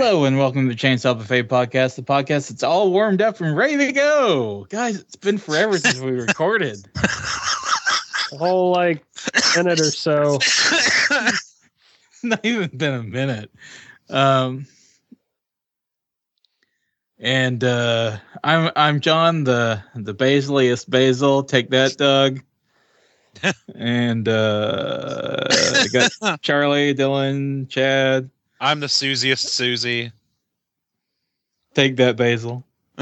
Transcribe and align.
All 0.00 0.06
right. 0.06 0.12
Hello 0.12 0.24
and 0.24 0.38
welcome 0.38 0.66
to 0.66 0.74
the 0.74 0.80
Chainsaw 0.80 1.14
Buffet 1.14 1.42
podcast, 1.42 1.96
the 1.96 2.02
podcast 2.02 2.48
that's 2.48 2.62
all 2.62 2.90
warmed 2.90 3.20
up 3.20 3.38
and 3.42 3.54
ready 3.54 3.76
to 3.76 3.92
go. 3.92 4.66
Guys, 4.70 4.98
it's 4.98 5.16
been 5.16 5.36
forever 5.36 5.78
since 5.78 6.00
we 6.00 6.12
recorded. 6.12 6.88
A 8.32 8.36
whole 8.38 8.72
like 8.72 9.04
minute 9.54 9.78
or 9.78 9.90
so. 9.90 10.38
Not 12.22 12.40
even 12.44 12.70
been 12.74 12.94
a 12.94 13.02
minute. 13.02 13.50
Um 14.08 14.66
and 17.18 17.62
uh 17.62 18.16
I'm 18.42 18.72
I'm 18.76 19.00
John, 19.00 19.44
the 19.44 19.82
the 19.94 20.14
basiliest 20.14 20.88
basil. 20.88 21.42
Take 21.42 21.68
that, 21.70 21.98
Doug. 21.98 22.40
and 23.74 24.26
uh 24.28 25.46
I 25.50 25.86
got 25.92 26.40
Charlie, 26.40 26.94
Dylan, 26.94 27.68
Chad. 27.68 28.30
I'm 28.60 28.80
the 28.80 28.88
Susiest 28.88 29.48
Susie. 29.48 30.12
Take 31.74 31.96
that, 31.96 32.16
Basil. 32.16 32.64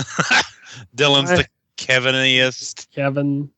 Dylan's 0.96 1.30
the 1.30 1.46
Keviniest. 1.76 2.90
Kevin. 2.94 3.50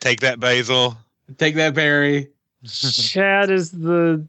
Take 0.00 0.20
that, 0.20 0.40
Basil. 0.40 0.96
Take 1.36 1.54
that, 1.56 1.74
Barry. 1.74 2.28
Chad 2.66 3.50
is 3.50 3.70
the 3.70 4.26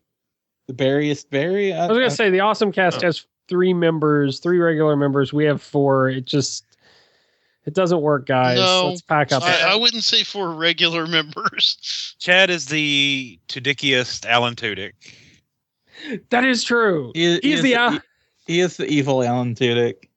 The 0.68 0.74
berriest 0.74 1.30
berry. 1.32 1.74
I 1.74 1.88
was 1.88 1.98
gonna 1.98 2.12
say 2.12 2.30
the 2.30 2.42
awesome 2.42 2.70
Oh. 2.70 2.74
cast 2.74 3.02
has 3.02 3.26
three 3.48 3.74
members, 3.74 4.40
three 4.40 4.60
regular 4.60 4.96
members. 4.96 5.34
We 5.34 5.46
have 5.46 5.62
four. 5.64 6.10
It 6.10 6.26
just 6.26 6.64
it 7.66 7.74
doesn't 7.74 8.02
work, 8.02 8.28
guys. 8.28 8.58
No, 8.60 8.90
Let's 8.90 9.02
pack 9.02 9.32
up. 9.32 9.42
I, 9.44 9.72
I 9.72 9.76
wouldn't 9.76 10.04
say 10.04 10.24
for 10.24 10.54
regular 10.54 11.08
members. 11.18 12.16
Chad 12.20 12.50
is 12.52 12.68
the 12.68 13.40
Tudickiest 13.48 14.26
Alan 14.28 14.56
Tudyk. 14.56 14.94
That 16.30 16.46
is 16.46 16.64
true. 16.64 17.12
He, 17.14 17.40
he 17.40 17.40
He's 17.42 17.56
is 17.58 17.62
the 17.64 17.74
the, 17.74 17.92
he, 17.92 18.00
he 18.54 18.60
is 18.62 18.78
the 18.78 18.86
evil 18.86 19.24
Alan 19.24 19.56
Tudyk, 19.56 20.10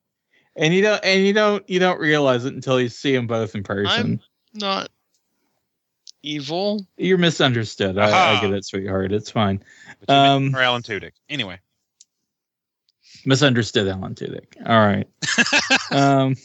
and 0.57 0.75
you 0.75 0.83
don't 0.83 1.05
and 1.05 1.27
you 1.27 1.33
don't 1.33 1.69
you 1.69 1.79
don't 1.79 1.99
realize 2.01 2.45
it 2.45 2.55
until 2.55 2.81
you 2.81 2.89
see 2.89 3.15
them 3.15 3.27
both 3.27 3.55
in 3.55 3.63
person. 3.63 3.91
I'm 3.93 4.21
not 4.55 4.91
evil. 6.23 6.87
You're 6.97 7.19
misunderstood. 7.19 7.99
I, 7.99 8.37
I 8.37 8.41
get 8.41 8.53
it, 8.53 8.65
sweetheart. 8.65 9.13
It's 9.13 9.31
fine. 9.31 9.63
But 10.01 10.15
Um, 10.15 10.53
for 10.53 10.61
Alan 10.61 10.83
Tudyk. 10.83 11.13
Anyway. 11.29 11.59
Misunderstood 13.25 13.89
Alan 13.89 14.15
Tudyk. 14.15 14.57
All 14.67 14.79
right. 14.79 15.09
um. 15.91 16.37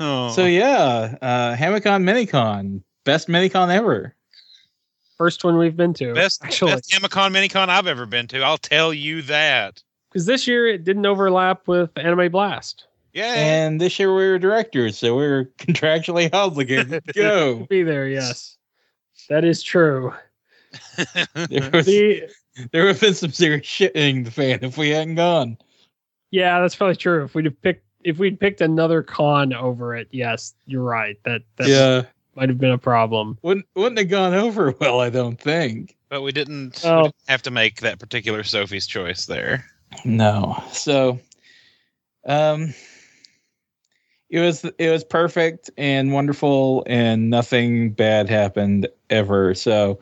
Oh. 0.00 0.30
So 0.30 0.44
yeah, 0.44 1.16
uh, 1.22 1.54
Hamacon 1.54 2.02
Minicon, 2.02 2.82
best 3.04 3.28
Minicon 3.28 3.72
ever. 3.72 4.14
First 5.16 5.44
one 5.44 5.56
we've 5.58 5.76
been 5.76 5.94
to. 5.94 6.12
best 6.14 6.44
actually, 6.44 6.72
best 6.72 6.90
Hamacon 6.90 7.32
Minicon 7.32 7.68
I've 7.68 7.86
ever 7.86 8.06
been 8.06 8.26
to. 8.28 8.42
I'll 8.42 8.58
tell 8.58 8.92
you 8.92 9.22
that. 9.22 9.82
because 10.10 10.26
this 10.26 10.46
year 10.48 10.66
it 10.66 10.84
didn't 10.84 11.06
overlap 11.06 11.68
with 11.68 11.90
Anime 11.96 12.30
Blast. 12.32 12.86
Yeah. 13.12 13.32
And 13.34 13.80
this 13.80 13.98
year 14.00 14.08
we 14.14 14.26
were 14.28 14.40
directors, 14.40 14.98
so 14.98 15.14
we 15.16 15.26
were 15.28 15.44
contractually 15.58 16.30
obligated 16.32 17.04
to 17.06 17.12
go. 17.12 17.66
Be 17.70 17.84
there, 17.84 18.08
yes. 18.08 18.56
That 19.28 19.44
is 19.44 19.62
true. 19.62 20.12
There, 21.34 21.70
was, 21.72 21.86
The 21.86 22.24
there 22.72 22.82
would 22.84 22.94
have 22.96 23.00
been 23.00 23.14
some 23.14 23.30
serious 23.30 23.64
shitting 23.64 24.24
the 24.24 24.32
fan 24.32 24.58
if 24.62 24.76
we 24.76 24.90
hadn't 24.90 25.14
gone. 25.14 25.56
yeah, 26.32 26.60
that's 26.60 26.74
probably 26.74 26.96
true. 26.96 27.22
If 27.24 27.34
we'd 27.36 27.44
have 27.44 27.62
picked 27.62 27.84
if 28.02 28.18
we'd 28.18 28.40
picked 28.40 28.60
another 28.60 29.02
con 29.02 29.52
over 29.52 29.94
it, 29.94 30.08
yes, 30.10 30.52
you're 30.66 30.82
right. 30.82 31.16
That 31.24 31.42
that 31.56 31.68
yeah. 31.68 32.02
Might 32.36 32.48
have 32.48 32.58
been 32.58 32.72
a 32.72 32.78
problem. 32.78 33.38
wouldn't 33.42 33.66
wouldn't 33.74 33.98
have 33.98 34.08
gone 34.08 34.34
over 34.34 34.70
well. 34.80 35.00
I 35.00 35.10
don't 35.10 35.40
think. 35.40 35.96
but 36.08 36.22
we 36.22 36.32
didn't, 36.32 36.80
we 36.84 36.90
Oh. 36.90 37.02
didn't 37.04 37.14
have 37.28 37.42
to 37.42 37.50
make 37.50 37.80
that 37.80 37.98
particular 37.98 38.42
Sophie's 38.44 38.86
choice 38.86 39.26
there. 39.26 39.64
No. 40.04 40.62
So, 40.72 41.20
um, 42.26 42.74
it 44.30 44.40
was 44.40 44.64
it 44.64 44.90
was 44.90 45.04
perfect 45.04 45.70
and 45.76 46.12
wonderful, 46.12 46.82
and 46.86 47.30
nothing 47.30 47.92
bad 47.92 48.28
happened 48.28 48.88
ever. 49.10 49.54
So, 49.54 50.00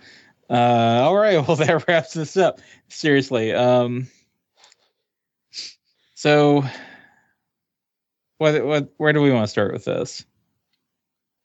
uh, 0.49 0.55
all 1.03 1.17
right. 1.17 1.37
Well, 1.47 1.57
that 1.57 1.87
wraps 1.89 2.15
this 2.15 2.37
up. 2.37 2.61
Seriously. 2.89 3.53
Um. 3.53 4.09
So, 6.15 6.65
what 8.39 8.65
what 8.65 8.93
where 8.97 9.13
do 9.13 9.21
we 9.21 9.31
want 9.33 9.45
to 9.45 9.49
start 9.51 9.73
with 9.73 9.85
this? 9.85 10.25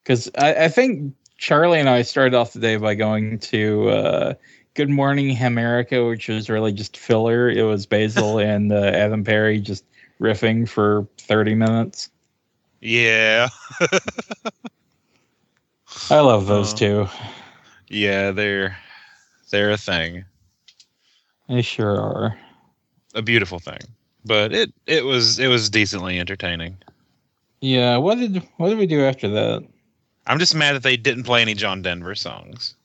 Because 0.07 0.29
I, 0.37 0.53
I 0.65 0.67
think 0.69 1.13
Charlie 1.37 1.81
and 1.81 1.89
I 1.89 2.01
started 2.01 2.33
off 2.33 2.53
the 2.53 2.61
day 2.61 2.77
by 2.77 2.95
going 2.95 3.39
to 3.39 3.89
uh, 3.89 4.33
Good 4.73 4.89
Morning 4.89 5.37
America, 5.37 6.05
which 6.05 6.29
was 6.29 6.49
really 6.49 6.71
just 6.71 6.95
filler. 6.95 7.49
It 7.49 7.63
was 7.63 7.85
Basil 7.85 8.39
and 8.39 8.71
uh, 8.71 8.77
Adam 8.77 9.25
Perry 9.25 9.59
just 9.59 9.83
riffing 10.21 10.65
for 10.69 11.05
30 11.17 11.55
minutes. 11.55 12.09
Yeah. 12.79 13.49
I 16.09 16.21
love 16.21 16.47
those 16.47 16.73
Oh. 16.73 16.77
two. 16.77 17.07
Yeah, 17.89 18.31
they're 18.31 18.77
they're 19.49 19.71
a 19.71 19.77
thing. 19.77 20.23
They 21.49 21.61
sure 21.61 21.99
are. 21.99 22.37
A 23.13 23.21
beautiful 23.21 23.59
thing. 23.59 23.79
But 24.23 24.53
it 24.53 24.73
it 24.85 25.03
was 25.03 25.37
it 25.39 25.47
was 25.47 25.69
decently 25.69 26.17
entertaining. 26.19 26.77
Yeah, 27.59 27.97
what 27.97 28.17
did 28.19 28.41
what 28.57 28.69
did 28.69 28.77
we 28.77 28.87
do 28.87 29.03
after 29.03 29.27
that? 29.29 29.67
I'm 30.27 30.39
just 30.39 30.53
mad 30.55 30.73
that 30.75 30.83
they 30.83 30.97
didn't 30.97 31.23
play 31.23 31.41
any 31.41 31.53
John 31.53 31.81
Denver 31.81 32.15
songs. 32.15 32.75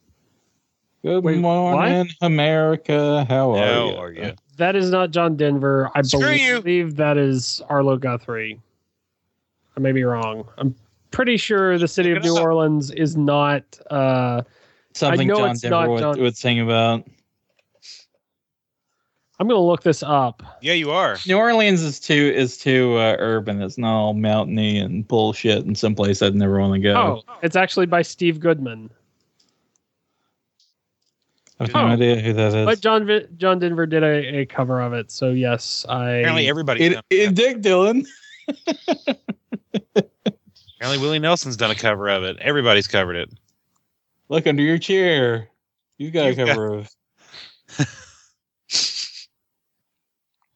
Good 1.04 1.24
Wait, 1.24 1.38
morning, 1.38 2.08
America. 2.20 3.26
How 3.28 3.50
are 3.52 3.58
How 3.58 3.88
you? 3.90 3.96
are 3.96 4.12
you? 4.12 4.32
That 4.56 4.76
is 4.76 4.90
not 4.90 5.10
John 5.10 5.36
Denver. 5.36 5.90
I 5.96 6.02
Screw 6.02 6.30
you. 6.30 6.60
believe 6.60 6.94
that 6.96 7.18
is 7.18 7.60
Arlo 7.68 7.96
Guthrie. 7.96 8.60
I 9.76 9.80
may 9.80 9.90
be 9.90 10.04
wrong. 10.04 10.46
I'm 10.58 10.74
pretty 11.10 11.36
sure 11.36 11.76
the 11.78 11.88
city 11.88 12.12
of 12.12 12.22
New 12.22 12.36
up. 12.36 12.42
Orleans 12.44 12.90
is 12.92 13.16
not. 13.16 13.64
Uh, 13.90 14.42
Something 14.94 15.26
know 15.26 15.36
John 15.38 15.50
it's 15.52 15.60
Denver 15.62 15.76
not 15.76 15.88
would, 15.90 15.98
John- 16.00 16.20
would 16.20 16.36
sing 16.36 16.60
about. 16.60 17.04
I'm 19.42 19.48
going 19.48 19.58
to 19.58 19.62
look 19.64 19.82
this 19.82 20.04
up. 20.04 20.40
Yeah, 20.62 20.74
you 20.74 20.92
are. 20.92 21.16
New 21.26 21.36
Orleans 21.36 21.82
is 21.82 21.98
too 21.98 22.32
is 22.32 22.56
too 22.56 22.94
uh, 22.96 23.16
urban. 23.18 23.60
It's 23.60 23.76
not 23.76 23.92
all 23.92 24.14
mountainy 24.14 24.78
and 24.78 25.06
bullshit 25.08 25.64
and 25.64 25.76
someplace 25.76 26.22
I'd 26.22 26.36
never 26.36 26.60
want 26.60 26.74
to 26.74 26.78
go. 26.78 26.94
Oh, 27.26 27.34
it's 27.42 27.56
actually 27.56 27.86
by 27.86 28.02
Steve 28.02 28.38
Goodman. 28.38 28.88
I 31.58 31.64
have 31.64 31.74
no 31.74 31.80
Oh. 31.80 31.86
idea 31.88 32.20
who 32.20 32.32
that 32.34 32.54
is. 32.54 32.64
But 32.66 32.80
John 32.80 33.04
Vi- 33.04 33.26
John 33.36 33.58
Denver 33.58 33.84
did 33.84 34.04
a, 34.04 34.38
a 34.42 34.46
cover 34.46 34.80
of 34.80 34.92
it. 34.92 35.10
So 35.10 35.30
yes, 35.30 35.84
I 35.88 36.10
Apparently 36.10 36.48
everybody's 36.48 36.92
it, 36.92 37.04
it, 37.10 37.34
Dick 37.34 37.62
Dylan. 37.62 38.06
Apparently 39.96 40.98
Willie 41.04 41.18
Nelson's 41.18 41.56
done 41.56 41.72
a 41.72 41.74
cover 41.74 42.08
of 42.08 42.22
it. 42.22 42.36
Everybody's 42.38 42.86
covered 42.86 43.16
it. 43.16 43.32
Look 44.28 44.46
under 44.46 44.62
your 44.62 44.78
chair. 44.78 45.48
You've 45.98 46.12
got 46.12 46.26
You've 46.26 46.38
a 46.38 46.44
got- 46.46 46.48
cover 46.54 46.74
of. 46.74 46.90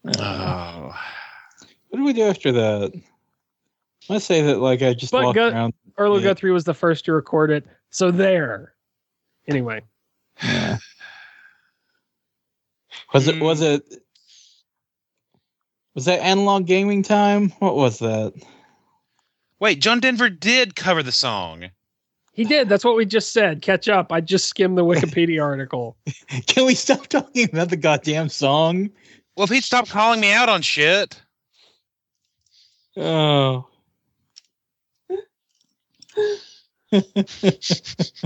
Uh, 0.07 0.91
Oh. 0.93 0.95
what 1.89 1.99
did 1.99 2.05
we 2.05 2.13
do 2.13 2.23
after 2.25 2.53
that? 2.53 2.93
I 4.09 4.19
say 4.19 4.43
that 4.43 4.59
like 4.59 4.83
I 4.83 4.95
just 4.95 5.13
But 5.13 5.25
walked 5.25 5.37
Gu- 5.37 5.49
around. 5.49 5.75
Arlo 5.99 6.19
Yeah. 6.19 6.25
Guthrie 6.25 6.51
was 6.53 6.65
the 6.65 6.75
first 6.75 7.05
to 7.07 7.13
record 7.13 7.51
it. 7.51 7.65
So 7.91 8.11
there. 8.11 8.75
Anyway, 9.49 9.83
Yeah. 10.43 10.79
Was 13.15 13.29
it? 13.29 13.41
Was 13.41 13.61
it? 13.63 13.83
Was 15.95 16.05
that 16.07 16.21
analog 16.21 16.67
gaming 16.67 17.03
time? 17.03 17.51
What 17.61 17.77
was 17.77 18.01
that? 18.01 18.35
Wait, 19.61 19.81
John 19.81 20.01
Denver 20.01 20.29
did 20.29 20.75
cover 20.77 21.03
the 21.03 21.13
song. 21.13 21.71
he 22.33 22.45
did. 22.45 22.69
That's 22.69 22.85
what 22.85 22.97
we 22.97 23.07
just 23.07 23.33
said. 23.33 23.63
Catch 23.63 23.89
up. 23.89 24.13
I 24.13 24.21
just 24.21 24.47
skimmed 24.49 24.77
the 24.77 24.85
Wikipedia 24.85 25.43
article. 25.43 25.97
Can 26.47 26.67
we 26.67 26.75
stop 26.75 27.07
talking 27.07 27.49
about 27.51 27.71
the 27.71 27.77
goddamn 27.77 28.29
song? 28.29 28.91
Well, 29.37 29.45
if 29.45 29.51
he'd 29.51 29.65
stop 29.65 29.89
calling 29.89 30.21
me 30.21 30.33
out 30.33 30.49
on 30.49 30.63
shit. 30.63 31.21
Oh. 32.97 33.67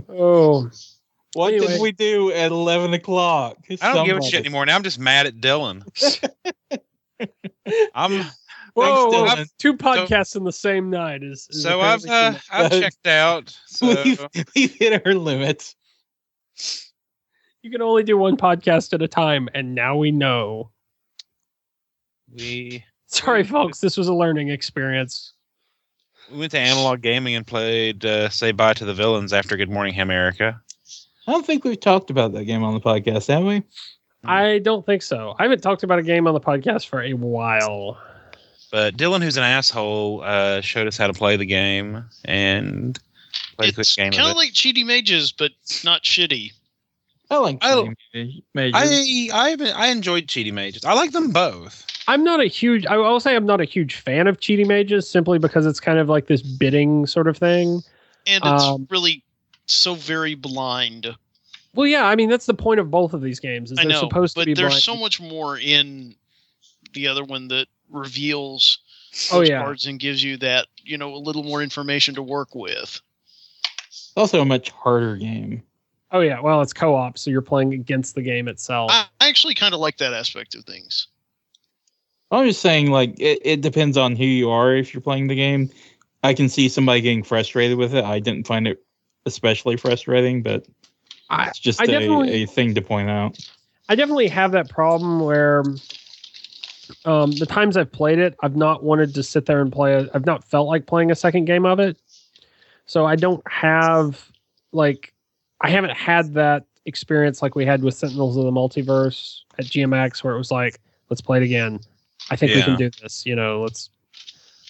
Oh, 0.08 0.70
What 1.34 1.54
Anyway. 1.54 1.66
did 1.66 1.80
we 1.80 1.92
do 1.92 2.30
at 2.32 2.50
eleven 2.52 2.92
o'clock? 2.92 3.56
I 3.80 3.94
don't 3.94 4.06
give 4.06 4.18
a 4.18 4.22
shit 4.22 4.40
anymore. 4.40 4.66
Now 4.66 4.76
I'm 4.76 4.82
just 4.82 4.98
mad 4.98 5.26
at 5.26 5.36
Dylan. 5.36 5.82
I'm 7.94 8.12
whoa! 8.74 9.10
whoa. 9.10 9.10
Dylan. 9.26 9.48
Two 9.58 9.76
podcasts 9.76 10.36
in 10.36 10.44
the 10.44 10.52
same 10.52 10.90
night 10.90 11.22
is, 11.22 11.48
is 11.50 11.62
so 11.62 11.80
I've 11.80 12.04
uh, 12.06 12.34
I've 12.50 12.70
checked 12.70 13.06
out. 13.06 13.56
So 13.66 13.86
We've, 14.04 14.26
we've 14.54 14.74
hit 14.74 15.06
our 15.06 15.14
limits. 15.14 15.74
You 17.62 17.70
can 17.70 17.82
only 17.82 18.02
do 18.04 18.18
one 18.18 18.36
podcast 18.36 18.92
at 18.92 19.02
a 19.02 19.08
time, 19.08 19.48
and 19.54 19.74
now 19.74 19.96
we 19.96 20.10
know. 20.10 20.70
We 22.34 22.84
Sorry, 23.06 23.42
folks. 23.44 23.80
This 23.80 23.96
was 23.96 24.06
a 24.08 24.14
learning 24.14 24.50
experience. 24.50 25.32
we 26.30 26.38
went 26.38 26.52
to 26.52 26.58
Analog 26.60 27.00
Gaming 27.00 27.34
and 27.34 27.44
played 27.46 28.04
uh, 28.04 28.28
Say 28.28 28.52
Bye 28.52 28.74
to 28.74 28.84
the 28.84 28.94
Villains 28.94 29.32
after 29.32 29.56
Good 29.56 29.70
Morning 29.70 29.98
America. 30.00 30.60
I 31.26 31.32
don't 31.32 31.44
think 31.44 31.64
we've 31.64 31.78
talked 31.80 32.10
about 32.10 32.32
that 32.32 32.44
game 32.44 32.62
on 32.62 32.74
the 32.74 32.80
podcast, 32.80 33.26
have 33.28 33.44
we? 33.44 33.62
I 34.24 34.58
don't 34.58 34.84
think 34.86 35.02
so. 35.02 35.34
I 35.38 35.42
haven't 35.44 35.62
talked 35.62 35.82
about 35.82 35.98
a 35.98 36.02
game 36.02 36.26
on 36.26 36.34
the 36.34 36.40
podcast 36.40 36.86
for 36.88 37.02
a 37.02 37.14
while. 37.14 37.98
But 38.70 38.96
Dylan, 38.96 39.22
who's 39.22 39.36
an 39.36 39.42
asshole, 39.42 40.22
uh, 40.24 40.60
showed 40.60 40.86
us 40.86 40.96
how 40.96 41.06
to 41.08 41.12
play 41.12 41.36
the 41.36 41.46
game 41.46 42.04
and 42.24 42.98
played 43.56 43.70
a 43.70 43.74
quick 43.74 43.88
game 43.96 44.12
kind 44.12 44.22
of 44.24 44.30
of 44.30 44.32
it. 44.32 44.36
like 44.36 44.52
Cheaty 44.52 44.84
Mages, 44.86 45.32
but 45.32 45.50
not 45.84 46.02
shitty. 46.04 46.52
I 47.30 47.38
like 47.38 47.58
I- 47.62 47.88
Mages. 48.54 48.74
I 48.74 49.28
I 49.32 49.72
I 49.74 49.86
enjoyed 49.88 50.26
Cheaty 50.26 50.52
Mages. 50.52 50.84
I 50.84 50.92
like 50.94 51.12
them 51.12 51.30
both. 51.30 51.86
I'm 52.10 52.24
not 52.24 52.40
a 52.40 52.46
huge. 52.46 52.86
I 52.86 52.96
will 52.96 53.20
say 53.20 53.36
I'm 53.36 53.46
not 53.46 53.60
a 53.60 53.64
huge 53.64 53.94
fan 53.94 54.26
of 54.26 54.40
Cheaty 54.40 54.66
Mages 54.66 55.08
simply 55.08 55.38
because 55.38 55.64
it's 55.64 55.78
kind 55.78 55.96
of 56.00 56.08
like 56.08 56.26
this 56.26 56.42
bidding 56.42 57.06
sort 57.06 57.28
of 57.28 57.36
thing. 57.36 57.82
And 58.26 58.42
it's 58.44 58.64
Um, 58.64 58.88
really 58.90 59.22
so 59.66 59.94
very 59.94 60.34
blind. 60.34 61.14
Well, 61.72 61.86
yeah, 61.86 62.06
I 62.06 62.16
mean 62.16 62.28
that's 62.28 62.46
the 62.46 62.54
point 62.54 62.80
of 62.80 62.90
both 62.90 63.14
of 63.14 63.22
these 63.22 63.38
games. 63.38 63.70
Is 63.70 63.78
I 63.78 63.84
they're 63.84 63.92
know, 63.92 64.00
supposed 64.00 64.34
but 64.34 64.40
to 64.42 64.46
be 64.46 64.54
there's 64.54 64.72
blind. 64.72 64.82
so 64.82 64.96
much 64.96 65.20
more 65.20 65.56
in 65.56 66.16
the 66.94 67.06
other 67.06 67.22
one 67.22 67.46
that 67.48 67.68
reveals 67.88 68.78
Oh, 69.32 69.38
those 69.38 69.48
yeah. 69.48 69.62
cards 69.62 69.86
and 69.86 70.00
gives 70.00 70.22
you 70.22 70.36
that 70.38 70.66
you 70.82 70.98
know 70.98 71.14
a 71.14 71.16
little 71.16 71.44
more 71.44 71.62
information 71.62 72.16
to 72.16 72.22
work 72.24 72.56
with. 72.56 73.00
It's 73.86 74.12
also 74.16 74.40
a 74.40 74.44
much 74.44 74.70
harder 74.70 75.14
game. 75.16 75.62
Oh 76.10 76.20
yeah, 76.20 76.40
well 76.40 76.60
it's 76.60 76.72
co-op, 76.72 77.18
so 77.18 77.30
you're 77.30 77.40
playing 77.40 77.72
against 77.72 78.16
the 78.16 78.22
game 78.22 78.48
itself. 78.48 78.90
I 78.92 79.06
I 79.20 79.28
actually 79.28 79.54
kind 79.54 79.74
of 79.74 79.80
like 79.80 79.98
that 79.98 80.12
aspect 80.12 80.56
of 80.56 80.64
things. 80.64 81.06
I'm 82.30 82.46
just 82.46 82.60
saying, 82.60 82.90
like, 82.90 83.18
it, 83.18 83.40
it 83.42 83.60
depends 83.60 83.96
on 83.96 84.14
who 84.14 84.24
you 84.24 84.50
are 84.50 84.74
if 84.74 84.94
you're 84.94 85.00
playing 85.00 85.26
the 85.26 85.34
game. 85.34 85.70
I 86.22 86.34
can 86.34 86.48
see 86.48 86.68
somebody 86.68 87.00
getting 87.00 87.22
frustrated 87.22 87.76
with 87.78 87.94
it. 87.94 88.04
I 88.04 88.20
didn't 88.20 88.46
find 88.46 88.68
it 88.68 88.82
especially 89.26 89.76
frustrating, 89.76 90.42
but 90.42 90.66
I- 91.28 91.48
it's 91.48 91.58
just 91.58 91.80
I 91.80 91.84
a, 91.86 92.22
a 92.22 92.46
thing 92.46 92.74
to 92.74 92.82
point 92.82 93.10
out. 93.10 93.38
I 93.88 93.96
definitely 93.96 94.28
have 94.28 94.52
that 94.52 94.68
problem 94.68 95.20
where 95.20 95.64
um, 97.04 97.32
the 97.32 97.46
times 97.46 97.76
I've 97.76 97.90
played 97.90 98.18
it, 98.18 98.36
I've 98.40 98.56
not 98.56 98.84
wanted 98.84 99.14
to 99.14 99.22
sit 99.22 99.46
there 99.46 99.60
and 99.60 99.72
play 99.72 99.96
it. 99.96 100.10
I've 100.14 100.26
not 100.26 100.44
felt 100.44 100.68
like 100.68 100.86
playing 100.86 101.10
a 101.10 101.16
second 101.16 101.46
game 101.46 101.66
of 101.66 101.80
it. 101.80 101.96
So 102.86 103.04
I 103.06 103.16
don't 103.16 103.42
have 103.50 104.30
like 104.72 105.12
I 105.60 105.70
haven't 105.70 105.96
had 105.96 106.34
that 106.34 106.64
experience 106.86 107.42
like 107.42 107.54
we 107.54 107.64
had 107.66 107.82
with 107.82 107.94
Sentinels 107.94 108.36
of 108.36 108.44
the 108.44 108.50
Multiverse 108.50 109.40
at 109.58 109.64
GMX 109.66 110.22
where 110.24 110.34
it 110.34 110.38
was 110.38 110.50
like, 110.50 110.80
let's 111.08 111.20
play 111.20 111.38
it 111.38 111.42
again. 111.44 111.80
I 112.30 112.36
think 112.36 112.54
we 112.54 112.62
can 112.62 112.76
do 112.76 112.90
this, 113.02 113.26
you 113.26 113.34
know, 113.36 113.60
let's 113.62 113.90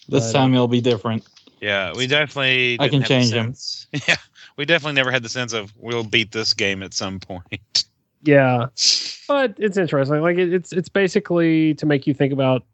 This 0.08 0.32
but, 0.32 0.38
time 0.38 0.54
it'll 0.54 0.66
be 0.68 0.80
different. 0.80 1.24
Yeah, 1.60 1.92
we 1.94 2.06
definitely. 2.06 2.76
I 2.80 2.88
can 2.88 3.02
didn't 3.02 3.02
have 3.02 3.08
the 3.08 3.14
change 3.30 3.34
'em. 3.34 3.46
sense- 3.54 3.86
Yeah, 4.08 4.16
we 4.56 4.64
definitely 4.64 4.94
never 4.94 5.10
had 5.10 5.22
the 5.22 5.28
sense 5.28 5.52
of 5.52 5.72
we'll 5.76 6.04
beat 6.04 6.32
this 6.32 6.54
game 6.54 6.82
at 6.82 6.94
some 6.94 7.20
point. 7.20 7.84
Yeah, 8.22 8.66
but 9.28 9.54
it's 9.56 9.78
interesting. 9.78 10.20
Like 10.20 10.36
it, 10.36 10.52
it's 10.52 10.72
it's 10.74 10.90
basically 10.90 11.72
to 11.76 11.86
make 11.86 12.06
you 12.06 12.12
think 12.12 12.34
about 12.34 12.66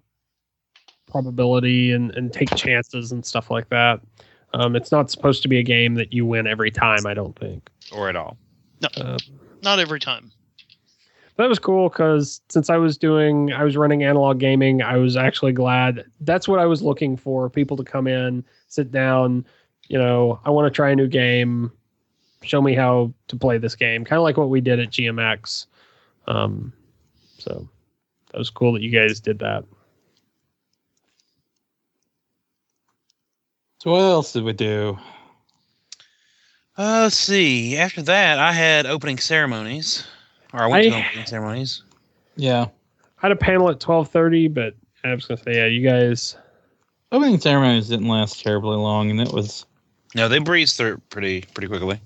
probability 1.09 1.93
and 1.93 2.11
and 2.17 2.33
take 2.33 2.53
chances 2.56 3.12
and 3.12 3.25
stuff 3.25 3.49
like 3.49 3.69
that. 3.69 4.00
Um, 4.55 4.75
it's 4.75 4.91
not 4.91 5.09
supposed 5.09 5.43
to 5.43 5.49
be 5.49 5.59
a 5.59 5.62
game 5.62 5.94
that 5.94 6.12
you 6.12 6.27
win 6.27 6.49
every 6.49 6.73
time. 6.73 7.06
I 7.06 7.15
don't 7.15 7.38
think. 7.38 7.71
or 7.93 8.09
at 8.09 8.17
all. 8.17 8.37
Um, 9.00 9.19
Not 9.62 9.79
every 9.79 10.00
time. 10.00 10.33
That 11.37 11.49
was 11.49 11.59
cool 11.59 11.88
because 11.88 12.41
since 12.49 12.71
I 12.71 12.77
was 12.77 12.97
doing, 12.97 13.53
I 13.53 13.62
was 13.62 13.77
running 13.77 14.03
analog 14.03 14.38
gaming. 14.38 14.83
I 14.83 14.97
was 14.97 15.17
actually 15.17 15.53
glad. 15.53 16.05
That's 16.21 16.49
what 16.49 16.59
I 16.59 16.67
was 16.67 16.83
looking 16.83 17.17
for. 17.17 17.50
People 17.50 17.77
to 17.77 17.85
come 17.85 18.06
in, 18.06 18.44
sit 18.69 18.91
down. 18.91 19.44
You 19.88 19.99
know, 19.99 20.41
I 20.44 20.50
want 20.50 20.67
to 20.67 20.75
try 20.75 20.91
a 20.91 20.97
new 20.97 21.06
game. 21.06 21.71
Show 22.43 22.62
me 22.62 22.75
how 22.75 23.12
to 23.29 23.37
play 23.37 23.59
this 23.59 23.77
game. 23.77 24.05
Kind 24.05 24.19
of 24.19 24.23
like 24.23 24.37
what 24.37 24.49
we 24.49 24.61
did 24.61 24.81
at 24.81 24.91
GMX. 24.91 25.67
Um, 26.27 26.73
so 27.38 27.69
that 28.33 28.38
was 28.38 28.50
cool 28.50 28.73
that 28.73 28.83
you 28.83 28.91
guys 28.91 29.21
did 29.21 29.38
that. 29.41 29.65
So 33.79 33.91
what 33.93 34.00
else 34.00 34.33
did 34.33 34.44
we 34.44 34.53
do? 34.53 34.99
Uh, 36.79 37.03
let's 37.05 37.17
see. 37.17 37.77
After 37.77 38.03
that, 38.03 38.38
I 38.38 38.53
had 38.53 38.85
opening 38.85 39.19
ceremonies, 39.19 40.06
or 40.56 40.62
I 40.62 40.67
went 40.69 40.87
I- 40.87 40.91
to 40.91 41.06
opening 41.08 41.26
ceremonies. 41.26 41.82
Yeah. 42.37 42.67
I 43.19 43.29
had 43.29 43.32
a 43.32 43.37
panel 43.37 43.70
at 43.70 43.79
twelve 43.81 44.08
thirty, 44.11 44.49
but 44.49 44.75
I 45.05 45.14
was 45.14 45.25
gonna 45.26 45.41
say, 45.43 45.55
yeah, 45.56 45.67
you 45.67 45.87
guys. 45.88 46.37
Opening 47.12 47.38
ceremonies 47.38 47.88
didn't 47.88 48.08
last 48.08 48.43
terribly 48.43 48.76
long, 48.76 49.11
and 49.11 49.20
it 49.20 49.32
was 49.32 49.64
No, 50.14 50.29
they 50.29 50.38
breezed 50.38 50.76
through 50.76 50.94
it 50.94 51.08
pretty 51.11 51.43
pretty 51.55 51.69
quickly. 51.69 52.00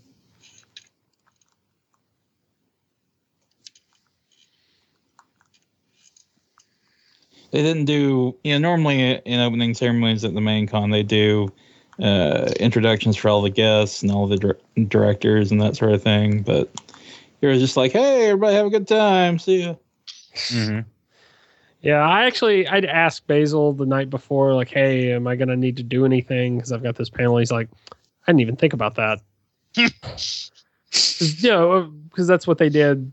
they 7.50 7.62
didn't 7.62 7.84
do 7.84 8.36
you 8.44 8.52
know 8.52 8.58
normally 8.58 9.14
in 9.24 9.40
opening 9.40 9.74
ceremonies 9.74 10.24
at 10.24 10.34
the 10.34 10.40
main 10.40 10.66
con 10.66 10.90
they 10.90 11.02
do 11.02 11.48
uh, 12.02 12.50
introductions 12.58 13.16
for 13.16 13.28
all 13.28 13.42
the 13.42 13.50
guests 13.50 14.02
and 14.02 14.10
all 14.10 14.26
the 14.26 14.36
dir- 14.36 14.58
directors 14.88 15.50
and 15.50 15.60
that 15.60 15.76
sort 15.76 15.92
of 15.92 16.02
thing 16.02 16.42
but 16.42 16.70
it 17.40 17.46
was 17.46 17.58
just 17.60 17.76
like 17.76 17.92
hey 17.92 18.26
everybody 18.26 18.54
have 18.54 18.66
a 18.66 18.70
good 18.70 18.88
time 18.88 19.38
see 19.38 19.62
ya 19.64 19.74
Mm-hmm. 20.34 20.88
Yeah, 21.82 22.00
I 22.06 22.24
actually 22.26 22.68
I'd 22.68 22.84
asked 22.84 23.26
Basil 23.26 23.72
the 23.72 23.86
night 23.86 24.10
before, 24.10 24.54
like, 24.54 24.68
hey, 24.68 25.12
am 25.12 25.26
I 25.26 25.34
gonna 25.34 25.56
need 25.56 25.76
to 25.78 25.82
do 25.82 26.04
anything? 26.04 26.56
Because 26.56 26.72
I've 26.72 26.82
got 26.82 26.96
this 26.96 27.08
panel. 27.10 27.38
He's 27.38 27.50
like, 27.50 27.68
I 27.92 27.96
didn't 28.32 28.40
even 28.40 28.56
think 28.56 28.74
about 28.74 28.94
that. 28.96 29.20
'Cause, 30.92 31.42
you 31.42 31.50
know, 31.50 31.82
because 32.10 32.26
that's 32.26 32.46
what 32.46 32.58
they 32.58 32.68
did 32.68 33.12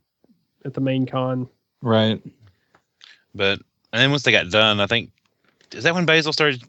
at 0.65 0.73
the 0.73 0.81
main 0.81 1.05
con. 1.05 1.47
right 1.81 2.21
But 3.33 3.59
and 3.93 4.01
then 4.01 4.11
once 4.11 4.23
they 4.23 4.31
got 4.31 4.49
done, 4.51 4.79
I 4.79 4.87
think 4.87 5.11
is 5.73 5.83
that 5.83 5.93
when 5.95 6.05
Basil 6.05 6.33
started 6.33 6.63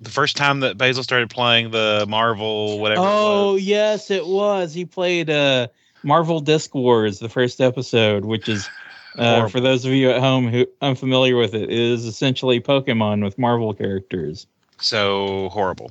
the 0.00 0.10
first 0.10 0.36
time 0.36 0.60
that 0.60 0.78
Basil 0.78 1.02
started 1.02 1.30
playing 1.30 1.70
the 1.72 2.06
Marvel 2.08 2.78
whatever. 2.78 3.00
it 3.00 3.04
oh 3.04 3.52
was? 3.54 3.62
yes 3.62 4.10
it 4.10 4.26
was 4.26 4.72
he 4.72 4.84
played 4.84 5.30
uh 5.30 5.66
marvel 6.02 6.40
disc 6.40 6.74
wars 6.74 7.18
the 7.18 7.28
first 7.28 7.60
episode 7.60 8.24
which 8.24 8.48
is 8.48 8.68
uh, 9.18 9.48
for 9.48 9.60
those 9.60 9.84
of 9.84 9.92
you 9.92 10.10
at 10.10 10.20
home 10.20 10.48
who 10.48 10.66
unfamiliar 10.80 11.36
with 11.36 11.54
it, 11.54 11.64
it 11.64 11.70
is 11.70 12.04
essentially 12.04 12.60
pokemon 12.60 13.24
with 13.24 13.38
marvel 13.38 13.74
characters 13.74 14.46
so 14.78 15.48
horrible. 15.50 15.90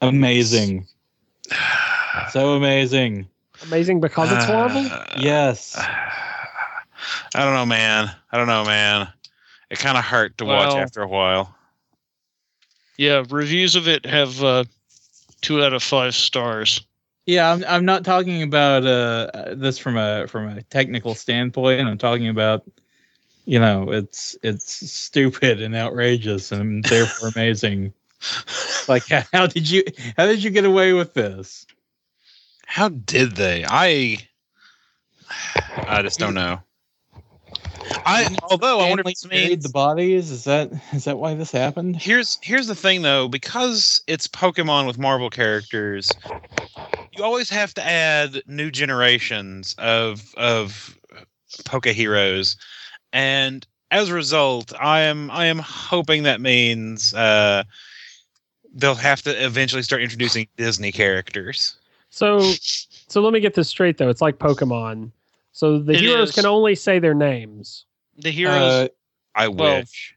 amazing 0.00 0.86
so 2.30 2.54
amazing 2.54 3.26
Amazing 3.64 4.00
because 4.00 4.32
it's 4.32 4.46
horrible? 4.46 4.86
Uh, 4.90 5.04
yes 5.18 5.76
I 7.34 7.44
don't 7.44 7.54
know, 7.54 7.66
man. 7.66 8.10
I 8.32 8.36
don't 8.36 8.46
know, 8.46 8.64
man. 8.64 9.08
It 9.70 9.78
kind 9.78 9.96
of 9.96 10.04
hurt 10.04 10.38
to 10.38 10.44
watch 10.44 10.74
after 10.74 11.02
a 11.02 11.08
while. 11.08 11.54
Yeah, 12.96 13.24
reviews 13.30 13.76
of 13.76 13.88
it 13.88 14.04
have 14.04 14.42
uh, 14.42 14.64
two 15.40 15.62
out 15.62 15.72
of 15.72 15.82
five 15.82 16.14
stars. 16.14 16.84
Yeah, 17.30 17.52
I'm 17.52 17.64
I'm 17.68 17.84
not 17.84 18.04
talking 18.04 18.42
about 18.42 18.84
uh 18.84 19.54
this 19.54 19.78
from 19.78 19.96
a 19.96 20.26
from 20.26 20.48
a 20.48 20.62
technical 20.62 21.14
standpoint. 21.14 21.86
I'm 21.86 21.96
talking 21.96 22.26
about 22.26 22.64
you 23.44 23.60
know, 23.60 23.92
it's 23.92 24.36
it's 24.42 24.90
stupid 24.90 25.62
and 25.62 25.76
outrageous 25.76 26.50
and 26.50 26.82
therefore 26.82 27.28
amazing. 27.36 27.92
Like 28.88 29.06
how, 29.08 29.22
how 29.32 29.46
did 29.46 29.70
you 29.70 29.84
how 30.16 30.26
did 30.26 30.42
you 30.42 30.50
get 30.50 30.64
away 30.64 30.92
with 30.92 31.14
this? 31.14 31.66
How 32.66 32.88
did 32.88 33.36
they? 33.36 33.64
I 33.64 34.18
I 35.86 36.02
just 36.02 36.18
don't 36.18 36.34
know. 36.34 36.60
I 38.04 38.36
although 38.50 38.80
I 38.80 38.88
wonder 38.88 39.02
if 39.06 39.18
Stanley 39.18 39.40
this 39.40 39.50
means 39.50 39.62
the 39.64 39.70
bodies. 39.70 40.30
Is 40.30 40.44
that 40.44 40.70
is 40.92 41.04
that 41.04 41.18
why 41.18 41.34
this 41.34 41.50
happened? 41.50 41.96
here's 41.96 42.38
here's 42.42 42.66
the 42.66 42.74
thing 42.74 43.02
though 43.02 43.28
because 43.28 44.02
it's 44.06 44.26
pokemon 44.28 44.86
with 44.86 44.98
marvel 44.98 45.30
characters 45.30 46.10
you 47.12 47.24
always 47.24 47.50
have 47.50 47.74
to 47.74 47.86
add 47.86 48.42
new 48.46 48.70
generations 48.70 49.74
of 49.78 50.34
of 50.36 50.96
poke 51.64 51.86
heroes 51.86 52.56
and 53.12 53.66
as 53.90 54.08
a 54.08 54.14
result 54.14 54.72
i 54.80 55.00
am 55.00 55.30
i 55.30 55.44
am 55.46 55.58
hoping 55.58 56.22
that 56.22 56.40
means 56.40 57.12
uh 57.14 57.62
they'll 58.74 58.94
have 58.94 59.20
to 59.22 59.44
eventually 59.44 59.82
start 59.82 60.02
introducing 60.02 60.46
disney 60.56 60.92
characters 60.92 61.76
So, 62.10 62.40
so 63.08 63.20
let 63.20 63.32
me 63.32 63.40
get 63.40 63.54
this 63.54 63.68
straight 63.68 63.98
though. 63.98 64.08
It's 64.08 64.20
like 64.20 64.38
Pokemon. 64.38 65.12
So 65.52 65.78
the 65.78 65.92
It 65.94 66.00
heroes 66.00 66.28
is. 66.30 66.34
can 66.34 66.46
only 66.46 66.74
say 66.74 66.98
their 66.98 67.14
names. 67.14 67.84
The 68.16 68.30
heroes. 68.30 68.56
Uh, 68.72 68.88
i 69.34 69.46
Well- 69.48 69.78
wish 69.78 70.16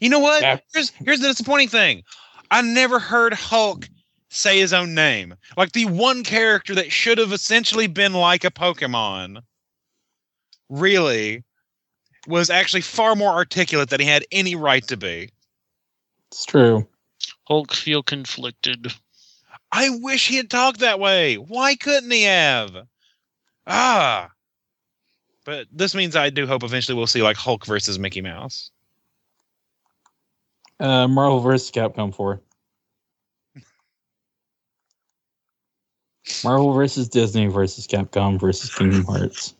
you 0.00 0.08
know 0.08 0.18
what 0.18 0.42
Yeah. 0.42 0.58
here's 0.74 0.90
here's 0.90 1.20
the 1.20 1.28
disappointing 1.28 1.68
thing 1.68 2.02
i 2.50 2.60
never 2.62 2.98
heard 2.98 3.32
hulk 3.32 3.88
say 4.28 4.58
his 4.58 4.72
own 4.72 4.92
name 4.94 5.34
like 5.56 5.70
the 5.72 5.84
one 5.86 6.24
character 6.24 6.74
that 6.74 6.90
should 6.92 7.18
have 7.18 7.32
essentially 7.32 7.86
been 7.86 8.12
like 8.14 8.42
a 8.44 8.50
pokemon 8.50 9.42
really 10.68 11.44
was 12.26 12.50
actually 12.50 12.80
far 12.82 13.14
more 13.14 13.32
articulate 13.32 13.88
than 13.90 14.00
he 14.00 14.06
had 14.06 14.24
any 14.32 14.54
right 14.56 14.86
to 14.88 14.96
be 14.96 15.30
it's 16.30 16.44
true. 16.44 16.86
Hulk 17.46 17.72
feel 17.72 18.02
conflicted. 18.02 18.92
i 19.72 19.88
wish 19.90 20.26
he 20.26 20.36
had 20.36 20.50
talked 20.50 20.80
that 20.80 20.98
way 21.00 21.36
why 21.36 21.76
couldn't 21.76 22.10
he 22.10 22.24
have 22.24 22.76
ah 23.68 24.30
But 25.44 25.66
this 25.72 25.94
means 25.94 26.16
I 26.16 26.30
do 26.30 26.46
hope 26.46 26.64
eventually 26.64 26.96
we'll 26.96 27.06
see 27.06 27.22
like 27.22 27.36
Hulk 27.36 27.64
versus 27.66 27.98
Mickey 27.98 28.20
Mouse. 28.20 28.70
Uh, 30.80 31.06
Marvel 31.08 31.40
versus 31.40 31.70
Capcom 31.70 32.14
4. 32.14 32.40
Marvel 36.44 36.72
versus 36.72 37.08
Disney 37.08 37.46
versus 37.46 37.86
Capcom 37.86 38.40
versus 38.40 38.74
Kingdom 38.74 39.04
Hearts 39.04 39.54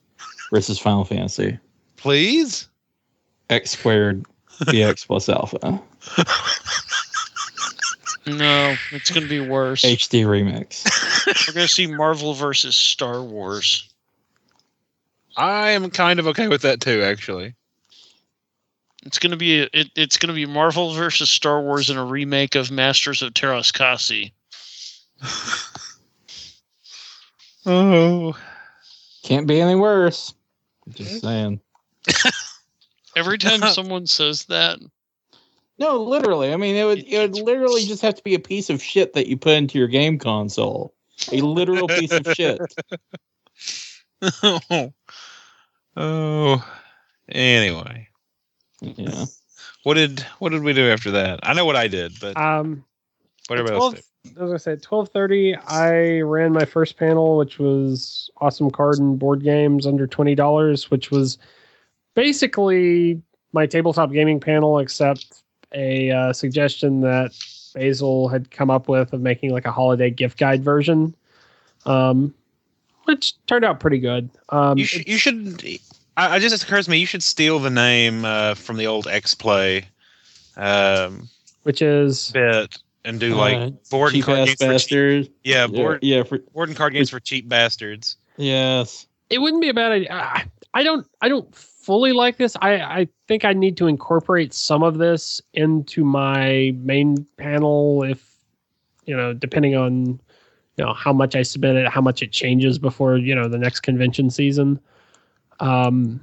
versus 0.52 0.78
Final 0.78 1.04
Fantasy. 1.04 1.58
Please? 1.96 2.68
X 3.50 3.72
squared 3.72 4.24
BX 4.60 5.06
plus 5.06 5.28
alpha. 5.28 5.80
No, 8.28 8.76
it's 8.92 9.10
going 9.10 9.22
to 9.22 9.28
be 9.28 9.40
worse. 9.40 9.82
HD 9.82 10.24
remix. 10.24 10.84
We're 11.48 11.54
going 11.54 11.66
to 11.66 11.72
see 11.72 11.86
Marvel 11.86 12.34
versus 12.34 12.76
Star 12.76 13.22
Wars. 13.22 13.87
I 15.38 15.70
am 15.70 15.90
kind 15.90 16.18
of 16.18 16.26
okay 16.28 16.48
with 16.48 16.62
that 16.62 16.80
too, 16.80 17.02
actually. 17.02 17.54
It's 19.06 19.20
going 19.20 19.30
to 19.30 19.36
be 19.36 19.60
it, 19.60 19.90
it's 19.94 20.18
going 20.18 20.28
to 20.28 20.34
be 20.34 20.46
Marvel 20.46 20.92
versus 20.92 21.30
Star 21.30 21.62
Wars 21.62 21.88
in 21.88 21.96
a 21.96 22.04
remake 22.04 22.56
of 22.56 22.70
Masters 22.70 23.22
of 23.22 23.32
Teräs 23.34 23.72
Käsi. 23.72 24.32
Oh. 27.66 28.34
Can't 29.24 29.46
be 29.46 29.60
any 29.60 29.74
worse. 29.74 30.32
Just 30.88 31.20
saying. 31.20 31.60
Every 33.16 33.36
time 33.36 33.60
someone 33.72 34.06
says 34.06 34.46
that, 34.46 34.78
No, 35.78 36.02
literally. 36.02 36.52
I 36.52 36.56
mean, 36.56 36.76
it 36.76 36.84
would 36.84 37.04
it 37.06 37.18
would 37.18 37.44
literally 37.44 37.84
just 37.84 38.00
have 38.00 38.14
to 38.14 38.22
be 38.22 38.34
a 38.34 38.40
piece 38.40 38.70
of 38.70 38.82
shit 38.82 39.12
that 39.12 39.26
you 39.26 39.36
put 39.36 39.52
into 39.54 39.78
your 39.78 39.88
game 39.88 40.18
console. 40.18 40.94
A 41.30 41.42
literal 41.42 41.88
piece 41.88 42.12
of 42.12 42.26
shit. 42.32 42.58
Oh. 44.22 44.92
Oh. 46.00 46.64
Anyway. 47.28 48.08
Yeah. 48.80 49.24
What 49.82 49.94
did 49.94 50.20
what 50.38 50.50
did 50.50 50.62
we 50.62 50.72
do 50.72 50.88
after 50.90 51.10
that? 51.10 51.40
I 51.42 51.54
know 51.54 51.64
what 51.64 51.74
I 51.74 51.88
did, 51.88 52.12
but 52.20 52.36
Um, 52.36 52.84
what 53.48 53.58
at 53.58 53.62
everybody 53.62 53.82
else 53.82 53.94
12 53.94 54.04
I 54.40 54.44
was 54.44 54.82
twelve 54.82 55.08
thirty. 55.08 55.56
I 55.56 56.20
ran 56.20 56.52
my 56.52 56.64
first 56.64 56.96
panel, 56.98 57.36
which 57.36 57.58
was 57.58 58.30
awesome 58.40 58.70
card 58.70 58.98
and 58.98 59.18
board 59.18 59.42
games 59.42 59.86
under 59.86 60.06
twenty 60.06 60.34
dollars, 60.34 60.90
which 60.90 61.10
was 61.10 61.38
basically 62.14 63.20
my 63.52 63.66
tabletop 63.66 64.12
gaming 64.12 64.40
panel, 64.40 64.78
except 64.78 65.42
a 65.72 66.10
uh, 66.10 66.32
suggestion 66.32 67.00
that 67.00 67.32
Basil 67.74 68.28
had 68.28 68.50
come 68.50 68.70
up 68.70 68.88
with 68.88 69.12
of 69.12 69.20
making 69.20 69.50
like 69.50 69.66
a 69.66 69.72
holiday 69.72 70.10
gift 70.10 70.38
guide 70.38 70.62
version, 70.62 71.14
um, 71.86 72.34
which 73.08 73.34
turned 73.46 73.64
out 73.64 73.80
pretty 73.80 73.98
good. 73.98 74.30
Um, 74.50 74.78
You 74.78 74.84
should. 74.84 75.08
You 75.08 75.16
should. 75.18 75.64
I, 76.16 76.36
I 76.36 76.38
just 76.38 76.62
occurs 76.62 76.84
to 76.84 76.90
me 76.90 76.98
you 76.98 77.06
should 77.06 77.22
steal 77.22 77.58
the 77.58 77.70
name 77.70 78.24
uh, 78.24 78.54
from 78.54 78.76
the 78.76 78.86
old 78.86 79.06
X 79.08 79.34
Play 79.34 79.86
um, 80.56 81.28
which 81.62 81.80
is 81.82 82.30
bit 82.32 82.76
and 83.04 83.20
do 83.20 83.34
like 83.34 83.56
Uh, 83.56 83.70
board 83.90 84.08
and 84.12 84.16
cheap 84.16 84.24
card 84.24 84.38
ass 84.40 84.54
games 84.56 84.82
for 84.84 84.88
cheap, 85.22 85.34
yeah 85.44 85.66
board 85.66 86.00
Yeah, 86.02 86.24
for 86.24 86.38
board 86.52 86.68
and 86.68 86.76
card 86.76 86.92
games 86.92 87.10
for 87.10 87.20
cheap 87.20 87.48
bastards. 87.48 88.16
yes. 88.36 89.06
it 89.30 89.38
wouldn't 89.38 89.62
be 89.62 89.68
a 89.68 89.74
bad 89.74 89.92
idea. 89.92 90.08
I, 90.12 90.44
I 90.74 90.82
don't 90.82 91.06
I 91.20 91.28
don't 91.28 91.54
fully 91.54 92.12
like 92.12 92.36
this. 92.36 92.56
I 92.60 92.80
I 92.80 93.08
think 93.28 93.44
I 93.44 93.52
need 93.52 93.76
to 93.78 93.86
incorporate 93.86 94.52
some 94.52 94.82
of 94.82 94.98
this 94.98 95.40
into 95.54 96.04
my 96.04 96.72
main 96.76 97.26
panel 97.36 98.02
if 98.02 98.26
you 99.06 99.16
know, 99.16 99.32
depending 99.32 99.74
on 99.74 100.20
you 100.78 100.84
know 100.84 100.94
how 100.94 101.12
much 101.12 101.36
I 101.36 101.42
submit 101.42 101.76
it, 101.76 101.88
how 101.88 102.00
much 102.00 102.22
it 102.22 102.32
changes 102.32 102.78
before, 102.78 103.18
you 103.18 103.34
know, 103.34 103.48
the 103.48 103.58
next 103.58 103.80
convention 103.80 104.30
season. 104.30 104.80
Um 105.60 106.20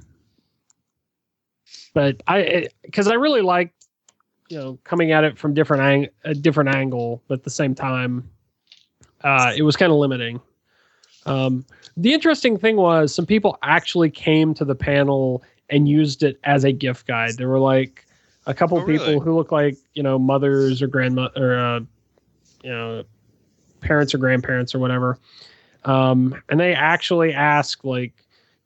but 1.94 2.22
I 2.26 2.68
because 2.82 3.08
I 3.08 3.14
really 3.14 3.42
like 3.42 3.72
you 4.48 4.58
know 4.58 4.78
coming 4.84 5.12
at 5.12 5.24
it 5.24 5.38
from 5.38 5.54
different 5.54 5.82
ang- 5.82 6.08
a 6.24 6.34
different 6.34 6.70
angle, 6.70 7.22
but 7.28 7.40
at 7.40 7.44
the 7.44 7.50
same 7.50 7.74
time 7.74 8.30
uh 9.22 9.52
it 9.56 9.62
was 9.62 9.76
kind 9.76 9.92
of 9.92 9.98
limiting. 9.98 10.40
Um 11.26 11.64
the 11.96 12.12
interesting 12.14 12.58
thing 12.58 12.76
was 12.76 13.14
some 13.14 13.26
people 13.26 13.58
actually 13.62 14.10
came 14.10 14.54
to 14.54 14.64
the 14.64 14.74
panel 14.74 15.42
and 15.70 15.88
used 15.88 16.22
it 16.22 16.38
as 16.44 16.64
a 16.64 16.72
gift 16.72 17.06
guide. 17.06 17.36
There 17.38 17.48
were 17.48 17.58
like 17.58 18.06
a 18.46 18.54
couple 18.54 18.78
Oh, 18.78 18.82
really? 18.82 19.16
people 19.16 19.20
who 19.20 19.34
look 19.34 19.52
like 19.52 19.78
you 19.94 20.02
know 20.02 20.18
mothers 20.18 20.82
or 20.82 20.86
grandma 20.88 21.28
or 21.36 21.56
uh, 21.56 21.80
you 22.62 22.70
know 22.70 23.04
parents 23.80 24.14
or 24.14 24.18
grandparents 24.18 24.74
or 24.74 24.78
whatever, 24.78 25.18
um, 25.84 26.34
and 26.48 26.58
they 26.58 26.74
actually 26.74 27.32
ask 27.32 27.84
like, 27.84 28.12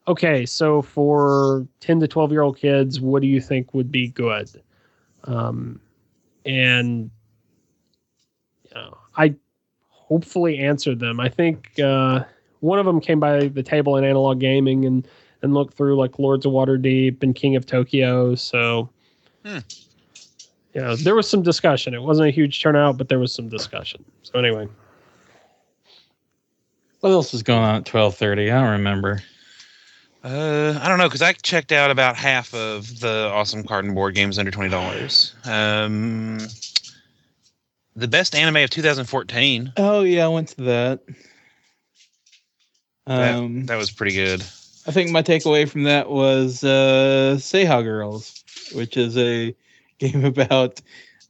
okay, 0.08 0.46
so 0.46 0.82
for 0.82 1.66
ten 1.80 2.00
to 2.00 2.08
twelve 2.08 2.32
year 2.32 2.42
old 2.42 2.58
kids, 2.58 3.00
what 3.00 3.22
do 3.22 3.28
you 3.28 3.40
think 3.40 3.74
would 3.74 3.90
be 3.92 4.08
good? 4.08 4.50
Um, 5.24 5.80
and 6.46 7.10
you 8.64 8.70
know, 8.74 8.96
I 9.16 9.34
hopefully 9.88 10.58
answered 10.58 10.98
them. 10.98 11.20
I 11.20 11.28
think. 11.28 11.78
Uh, 11.78 12.24
one 12.60 12.78
of 12.78 12.84
them 12.86 13.00
came 13.00 13.18
by 13.18 13.48
the 13.48 13.62
table 13.62 13.96
in 13.96 14.04
analog 14.04 14.38
gaming 14.38 14.84
and 14.84 15.08
and 15.42 15.54
looked 15.54 15.74
through 15.74 15.96
like 15.96 16.18
Lords 16.18 16.44
of 16.44 16.52
Waterdeep 16.52 17.22
and 17.22 17.34
King 17.34 17.56
of 17.56 17.64
Tokyo. 17.64 18.34
So, 18.34 18.90
Hmm. 19.44 19.58
you 20.74 20.82
know, 20.82 20.96
there 20.96 21.14
was 21.14 21.28
some 21.28 21.42
discussion. 21.42 21.94
It 21.94 22.02
wasn't 22.02 22.28
a 22.28 22.30
huge 22.30 22.60
turnout, 22.60 22.98
but 22.98 23.08
there 23.08 23.18
was 23.18 23.32
some 23.32 23.48
discussion. 23.48 24.04
So 24.22 24.38
anyway, 24.38 24.68
What 27.00 27.10
else 27.10 27.32
was 27.32 27.42
going 27.42 27.62
on 27.62 27.76
at 27.76 27.84
twelve 27.84 28.16
thirty? 28.16 28.50
I 28.50 28.60
don't 28.60 28.72
remember. 28.72 29.22
Uh, 30.22 30.78
I 30.80 30.88
don't 30.88 30.98
know 30.98 31.08
because 31.08 31.22
I 31.22 31.32
checked 31.32 31.72
out 31.72 31.90
about 31.90 32.14
half 32.14 32.52
of 32.52 33.00
the 33.00 33.30
awesome 33.32 33.64
card 33.64 33.86
and 33.86 33.94
board 33.94 34.14
games 34.14 34.38
under 34.38 34.50
twenty 34.50 34.68
dollars. 34.70 35.34
Um, 35.44 36.38
the 37.96 38.08
best 38.08 38.34
anime 38.34 38.56
of 38.56 38.70
2014. 38.70 39.72
Oh 39.76 40.02
yeah, 40.02 40.26
I 40.26 40.28
went 40.28 40.48
to 40.48 40.62
that. 40.62 41.00
That, 43.06 43.34
Um, 43.34 43.66
that 43.66 43.76
was 43.76 43.90
pretty 43.90 44.14
good. 44.14 44.42
I 44.86 44.92
think 44.92 45.10
my 45.10 45.22
takeaway 45.22 45.68
from 45.68 45.84
that 45.84 46.10
was 46.10 46.62
uh, 46.64 47.36
SeHa 47.38 47.82
Girls, 47.82 48.44
which 48.72 48.96
is 48.96 49.16
a 49.16 49.54
game 49.98 50.24
about 50.24 50.80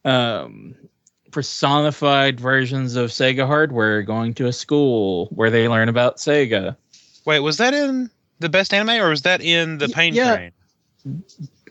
um, 0.04 0.74
personified 1.30 2.40
versions 2.40 2.96
of 2.96 3.10
Sega 3.10 3.46
hardware 3.46 4.02
going 4.02 4.34
to 4.34 4.46
a 4.46 4.52
school 4.52 5.26
where 5.26 5.50
they 5.50 5.68
learn 5.68 5.88
about 5.88 6.16
Sega. 6.16 6.76
Wait, 7.24 7.40
was 7.40 7.58
that 7.58 7.74
in 7.74 8.10
the 8.38 8.48
best 8.48 8.72
anime 8.72 9.00
or 9.02 9.10
was 9.10 9.22
that 9.22 9.40
in 9.40 9.78
the 9.78 9.88
Pain 9.88 10.14
yeah. 10.14 10.50
Train? 11.04 11.24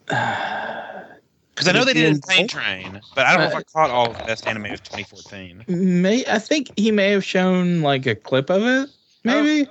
Because 1.59 1.75
I 1.75 1.77
know 1.77 1.83
they 1.83 1.91
did 1.91 2.05
in 2.05 2.21
Pain 2.21 2.47
Train, 2.47 3.01
but 3.15 3.25
I 3.25 3.31
don't 3.31 3.41
know 3.41 3.47
if 3.47 3.55
I 3.55 3.57
uh, 3.57 3.63
caught 3.73 3.89
all 3.89 4.11
of 4.11 4.17
the 4.17 4.23
best 4.23 4.47
anime 4.47 4.67
of 4.67 4.81
2014. 4.81 5.65
May 5.67 6.25
I 6.25 6.39
think 6.39 6.71
he 6.77 6.89
may 6.89 7.11
have 7.11 7.25
shown 7.25 7.81
like 7.81 8.05
a 8.05 8.15
clip 8.15 8.49
of 8.49 8.63
it, 8.63 8.89
oh. 8.89 8.93
maybe, 9.25 9.69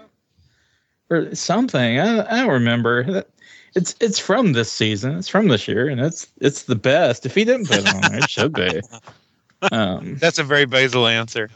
or 1.09 1.35
something. 1.35 1.99
I, 1.99 2.27
I 2.31 2.41
don't 2.41 2.51
remember. 2.51 3.25
It's 3.75 3.97
it's 4.01 4.19
from 4.19 4.53
this 4.53 4.71
season. 4.71 5.17
It's 5.17 5.29
from 5.29 5.49
this 5.49 5.67
year, 5.67 5.89
and 5.89 5.99
it's 5.99 6.27
it's 6.43 6.65
the 6.65 6.77
best. 6.77 7.25
If 7.25 7.35
he 7.35 7.47
didn't 7.47 7.69
put 7.69 7.79
it 7.79 7.89
on 7.89 8.15
it 8.17 8.29
should 8.29 8.53
be. 8.53 8.83
Um, 9.73 10.15
That's 10.21 10.39
a 10.39 10.45
very 10.45 10.65
basal 10.65 11.07
answer. 11.07 11.51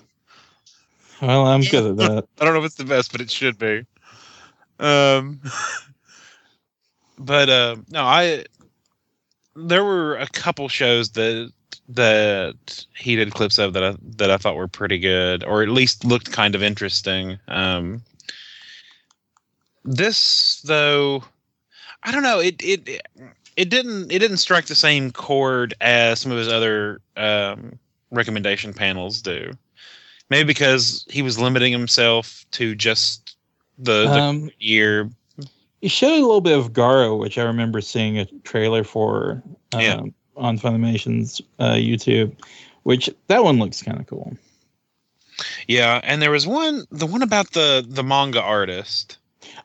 well, 1.20 1.46
I'm 1.46 1.62
good 1.62 1.86
at 1.86 1.96
that. 1.98 2.24
I 2.40 2.44
don't 2.44 2.54
know 2.54 2.60
if 2.60 2.66
it's 2.66 2.74
the 2.76 2.84
best, 2.84 3.12
but 3.12 3.20
it 3.20 3.30
should 3.30 3.58
be. 3.58 3.84
Um, 4.80 5.40
but 7.18 7.48
uh, 7.48 7.76
no, 7.90 8.02
I 8.02 8.44
there 9.54 9.84
were 9.84 10.16
a 10.16 10.28
couple 10.28 10.68
shows 10.68 11.10
that 11.10 11.52
that 11.88 12.86
he 12.96 13.16
did 13.16 13.32
clips 13.32 13.58
of 13.58 13.72
that 13.74 13.84
I 13.84 13.94
that 14.16 14.30
I 14.30 14.36
thought 14.36 14.56
were 14.56 14.68
pretty 14.68 14.98
good, 14.98 15.44
or 15.44 15.62
at 15.62 15.68
least 15.68 16.04
looked 16.04 16.32
kind 16.32 16.54
of 16.54 16.62
interesting. 16.62 17.38
Um, 17.48 18.02
this 19.84 20.60
though, 20.62 21.24
I 22.02 22.12
don't 22.12 22.22
know. 22.22 22.40
It 22.40 22.56
it 22.62 23.02
it 23.56 23.68
didn't 23.68 24.10
it 24.10 24.18
didn't 24.18 24.38
strike 24.38 24.66
the 24.66 24.74
same 24.74 25.10
chord 25.10 25.74
as 25.80 26.20
some 26.20 26.32
of 26.32 26.38
his 26.38 26.48
other 26.48 27.00
um, 27.16 27.78
recommendation 28.12 28.72
panels 28.72 29.20
do. 29.20 29.52
Maybe 30.30 30.46
because 30.46 31.04
he 31.10 31.20
was 31.22 31.38
limiting 31.38 31.72
himself 31.72 32.46
to 32.52 32.74
just 32.74 33.36
the, 33.78 34.04
the 34.04 34.20
Um, 34.20 34.50
year. 34.58 35.10
he 35.80 35.88
showed 35.88 36.12
a 36.12 36.24
little 36.24 36.40
bit 36.40 36.56
of 36.56 36.72
Garo, 36.72 37.18
which 37.18 37.36
I 37.38 37.42
remember 37.42 37.80
seeing 37.80 38.18
a 38.18 38.24
trailer 38.44 38.84
for 38.84 39.42
um, 39.74 39.80
Yeah. 39.80 40.00
on 40.36 40.58
Funimation's 40.58 41.40
uh, 41.58 41.72
YouTube, 41.74 42.34
which 42.84 43.10
that 43.26 43.42
one 43.44 43.58
looks 43.58 43.82
kind 43.82 43.98
of 44.00 44.06
cool. 44.06 44.36
Yeah, 45.66 46.00
and 46.04 46.22
there 46.22 46.30
was 46.30 46.46
one 46.46 46.84
the 46.90 47.06
one 47.06 47.22
about 47.22 47.52
the 47.52 47.84
the 47.86 48.04
manga 48.04 48.40
artist. 48.40 49.18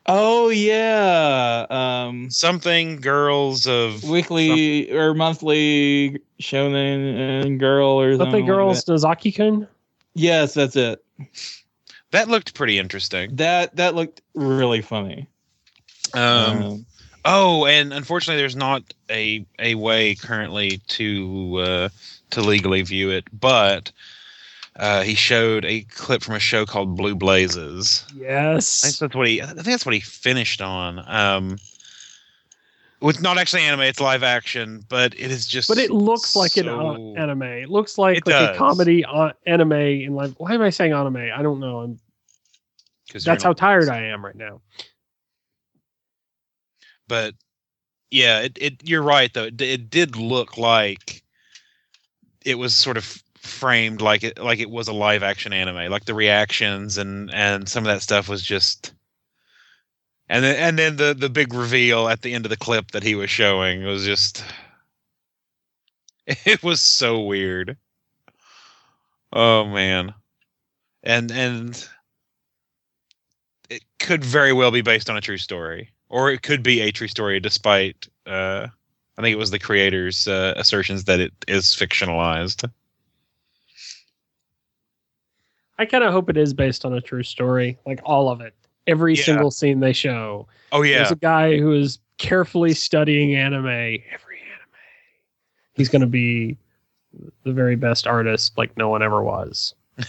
Oh 0.06 0.48
yeah, 0.48 1.66
um, 1.70 2.30
Something 2.30 2.96
girls 2.96 3.66
of 3.66 4.02
weekly 4.04 4.90
or 4.90 5.14
monthly 5.14 6.20
shonen 6.40 7.44
and 7.44 7.60
girl 7.60 8.00
or 8.00 8.16
But 8.16 8.24
something. 8.24 8.46
the 8.46 8.50
like 8.52 8.56
girls 8.56 8.84
that. 8.84 8.92
Nozaki-kun. 8.92 9.68
Yes, 10.14 10.54
that's 10.54 10.76
it. 10.76 11.04
that 12.10 12.28
looked 12.28 12.54
pretty 12.54 12.78
interesting. 12.78 13.36
That 13.36 13.76
that 13.76 13.94
looked 13.94 14.22
really 14.34 14.82
funny. 14.82 15.28
Um, 16.14 16.62
Um, 16.62 16.86
Oh, 17.24 17.66
and 17.66 17.92
unfortunately, 17.92 18.40
there's 18.40 18.56
not 18.56 18.82
a 19.10 19.44
a 19.58 19.74
way 19.74 20.14
currently 20.14 20.78
to 20.88 21.58
uh, 21.58 21.88
to 22.30 22.40
legally 22.40 22.80
view 22.82 23.10
it, 23.10 23.24
but 23.38 23.92
uh, 24.78 25.02
he 25.02 25.14
showed 25.14 25.64
a 25.64 25.82
clip 25.82 26.22
from 26.22 26.36
a 26.36 26.40
show 26.40 26.64
called 26.64 26.96
Blue 26.96 27.14
Blazes. 27.14 28.04
I 28.06 28.10
think 28.10 28.22
Yes. 28.22 28.98
that's 28.98 29.14
what 29.14 29.26
he. 29.26 29.42
I 29.42 29.46
think 29.46 29.64
that's 29.64 29.84
what 29.84 29.94
he 29.94 30.00
finished 30.00 30.60
on. 30.60 31.02
Um, 31.06 31.58
with 33.00 33.20
not 33.20 33.38
actually 33.38 33.62
anime, 33.62 33.80
it's 33.82 34.00
live 34.00 34.22
action, 34.22 34.84
but 34.88 35.14
it 35.14 35.30
is 35.30 35.46
just. 35.46 35.68
But 35.68 35.78
it 35.78 35.90
looks 35.90 36.36
like 36.36 36.56
an 36.56 36.68
uh, 36.68 36.96
anime. 37.16 37.42
It 37.42 37.70
looks 37.70 37.98
like 37.98 38.18
It 38.18 38.26
like 38.26 38.54
a 38.54 38.56
comedy 38.56 39.04
uh, 39.04 39.32
anime 39.46 39.72
in 39.72 40.14
live. 40.14 40.34
Why 40.38 40.54
am 40.54 40.62
I 40.62 40.70
saying 40.70 40.92
anime? 40.92 41.16
I 41.16 41.42
don't 41.42 41.60
know. 41.60 41.80
I'm, 41.80 42.00
that's 43.24 43.42
how 43.42 43.52
tired 43.52 43.88
I 43.88 44.04
am 44.04 44.24
right 44.24 44.36
now. 44.36 44.60
But 47.08 47.34
yeah, 48.10 48.40
it, 48.40 48.58
it 48.60 48.88
you're 48.88 49.02
right 49.02 49.32
though. 49.32 49.44
It, 49.44 49.60
it 49.60 49.90
did 49.90 50.16
look 50.16 50.56
like 50.56 51.22
it 52.44 52.56
was 52.56 52.76
sort 52.76 52.96
of 52.96 53.22
framed 53.40 54.00
like 54.00 54.22
it 54.24 54.38
like 54.38 54.58
it 54.58 54.70
was 54.70 54.88
a 54.88 54.92
live 54.92 55.22
action 55.22 55.52
anime. 55.52 55.90
Like 55.90 56.04
the 56.04 56.14
reactions 56.14 56.98
and 56.98 57.32
and 57.32 57.68
some 57.68 57.84
of 57.84 57.88
that 57.88 58.02
stuff 58.02 58.28
was 58.28 58.42
just. 58.42 58.92
And 60.28 60.44
then 60.44 60.56
and 60.56 60.78
then 60.78 60.96
the 60.96 61.14
the 61.14 61.30
big 61.30 61.54
reveal 61.54 62.08
at 62.08 62.22
the 62.22 62.34
end 62.34 62.44
of 62.46 62.50
the 62.50 62.56
clip 62.56 62.90
that 62.92 63.02
he 63.02 63.14
was 63.14 63.30
showing 63.30 63.84
was 63.84 64.04
just. 64.04 64.44
It 66.44 66.62
was 66.62 66.82
so 66.82 67.20
weird. 67.20 67.78
Oh 69.32 69.64
man, 69.64 70.12
and 71.02 71.30
and 71.30 71.88
it 73.70 73.82
could 73.98 74.24
very 74.24 74.52
well 74.52 74.70
be 74.70 74.82
based 74.82 75.08
on 75.08 75.16
a 75.16 75.22
true 75.22 75.38
story, 75.38 75.90
or 76.08 76.30
it 76.30 76.42
could 76.42 76.62
be 76.62 76.80
a 76.80 76.90
true 76.92 77.08
story, 77.08 77.40
despite 77.40 78.08
uh, 78.26 78.66
I 79.18 79.22
think 79.22 79.32
it 79.32 79.38
was 79.38 79.50
the 79.50 79.58
creator's 79.58 80.28
uh, 80.28 80.54
assertions 80.56 81.04
that 81.04 81.18
it 81.18 81.32
is 81.48 81.66
fictionalized. 81.74 82.70
I 85.78 85.86
kind 85.86 86.02
of 86.04 86.12
hope 86.12 86.28
it 86.28 86.36
is 86.36 86.52
based 86.52 86.84
on 86.84 86.92
a 86.94 87.00
true 87.00 87.22
story, 87.22 87.78
like 87.86 88.00
all 88.04 88.28
of 88.30 88.40
it. 88.40 88.54
Every 88.86 89.14
Yeah. 89.14 89.22
single 89.24 89.50
scene 89.50 89.80
they 89.80 89.92
show. 89.92 90.48
Oh 90.72 90.82
yeah, 90.82 90.98
There's 90.98 91.12
a 91.12 91.16
guy 91.16 91.58
who 91.58 91.72
is 91.72 91.98
carefully 92.18 92.74
studying 92.74 93.34
anime. 93.34 93.66
Every 93.66 94.40
anime. 94.40 94.74
He's 95.74 95.88
going 95.88 96.00
to 96.00 96.06
be 96.08 96.56
the 97.44 97.52
very 97.52 97.76
best 97.76 98.06
artist, 98.06 98.56
like 98.58 98.76
no 98.76 98.88
one 98.88 99.02
ever 99.02 99.22
was. 99.22 99.74
In 99.98 100.04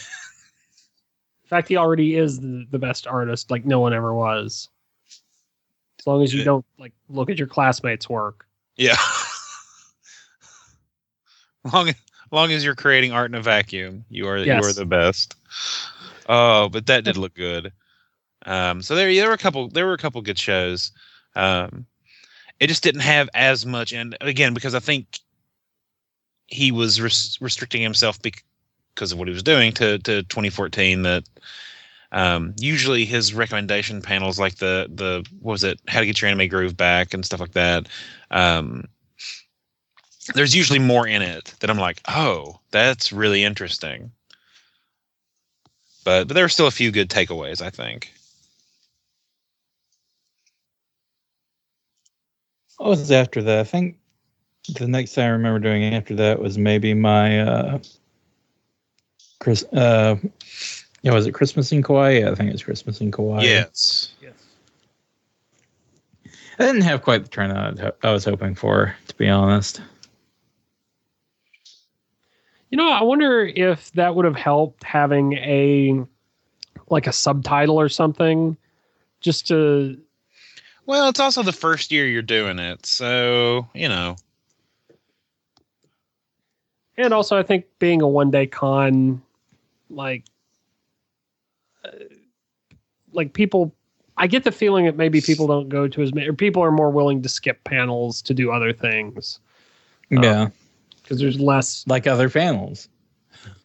fact, 1.46 1.68
he 1.68 1.78
already 1.78 2.16
is 2.16 2.40
the, 2.40 2.66
the 2.72 2.80
best 2.80 3.08
artist, 3.08 3.50
like 3.52 3.66
no 3.66 3.80
one 3.80 3.94
ever 3.94 4.14
was. 4.14 4.70
As 6.00 6.08
long 6.08 6.24
as 6.24 6.34
you 6.34 6.44
don't 6.44 6.66
like 6.78 6.94
look 7.10 7.30
at 7.30 7.38
your 7.38 7.48
classmates' 7.48 8.08
work. 8.10 8.46
yeah. 8.78 8.96
long 11.74 11.94
long 12.32 12.52
as 12.52 12.64
you're 12.64 12.76
creating 12.76 13.12
art 13.12 13.30
in 13.30 13.36
a 13.36 13.42
vacuum, 13.42 14.06
you 14.10 14.28
are 14.28 14.38
you 14.38 14.52
are 14.54 14.74
the 14.74 14.86
best. 14.86 15.36
Oh, 16.27 16.70
but 16.70 16.86
that 16.88 17.03
did 17.03 17.18
look 17.18 17.34
good. 17.34 17.72
Um, 18.46 18.82
so 18.82 18.96
there 18.96 19.13
there 19.13 19.27
were 19.27 19.34
a 19.34 19.38
couple 19.38 19.68
there 19.70 19.86
were 19.86 19.94
a 19.94 19.98
couple 19.98 20.22
good 20.22 20.39
shows. 20.39 20.91
Um, 21.36 21.86
it 22.60 22.68
just 22.68 22.84
didn't 22.84 23.01
have 23.01 23.29
as 23.33 23.66
much, 23.66 23.94
and 23.94 24.18
again 24.22 24.53
because 24.53 24.75
I 24.75 24.79
think 24.79 25.20
he 26.48 26.72
was 26.72 27.00
res- 27.00 27.38
restricting 27.42 27.81
himself 27.81 28.20
because 28.22 29.12
of 29.12 29.20
what 29.20 29.27
he 29.27 29.33
was 29.33 29.44
doing 29.44 29.72
to 29.74 30.00
to 30.00 30.24
2014. 30.24 31.03
That 31.03 31.24
um, 32.12 32.55
usually 32.57 33.05
his 33.05 33.33
recommendation 33.33 34.01
panels, 34.01 34.40
like 34.40 34.55
the 34.55 34.90
the 34.94 35.25
what 35.42 35.53
was 35.53 35.64
it, 35.64 35.79
how 35.88 36.00
to 36.00 36.05
get 36.05 36.22
your 36.22 36.29
anime 36.29 36.48
groove 36.48 36.77
back 36.77 37.14
and 37.14 37.25
stuff 37.25 37.40
like 37.40 37.53
that. 37.53 37.88
Um, 38.31 38.85
there's 40.33 40.55
usually 40.55 40.79
more 40.79 41.07
in 41.07 41.22
it 41.22 41.53
that 41.59 41.70
I'm 41.70 41.77
like, 41.77 42.01
oh, 42.07 42.59
that's 42.72 43.12
really 43.12 43.44
interesting. 43.44 44.12
But 46.03 46.27
but 46.27 46.33
there 46.33 46.44
were 46.44 46.50
still 46.50 46.68
a 46.68 46.72
few 46.72 46.92
good 46.92 47.09
takeaways, 47.09 47.62
I 47.62 47.70
think. 47.70 48.14
What 52.77 52.90
was 52.90 53.12
after 53.12 53.44
that? 53.44 53.59
I 53.59 53.64
think 53.66 53.98
the 54.77 54.88
next 54.88 55.14
thing 55.14 55.25
I 55.25 55.29
remember 55.29 55.59
doing 55.59 55.94
after 55.94 56.16
that 56.16 56.40
was 56.40 56.57
maybe 56.57 56.94
my 56.94 57.42
uh 57.42 57.79
Chris 59.40 59.64
uh 59.74 60.16
yeah, 61.01 61.14
was 61.14 61.27
it 61.27 61.33
Christmas 61.33 61.72
in 61.72 61.81
Kauai? 61.81 62.20
Yeah, 62.20 62.31
I 62.31 62.35
think 62.35 62.53
it's 62.53 62.64
Christmas 62.64 63.00
in 63.01 63.12
Kauai. 63.12 63.44
Yes. 63.44 64.14
Yes. 64.22 64.33
I 66.59 66.66
didn't 66.66 66.81
have 66.81 67.03
quite 67.03 67.24
the 67.24 67.29
turnout 67.29 67.81
I- 67.81 68.07
I 68.07 68.12
was 68.12 68.25
hoping 68.25 68.55
for, 68.55 68.96
to 69.07 69.16
be 69.16 69.29
honest. 69.29 69.81
You 72.70 72.77
know, 72.77 72.92
I 72.92 73.03
wonder 73.03 73.46
if 73.46 73.92
that 73.94 74.16
would 74.16 74.25
have 74.25 74.36
helped 74.36 74.84
having 74.84 75.34
a 75.34 76.03
like 76.90 77.08
a 77.08 77.14
subtitle 77.14 77.79
or 77.79 77.90
something 77.90 78.58
just 79.22 79.48
to 79.48 80.00
Well, 80.86 81.10
it's 81.10 81.20
also 81.20 81.44
the 81.44 81.51
first 81.51 81.92
year 81.92 82.08
you're 82.08 82.22
doing 82.22 82.60
it, 82.60 82.86
so 82.86 83.68
you 83.74 83.90
know. 83.90 84.16
and 87.00 87.14
also 87.14 87.38
I 87.38 87.44
think 87.44 87.66
being 87.79 88.01
a 88.01 88.08
one 88.08 88.29
day 88.29 88.46
con 88.46 89.22
like 89.90 90.25
uh, 91.84 91.90
like 93.14 93.34
people 93.34 93.74
I 94.18 94.27
get 94.27 94.44
the 94.44 94.51
feeling 94.51 94.86
that 94.86 94.98
maybe 94.98 95.22
people 95.22 95.48
don't 95.48 95.70
go 95.70 95.88
to 95.88 96.01
as 96.01 96.14
many 96.14 96.27
or 96.27 96.34
people 96.34 96.62
are 96.62 96.72
more 96.72 96.92
willing 96.92 97.22
to 97.24 97.29
skip 97.29 97.64
panels 97.64 98.22
to 98.24 98.34
do 98.34 98.51
other 98.51 98.74
things 98.74 99.40
Um, 100.16 100.24
yeah. 100.24 100.50
Because 101.09 101.19
there's 101.19 101.39
less 101.39 101.83
Like 101.87 102.05
other 102.05 102.29
panels. 102.29 102.87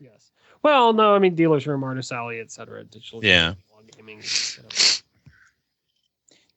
yes. 0.01 0.31
Well, 0.63 0.95
no, 0.95 1.15
I 1.15 1.19
mean 1.19 1.35
dealers 1.35 1.67
room, 1.67 1.85
artist 1.85 2.11
alley, 2.11 2.41
et 2.41 2.51
cetera, 2.51 2.83
digital 2.85 3.23
Yeah. 3.23 3.55
gaming. 3.97 4.23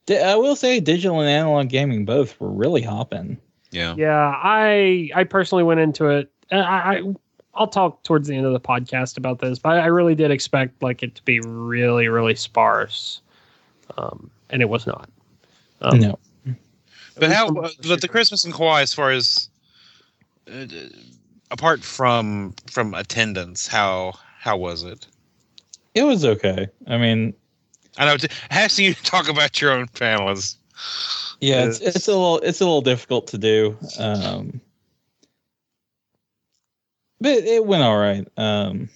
you 0.07 0.17
I 0.17 0.35
will 0.35 0.55
say 0.55 0.79
digital 0.79 1.19
and 1.19 1.29
analog 1.29 1.67
gaming 1.67 2.05
both 2.05 2.39
were 2.39 2.49
really 2.49 2.81
hopping. 2.81 3.37
Yeah. 3.71 3.95
Yeah, 3.97 4.33
I 4.41 5.09
I 5.13 5.25
personally 5.25 5.65
went 5.65 5.81
into 5.81 6.07
it. 6.07 6.31
I, 6.49 6.57
I 6.57 7.03
I'll 7.53 7.67
talk 7.67 8.03
towards 8.03 8.29
the 8.29 8.35
end 8.35 8.45
of 8.45 8.53
the 8.53 8.59
podcast 8.61 9.17
about 9.17 9.39
this, 9.39 9.59
but 9.59 9.77
I 9.77 9.87
really 9.87 10.15
did 10.15 10.31
expect 10.31 10.81
like 10.81 11.03
it 11.03 11.15
to 11.15 11.23
be 11.23 11.41
really 11.41 12.07
really 12.07 12.35
sparse, 12.35 13.21
um, 13.97 14.31
and 14.49 14.61
it 14.61 14.69
was 14.69 14.87
not. 14.87 15.09
Um, 15.81 15.99
no. 15.99 16.19
But 17.19 17.31
how? 17.31 17.51
But 17.51 17.99
the 17.99 18.07
Christmas 18.07 18.45
in 18.45 18.53
Kauai, 18.53 18.81
as 18.83 18.93
far 18.93 19.11
as 19.11 19.49
uh, 20.51 20.65
apart 21.51 21.83
from 21.83 22.53
from 22.69 22.93
attendance, 22.93 23.67
how 23.67 24.13
how 24.39 24.57
was 24.57 24.83
it? 24.83 25.07
It 25.95 26.03
was 26.03 26.23
okay. 26.25 26.67
I 26.87 26.97
mean, 26.97 27.33
I 27.97 28.05
know 28.05 28.17
asking 28.51 28.85
you 28.85 28.93
to 28.93 29.03
talk 29.15 29.29
about 29.29 29.59
your 29.61 29.71
own 29.71 29.87
panel 29.87 30.29
is 30.29 30.57
yeah, 31.39 31.65
it's 31.65 31.77
It's- 31.81 31.95
it's 31.95 32.07
a 32.07 32.11
little 32.11 32.39
it's 32.39 32.61
a 32.61 32.65
little 32.65 32.81
difficult 32.81 33.27
to 33.27 33.37
do. 33.37 33.77
Um 33.99 34.61
but 37.19 37.37
it 37.37 37.65
went 37.65 37.83
all 37.83 37.97
right. 37.97 38.27
Um 38.37 38.89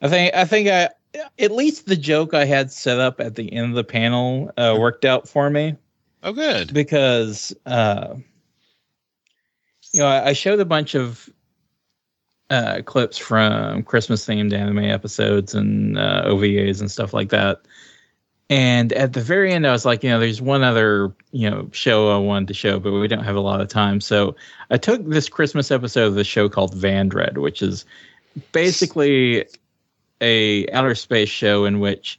I 0.00 0.08
think 0.08 0.34
I 0.34 0.44
think 0.44 0.68
I 0.68 0.88
at 1.38 1.50
least 1.50 1.86
the 1.86 1.96
joke 1.96 2.34
I 2.34 2.44
had 2.44 2.70
set 2.70 2.98
up 3.00 3.20
at 3.20 3.34
the 3.34 3.52
end 3.52 3.70
of 3.70 3.74
the 3.74 3.84
panel 3.84 4.50
uh, 4.56 4.76
worked 4.78 5.04
out 5.04 5.28
for 5.28 5.50
me. 5.50 5.74
oh 6.22 6.32
good. 6.32 6.72
because 6.72 7.54
uh, 7.66 8.14
you 9.92 10.00
know 10.00 10.06
I, 10.06 10.28
I 10.28 10.32
showed 10.32 10.60
a 10.60 10.64
bunch 10.64 10.94
of 10.94 11.28
uh, 12.50 12.82
clips 12.84 13.18
from 13.18 13.82
Christmas 13.82 14.26
themed 14.26 14.52
anime 14.52 14.78
episodes 14.78 15.54
and 15.54 15.98
uh, 15.98 16.24
OVAs 16.26 16.80
and 16.80 16.90
stuff 16.90 17.12
like 17.12 17.28
that. 17.30 17.60
And 18.50 18.94
at 18.94 19.12
the 19.12 19.20
very 19.20 19.52
end, 19.52 19.66
I 19.66 19.72
was 19.72 19.84
like, 19.84 20.02
you 20.02 20.08
know, 20.08 20.18
there's 20.18 20.40
one 20.40 20.62
other 20.62 21.14
you 21.32 21.50
know 21.50 21.68
show 21.72 22.10
I 22.10 22.18
wanted 22.18 22.48
to 22.48 22.54
show, 22.54 22.80
but 22.80 22.92
we 22.92 23.08
don't 23.08 23.24
have 23.24 23.36
a 23.36 23.40
lot 23.40 23.60
of 23.60 23.68
time. 23.68 24.00
So 24.00 24.34
I 24.70 24.78
took 24.78 25.04
this 25.06 25.28
Christmas 25.28 25.70
episode 25.70 26.06
of 26.06 26.14
the 26.14 26.24
show 26.24 26.48
called 26.48 26.74
Vandred, 26.74 27.38
which 27.38 27.60
is 27.60 27.84
basically 28.52 29.46
a 30.20 30.68
outer 30.70 30.94
space 30.94 31.28
show 31.28 31.64
in 31.64 31.80
which 31.80 32.18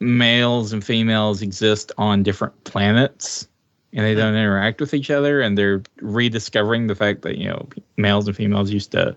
males 0.00 0.72
and 0.72 0.84
females 0.84 1.40
exist 1.40 1.92
on 1.96 2.22
different 2.22 2.64
planets 2.64 3.48
and 3.94 4.04
they 4.04 4.14
don't 4.14 4.34
interact 4.34 4.80
with 4.80 4.92
each 4.92 5.10
other 5.10 5.40
and 5.40 5.56
they're 5.56 5.82
rediscovering 6.00 6.88
the 6.88 6.94
fact 6.96 7.22
that 7.22 7.38
you 7.38 7.48
know 7.48 7.68
males 7.96 8.26
and 8.26 8.36
females 8.36 8.70
used 8.70 8.90
to 8.92 9.16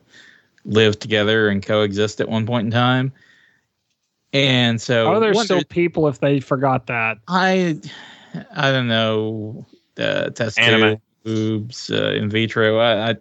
live 0.65 0.99
together 0.99 1.49
and 1.49 1.65
coexist 1.65 2.21
at 2.21 2.29
one 2.29 2.45
point 2.45 2.65
in 2.65 2.71
time. 2.71 3.11
And 4.33 4.79
so 4.79 5.07
Are 5.07 5.19
there 5.19 5.33
one- 5.33 5.45
still 5.45 5.63
people 5.63 6.07
if 6.07 6.19
they 6.19 6.39
forgot 6.39 6.87
that? 6.87 7.17
i 7.27 7.79
i 8.55 8.71
don't 8.71 8.87
know 8.87 9.65
uh, 9.97 10.29
test 10.29 10.59
Anime. 10.59 10.91
tube, 10.91 11.01
boobs 11.23 11.89
uh, 11.89 12.11
in 12.11 12.29
vitro. 12.29 12.77
I, 12.77 13.11
I 13.11 13.15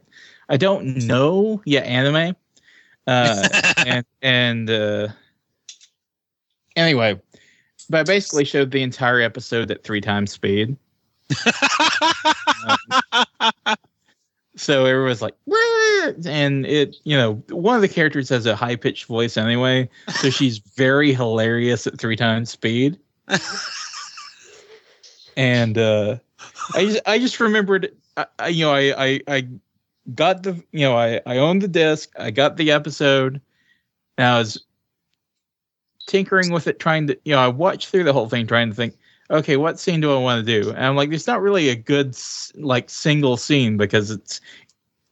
i 0.51 0.57
don't 0.59 1.07
know 1.07 1.63
yeah 1.65 1.81
anime. 1.81 2.37
Uh 3.07 3.49
and 3.79 4.05
and 4.21 4.69
uh 4.71 5.09
anyway 6.75 7.19
but 7.89 8.01
I 8.01 8.03
basically 8.03 8.45
showed 8.45 8.73
the 8.73 8.83
entire 8.83 9.21
episode 9.21 9.71
at 9.71 9.85
three 9.85 10.01
times 10.01 10.33
speed 10.33 10.77
So 14.57 14.87
everyone's 14.87 15.21
like, 15.21 15.35
and 16.27 16.65
it, 16.65 16.97
you 17.05 17.15
know, 17.15 17.35
one 17.51 17.77
of 17.77 17.83
the 17.83 17.89
characters 17.89 18.31
has 18.31 18.47
a 18.47 18.57
high 18.57 18.77
pitched 18.77 19.05
voice 19.05 19.37
anyway, 19.37 19.91
so 20.09 20.31
she's 20.31 20.59
very 20.59 21.13
hilarious 21.13 21.87
at 21.87 21.99
three 21.99 22.17
times 22.17 22.51
speed. 22.51 22.99
and 25.37 25.77
uh, 25.77 26.17
I 26.75 26.87
just, 26.87 27.01
I 27.07 27.19
just 27.19 27.39
remembered, 27.39 27.95
I, 28.17 28.27
I, 28.39 28.49
you 28.49 28.65
know, 28.65 28.73
I, 28.73 28.95
I, 28.97 29.21
I 29.29 29.49
got 30.15 30.43
the, 30.43 30.55
you 30.73 30.81
know, 30.81 30.97
I, 30.97 31.21
I 31.27 31.37
owned 31.37 31.61
the 31.61 31.69
disc, 31.69 32.11
I 32.19 32.31
got 32.31 32.57
the 32.57 32.73
episode, 32.73 33.43
and 34.17 34.27
I 34.27 34.39
was 34.39 34.65
tinkering 36.07 36.51
with 36.51 36.67
it, 36.67 36.79
trying 36.79 37.09
to, 37.09 37.19
you 37.27 37.35
know, 37.35 37.41
I 37.41 37.49
watched 37.49 37.91
through 37.91 38.05
the 38.05 38.15
whole 38.15 38.31
thing, 38.31 38.47
trying 38.47 38.71
to 38.71 38.75
think, 38.75 38.97
okay, 39.31 39.57
what 39.57 39.79
scene 39.79 40.01
do 40.01 40.13
I 40.15 40.19
want 40.19 40.45
to 40.45 40.63
do? 40.63 40.71
And 40.71 40.85
I'm 40.85 40.97
like, 40.97 41.11
there's 41.11 41.27
not 41.27 41.41
really 41.41 41.69
a 41.69 41.77
good 41.77 42.17
like 42.55 42.91
single 42.91 43.37
scene 43.37 43.77
because 43.77 44.11
it's, 44.11 44.41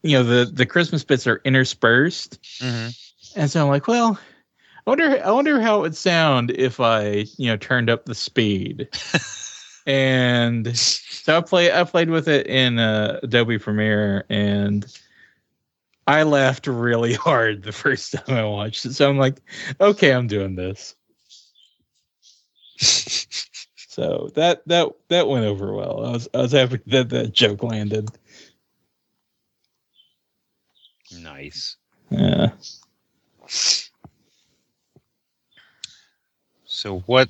you 0.02 0.12
know, 0.12 0.22
the 0.22 0.50
the 0.50 0.66
Christmas 0.66 1.04
bits 1.04 1.26
are 1.26 1.40
interspersed, 1.44 2.38
Mhm. 2.60 2.94
and 3.36 3.50
so 3.50 3.62
I'm 3.62 3.68
like, 3.68 3.88
well, 3.88 4.18
I 4.86 4.90
wonder, 4.90 5.24
I 5.24 5.30
wonder 5.30 5.60
how 5.60 5.78
it 5.78 5.82
would 5.82 5.96
sound 5.96 6.50
if 6.50 6.78
I, 6.78 7.24
you 7.38 7.46
know, 7.46 7.56
turned 7.56 7.88
up 7.88 8.04
the 8.04 8.14
speed. 8.14 8.88
and 9.86 10.76
so 10.76 11.38
I 11.38 11.40
play, 11.40 11.72
I 11.72 11.84
played 11.84 12.10
with 12.10 12.28
it 12.28 12.46
in 12.46 12.78
uh, 12.78 13.20
Adobe 13.22 13.58
Premiere, 13.58 14.26
and 14.28 14.86
I 16.06 16.22
laughed 16.24 16.66
really 16.66 17.14
hard 17.24 17.62
the 17.62 17.72
first 17.72 18.12
time 18.12 18.36
I 18.36 18.44
watched 18.44 18.84
it. 18.84 18.92
So 18.92 19.08
I'm 19.08 19.16
like, 19.18 19.40
okay, 19.80 20.12
I'm 20.12 20.26
doing 20.26 20.54
this. 20.54 20.94
So 23.94 24.28
that 24.34 24.66
that 24.66 24.88
that 25.06 25.28
went 25.28 25.44
over 25.44 25.72
well. 25.72 26.04
I 26.04 26.10
was 26.10 26.28
I 26.34 26.38
was 26.38 26.50
happy 26.50 26.80
that 26.88 27.10
that 27.10 27.32
joke 27.32 27.62
landed. 27.62 28.10
Nice. 31.16 31.76
Yeah. 32.10 32.48
So 36.64 36.98
what? 37.06 37.28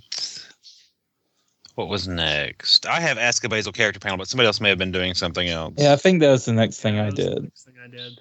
What 1.74 1.88
was 1.88 2.08
next? 2.08 2.86
I 2.86 2.98
have 2.98 3.18
Ask 3.18 3.44
a 3.44 3.48
Basil 3.50 3.70
character 3.70 4.00
panel, 4.00 4.16
but 4.16 4.28
somebody 4.28 4.46
else 4.46 4.58
may 4.58 4.70
have 4.70 4.78
been 4.78 4.90
doing 4.90 5.12
something 5.12 5.46
else. 5.46 5.74
Yeah, 5.76 5.92
I 5.92 5.96
think 5.96 6.20
that 6.20 6.30
was 6.30 6.46
the 6.46 6.54
next 6.54 6.80
thing 6.80 6.98
I 6.98 7.10
That 7.10 7.16
was 7.16 7.24
the 7.26 7.34
did. 7.34 7.42
next 7.42 7.64
thing 7.64 7.74
I 7.84 7.88
did. 7.88 8.18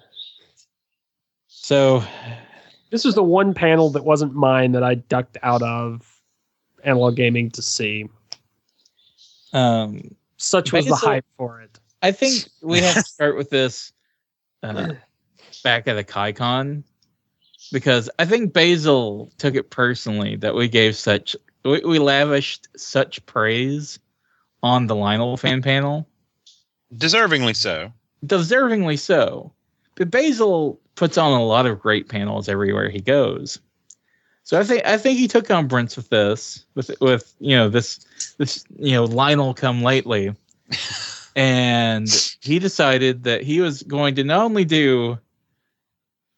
So 1.48 2.04
This 2.90 3.06
was 3.06 3.14
the 3.14 3.22
one 3.22 3.54
panel 3.54 3.88
that 3.88 4.04
wasn't 4.04 4.34
mine 4.34 4.72
that 4.72 4.82
I 4.82 4.96
ducked 4.96 5.38
out 5.42 5.62
of 5.62 6.20
analog 6.82 7.16
gaming 7.16 7.50
to 7.52 7.62
see. 7.62 8.06
Um 9.54 10.14
Such 10.36 10.72
was 10.72 10.84
the 10.84 10.90
Basil- 10.90 11.08
hype 11.08 11.26
for 11.38 11.62
it. 11.62 11.78
I 12.02 12.12
think 12.12 12.48
we 12.60 12.80
have 12.80 12.94
to 12.94 13.02
start 13.10 13.36
with 13.36 13.48
this 13.48 13.92
uh, 14.62 14.92
back 15.62 15.88
at 15.88 15.94
the 15.94 16.04
KaiCon 16.04 16.82
because 17.72 18.10
I 18.18 18.26
think 18.26 18.52
Basil 18.52 19.32
took 19.38 19.54
it 19.54 19.70
personally 19.70 20.36
that 20.36 20.54
we 20.54 20.68
gave 20.68 20.96
such 20.96 21.34
we, 21.64 21.80
we 21.80 21.98
lavished 21.98 22.68
such 22.76 23.24
praise 23.24 23.98
on 24.62 24.86
the 24.86 24.94
Lionel 24.94 25.36
fan 25.36 25.62
panel. 25.62 26.06
Deservingly 26.94 27.56
so. 27.56 27.92
deservingly 28.24 28.98
so. 28.98 29.52
But 29.96 30.10
Basil 30.10 30.80
puts 30.94 31.18
on 31.18 31.32
a 31.32 31.44
lot 31.44 31.66
of 31.66 31.80
great 31.80 32.08
panels 32.08 32.48
everywhere 32.48 32.90
he 32.90 33.00
goes. 33.00 33.58
So 34.44 34.60
I 34.60 34.64
think 34.64 34.84
I 34.84 34.98
think 34.98 35.18
he 35.18 35.26
took 35.26 35.50
on 35.50 35.60
umbrance 35.60 35.96
with 35.96 36.10
this, 36.10 36.66
with 36.74 36.90
with 37.00 37.34
you 37.40 37.56
know 37.56 37.68
this 37.70 37.98
this 38.36 38.64
you 38.78 38.92
know 38.92 39.04
Lionel 39.04 39.54
come 39.54 39.82
lately, 39.82 40.34
and 41.36 42.08
he 42.40 42.58
decided 42.58 43.24
that 43.24 43.42
he 43.42 43.60
was 43.60 43.82
going 43.82 44.14
to 44.16 44.24
not 44.24 44.44
only 44.44 44.66
do 44.66 45.18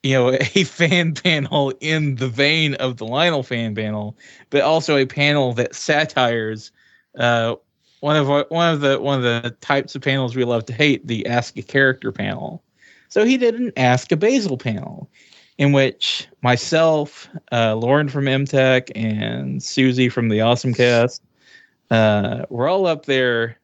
you 0.04 0.12
know 0.14 0.30
a 0.54 0.64
fan 0.64 1.14
panel 1.14 1.72
in 1.80 2.14
the 2.14 2.28
vein 2.28 2.74
of 2.74 2.96
the 2.98 3.04
Lionel 3.04 3.42
fan 3.42 3.74
panel, 3.74 4.16
but 4.50 4.62
also 4.62 4.96
a 4.96 5.06
panel 5.06 5.52
that 5.54 5.74
satires 5.74 6.70
uh, 7.18 7.56
one 8.00 8.16
of 8.16 8.30
our, 8.30 8.46
one 8.50 8.72
of 8.72 8.80
the 8.82 9.00
one 9.00 9.18
of 9.18 9.42
the 9.42 9.50
types 9.60 9.96
of 9.96 10.02
panels 10.02 10.36
we 10.36 10.44
love 10.44 10.64
to 10.66 10.72
hate, 10.72 11.04
the 11.08 11.26
ask 11.26 11.56
a 11.58 11.62
character 11.62 12.12
panel. 12.12 12.62
So 13.08 13.24
he 13.24 13.36
did 13.36 13.56
an 13.56 13.72
ask 13.76 14.12
a 14.12 14.16
Basil 14.16 14.58
panel, 14.58 15.10
in 15.58 15.72
which 15.72 16.28
myself, 16.42 17.28
uh, 17.52 17.74
Lauren 17.74 18.08
from 18.08 18.26
MTAC, 18.26 18.90
and 18.94 19.62
Susie 19.62 20.08
from 20.08 20.28
the 20.28 20.40
Awesome 20.40 20.74
Cast, 20.74 21.22
uh, 21.90 22.44
we're 22.50 22.68
all 22.68 22.86
up 22.86 23.06
there 23.06 23.58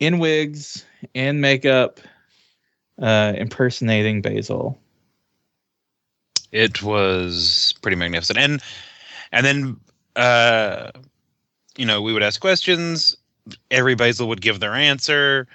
in 0.00 0.18
wigs 0.18 0.84
and 1.14 1.40
makeup, 1.40 2.00
uh, 3.00 3.34
impersonating 3.36 4.22
Basil. 4.22 4.78
It 6.52 6.82
was 6.82 7.74
pretty 7.82 7.96
magnificent, 7.96 8.38
and 8.38 8.62
and 9.32 9.44
then 9.44 9.80
uh, 10.16 10.92
you 11.76 11.84
know 11.84 12.00
we 12.00 12.12
would 12.12 12.22
ask 12.22 12.40
questions. 12.40 13.16
Every 13.70 13.94
Basil 13.94 14.28
would 14.28 14.40
give 14.40 14.60
their 14.60 14.74
answer, 14.74 15.48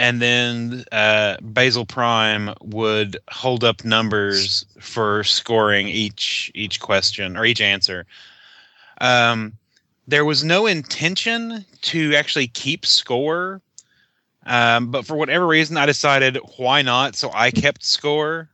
and 0.00 0.22
then 0.22 0.84
uh, 0.92 1.36
Basil 1.42 1.84
Prime 1.84 2.54
would 2.62 3.18
hold 3.30 3.64
up 3.64 3.84
numbers 3.84 4.64
for 4.80 5.22
scoring 5.24 5.88
each 5.88 6.50
each 6.54 6.80
question 6.80 7.36
or 7.36 7.44
each 7.44 7.60
answer. 7.60 8.06
Um, 9.02 9.52
there 10.08 10.24
was 10.24 10.42
no 10.42 10.66
intention 10.66 11.66
to 11.82 12.14
actually 12.14 12.46
keep 12.48 12.86
score, 12.86 13.60
um, 14.46 14.90
but 14.90 15.04
for 15.04 15.16
whatever 15.16 15.46
reason, 15.46 15.76
I 15.76 15.84
decided 15.84 16.38
why 16.56 16.80
not. 16.80 17.14
So 17.14 17.30
I 17.34 17.50
kept 17.50 17.84
score 17.84 18.48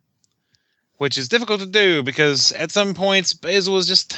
which 0.99 1.19
is 1.19 1.29
difficult 1.29 1.61
to 1.61 1.67
do 1.67 2.03
because 2.03 2.53
at 2.53 2.73
some 2.73 2.95
points 2.95 3.35
Basil 3.35 3.75
was 3.75 3.87
just 3.87 4.17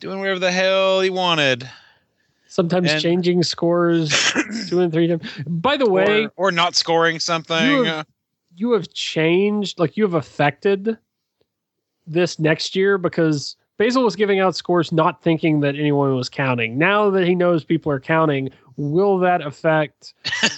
doing 0.00 0.20
whatever 0.20 0.38
the 0.38 0.52
hell 0.52 1.00
he 1.00 1.10
wanted. 1.10 1.68
Sometimes 2.52 2.92
And- 2.92 3.00
changing 3.00 3.42
scores 3.44 4.10
two 4.68 4.80
and 4.80 4.92
three 4.92 5.08
times. 5.08 5.22
By 5.46 5.78
the 5.78 5.88
way, 5.88 6.26
or, 6.36 6.48
or 6.48 6.52
not 6.52 6.74
scoring 6.76 7.18
something. 7.18 7.64
You 7.70 7.84
have- 7.84 8.06
you 8.54 8.72
have 8.72 8.92
changed, 8.92 9.78
like 9.78 9.96
you 9.96 10.02
have 10.04 10.12
affected 10.12 10.98
this 12.06 12.38
next 12.38 12.76
year 12.76 12.98
because 12.98 13.56
Basil 13.78 14.04
was 14.04 14.14
giving 14.14 14.40
out 14.40 14.54
scores 14.54 14.92
not 14.92 15.22
thinking 15.22 15.60
that 15.60 15.74
anyone 15.76 16.14
was 16.14 16.28
counting. 16.28 16.76
Now 16.76 17.08
that 17.08 17.26
he 17.26 17.34
knows 17.34 17.64
people 17.64 17.90
are 17.90 17.98
counting, 17.98 18.50
will 18.76 19.16
that 19.20 19.40
affect 19.40 20.12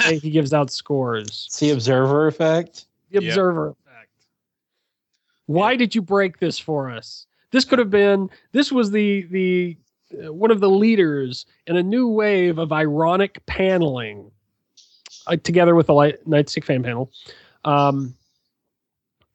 the 0.08 0.18
he 0.20 0.30
gives 0.30 0.52
out 0.52 0.72
scores? 0.72 1.46
See 1.52 1.70
observer 1.70 2.26
effect. 2.26 2.86
The 3.12 3.22
Yeah. 3.22 3.28
observer 3.28 3.68
effect. 3.68 4.10
Why 5.46 5.76
did 5.76 5.94
you 5.94 6.02
break 6.02 6.40
this 6.40 6.58
for 6.58 6.90
us? 6.90 7.26
This 7.52 7.64
could 7.64 7.78
have 7.78 7.90
been. 7.90 8.28
This 8.50 8.72
was 8.72 8.90
the 8.90 9.22
the 9.30 9.76
uh, 9.76 9.83
one 10.32 10.50
of 10.50 10.60
the 10.60 10.70
leaders 10.70 11.46
in 11.66 11.76
a 11.76 11.82
new 11.82 12.08
wave 12.08 12.58
of 12.58 12.72
ironic 12.72 13.44
paneling, 13.46 14.30
uh, 15.26 15.36
together 15.36 15.74
with 15.74 15.86
the 15.86 15.94
light, 15.94 16.24
Nightstick 16.28 16.64
fan 16.64 16.82
panel, 16.82 17.10
um, 17.64 18.14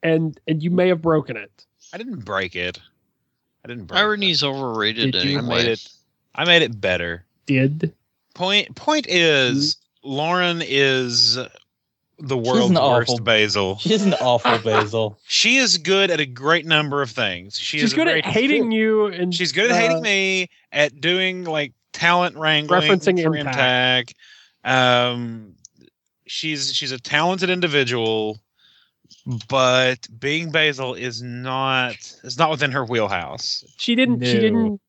and 0.04 0.40
and 0.48 0.64
you 0.64 0.72
may 0.72 0.88
have 0.88 1.02
broken 1.02 1.38
it. 1.38 1.66
I 1.94 1.98
didn't 1.98 2.26
break 2.26 2.56
it. 2.56 2.80
I 3.64 3.68
didn't 3.68 3.86
break 3.86 4.00
it. 4.00 4.04
Irony's 4.04 4.44
overrated 4.44 5.12
Did 5.12 5.24
you? 5.24 5.38
I 5.40 5.42
made 5.42 5.66
it. 5.66 5.90
I 6.36 6.46
made 6.46 6.62
it 6.62 6.80
better. 6.80 7.26
Did 7.46 7.94
Point 8.34 8.76
point 8.76 9.06
is 9.10 9.76
Lauren 10.04 10.62
is 10.66 11.38
the 12.20 12.38
She's 12.38 12.48
world's 12.48 12.74
worst 12.74 13.12
awful- 13.12 13.24
Basil. 13.24 13.78
She's 13.80 14.04
an 14.04 14.14
awful 14.16 14.58
Basil. 14.64 15.18
She 15.28 15.58
is 15.58 15.78
good 15.78 16.12
at 16.12 16.20
a 16.20 16.26
great 16.26 16.66
number 16.66 17.02
of 17.02 17.10
things. 17.12 17.58
She 17.58 17.80
she's 17.80 17.90
is 17.90 17.94
good 17.94 18.06
great, 18.06 18.26
at 18.26 18.32
hating 18.32 18.72
you 18.72 19.06
and 19.08 19.34
She's 19.34 19.52
good 19.52 19.72
at 19.72 19.72
uh, 19.72 19.80
hating 19.80 20.02
me, 20.02 20.50
at 20.72 21.00
doing 21.00 21.44
like 21.46 21.74
talent 21.94 22.36
wrangling, 22.36 22.82
Referencing 22.82 23.22
for 23.24 23.36
Impact. 23.36 24.14
Impact. 24.14 24.14
Um, 24.64 25.56
she's 26.28 26.74
she's 26.74 26.92
a 26.92 27.00
talented 27.00 27.50
individual, 27.50 28.40
but 29.48 30.08
being 30.20 30.52
Basil 30.52 30.94
is 30.94 31.22
not 31.22 31.96
is 32.24 32.38
not 32.38 32.50
within 32.52 32.72
her 32.72 32.86
wheelhouse. 32.86 33.64
She 33.78 33.96
didn't. 33.96 34.24
She 34.26 34.40
didn't. 34.40 34.80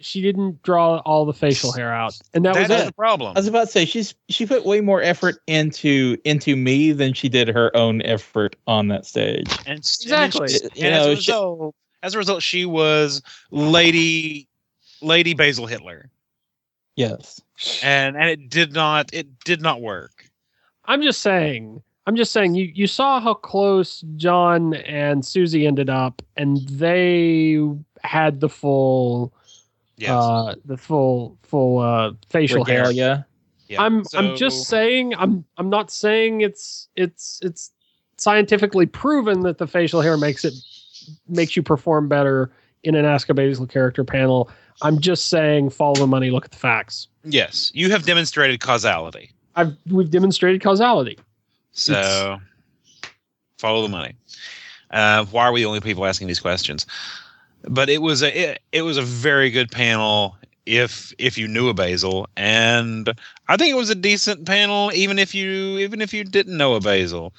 She 0.00 0.20
didn't 0.22 0.62
draw 0.62 0.98
all 0.98 1.24
the 1.24 1.32
facial 1.32 1.72
hair 1.72 1.92
out, 1.92 2.18
and 2.34 2.44
that, 2.44 2.54
That 2.54 2.68
was 2.68 2.70
is 2.78 2.82
it. 2.82 2.86
the 2.86 2.92
problem. 2.92 3.32
I 3.36 3.38
was 3.40 3.46
about 3.46 3.66
to 3.66 3.72
say 3.72 3.84
she's 3.84 4.14
she 4.28 4.46
put 4.46 4.64
way 4.64 4.80
more 4.80 5.02
effort 5.02 5.36
into 5.46 6.16
into 6.24 6.56
me 6.56 6.92
than 6.92 7.12
she 7.14 7.28
did 7.28 7.48
her 7.48 7.74
own 7.76 8.02
effort 8.02 8.56
on 8.66 8.88
that 8.88 9.04
stage. 9.06 9.48
And, 9.66 9.78
s- 9.80 10.00
Exactly. 10.02 10.46
And, 10.54 10.62
then 10.62 10.70
she- 10.74 10.80
You 10.80 10.86
and 10.86 10.94
as, 10.94 11.06
know, 11.06 11.12
a 11.12 11.16
she- 11.16 11.18
result, 11.32 11.74
as 12.02 12.14
a 12.14 12.18
result, 12.18 12.42
she 12.42 12.64
was 12.66 13.22
Lady 13.50 14.48
Lady 15.02 15.34
Basil 15.34 15.66
Hitler, 15.66 16.10
Yes. 16.96 17.40
and 17.82 18.16
and 18.16 18.28
it 18.28 18.48
did 18.50 18.72
not 18.72 19.12
it 19.12 19.26
did 19.44 19.60
not 19.60 19.80
work. 19.80 20.24
I'm 20.86 21.02
just 21.02 21.20
saying. 21.20 21.82
I'm 22.06 22.16
just 22.16 22.32
saying. 22.32 22.54
You 22.54 22.70
you 22.74 22.86
saw 22.86 23.20
how 23.20 23.34
close 23.34 24.02
John 24.16 24.74
and 24.74 25.24
Susie 25.24 25.66
ended 25.66 25.88
up, 25.90 26.22
and 26.36 26.56
they 26.68 27.60
had 28.02 28.40
the 28.40 28.48
full, 28.48 29.32
Yes. 30.00 30.10
uh, 30.10 30.54
the 30.64 30.78
full 30.78 31.36
full 31.42 31.78
uh, 31.78 32.12
facial 32.28 32.64
hair. 32.64 32.80
Regalia. 32.80 33.26
Yeah. 33.68 33.82
I'm 33.82 34.02
I'm 34.14 34.34
just 34.34 34.66
saying 34.66 35.14
I'm 35.14 35.44
I'm 35.58 35.68
not 35.68 35.90
saying 35.90 36.40
it's 36.40 36.88
it's 36.96 37.38
it's 37.42 37.70
scientifically 38.16 38.86
proven 38.86 39.40
that 39.40 39.58
the 39.58 39.66
facial 39.66 40.00
hair 40.00 40.16
makes 40.16 40.44
it 40.44 40.54
makes 41.28 41.54
you 41.54 41.62
perform 41.62 42.08
better 42.08 42.50
in 42.82 42.94
an 42.94 43.04
Ask 43.04 43.28
a 43.28 43.34
Basil 43.34 43.66
character 43.66 44.02
panel. 44.02 44.50
I'm 44.80 44.98
just 45.00 45.26
saying 45.26 45.70
follow 45.70 45.94
the 45.94 46.06
money, 46.06 46.30
look 46.30 46.46
at 46.46 46.50
the 46.50 46.56
facts. 46.56 47.08
Yes, 47.24 47.70
you 47.74 47.90
have 47.90 48.06
demonstrated 48.06 48.60
causality. 48.60 49.32
I've 49.54 49.76
we've 49.86 50.10
demonstrated 50.10 50.62
causality. 50.62 51.18
So 51.72 52.38
follow 53.58 53.82
the 53.82 53.88
money. 53.88 54.14
Uh, 54.90 55.26
why 55.26 55.44
are 55.44 55.52
we 55.52 55.60
the 55.60 55.66
only 55.66 55.80
people 55.80 56.06
asking 56.06 56.26
these 56.26 56.40
questions? 56.40 56.86
But 57.64 57.88
it 57.90 58.02
was 58.02 58.22
a 58.22 58.52
it, 58.52 58.62
it 58.72 58.82
was 58.82 58.96
a 58.96 59.02
very 59.02 59.50
good 59.50 59.70
panel 59.70 60.36
if 60.66 61.12
if 61.18 61.36
you 61.36 61.48
knew 61.48 61.68
a 61.68 61.74
basil, 61.74 62.28
and 62.36 63.12
I 63.48 63.56
think 63.56 63.70
it 63.70 63.76
was 63.76 63.90
a 63.90 63.94
decent 63.94 64.46
panel 64.46 64.90
even 64.94 65.18
if 65.18 65.34
you 65.34 65.78
even 65.78 66.00
if 66.00 66.12
you 66.14 66.24
didn't 66.24 66.56
know 66.56 66.74
a 66.74 66.80
basil. 66.80 67.32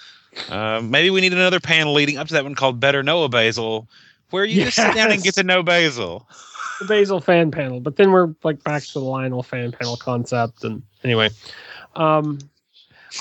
Uh, 0.49 0.81
maybe 0.83 1.09
we 1.09 1.21
need 1.21 1.33
another 1.33 1.59
panel 1.59 1.93
leading 1.93 2.17
up 2.17 2.27
to 2.27 2.33
that 2.33 2.43
one 2.43 2.55
called 2.55 2.79
Better 2.79 3.03
Know 3.03 3.23
a 3.23 3.29
Basil, 3.29 3.89
where 4.29 4.45
you 4.45 4.63
just 4.63 4.77
sit 4.77 4.93
down 4.93 5.11
and 5.11 5.21
get 5.21 5.35
to 5.35 5.43
know 5.43 5.61
Basil. 5.61 6.27
The 6.79 6.85
Basil 6.85 7.19
fan 7.19 7.51
panel, 7.51 7.79
but 7.79 7.97
then 7.97 8.11
we're 8.11 8.33
like 8.43 8.63
back 8.63 8.83
to 8.83 8.93
the 8.93 9.01
Lionel 9.01 9.43
fan 9.43 9.71
panel 9.71 9.97
concept. 9.97 10.63
And 10.63 10.81
anyway, 11.03 11.29
um, 11.95 12.39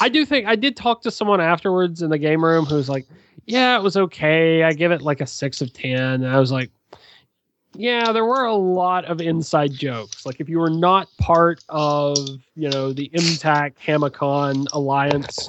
I 0.00 0.08
do 0.08 0.24
think 0.24 0.46
I 0.46 0.56
did 0.56 0.76
talk 0.76 1.02
to 1.02 1.10
someone 1.10 1.40
afterwards 1.40 2.00
in 2.00 2.10
the 2.10 2.18
game 2.18 2.44
room 2.44 2.64
who's 2.64 2.88
like, 2.88 3.06
"Yeah, 3.44 3.76
it 3.76 3.82
was 3.82 3.96
okay. 3.96 4.62
I 4.62 4.72
give 4.72 4.92
it 4.92 5.02
like 5.02 5.20
a 5.20 5.26
six 5.26 5.60
of 5.60 5.72
ten. 5.72 6.22
And 6.22 6.28
I 6.28 6.38
was 6.38 6.52
like, 6.52 6.70
"Yeah, 7.74 8.12
there 8.12 8.24
were 8.24 8.44
a 8.44 8.54
lot 8.54 9.04
of 9.04 9.20
inside 9.20 9.72
jokes. 9.74 10.26
Like 10.26 10.40
if 10.40 10.48
you 10.48 10.58
were 10.58 10.70
not 10.70 11.08
part 11.18 11.60
of 11.68 12.40
you 12.54 12.68
know 12.68 12.92
the 12.92 13.08
MTAC 13.14 13.72
Hamacon 13.86 14.66
alliance, 14.72 15.48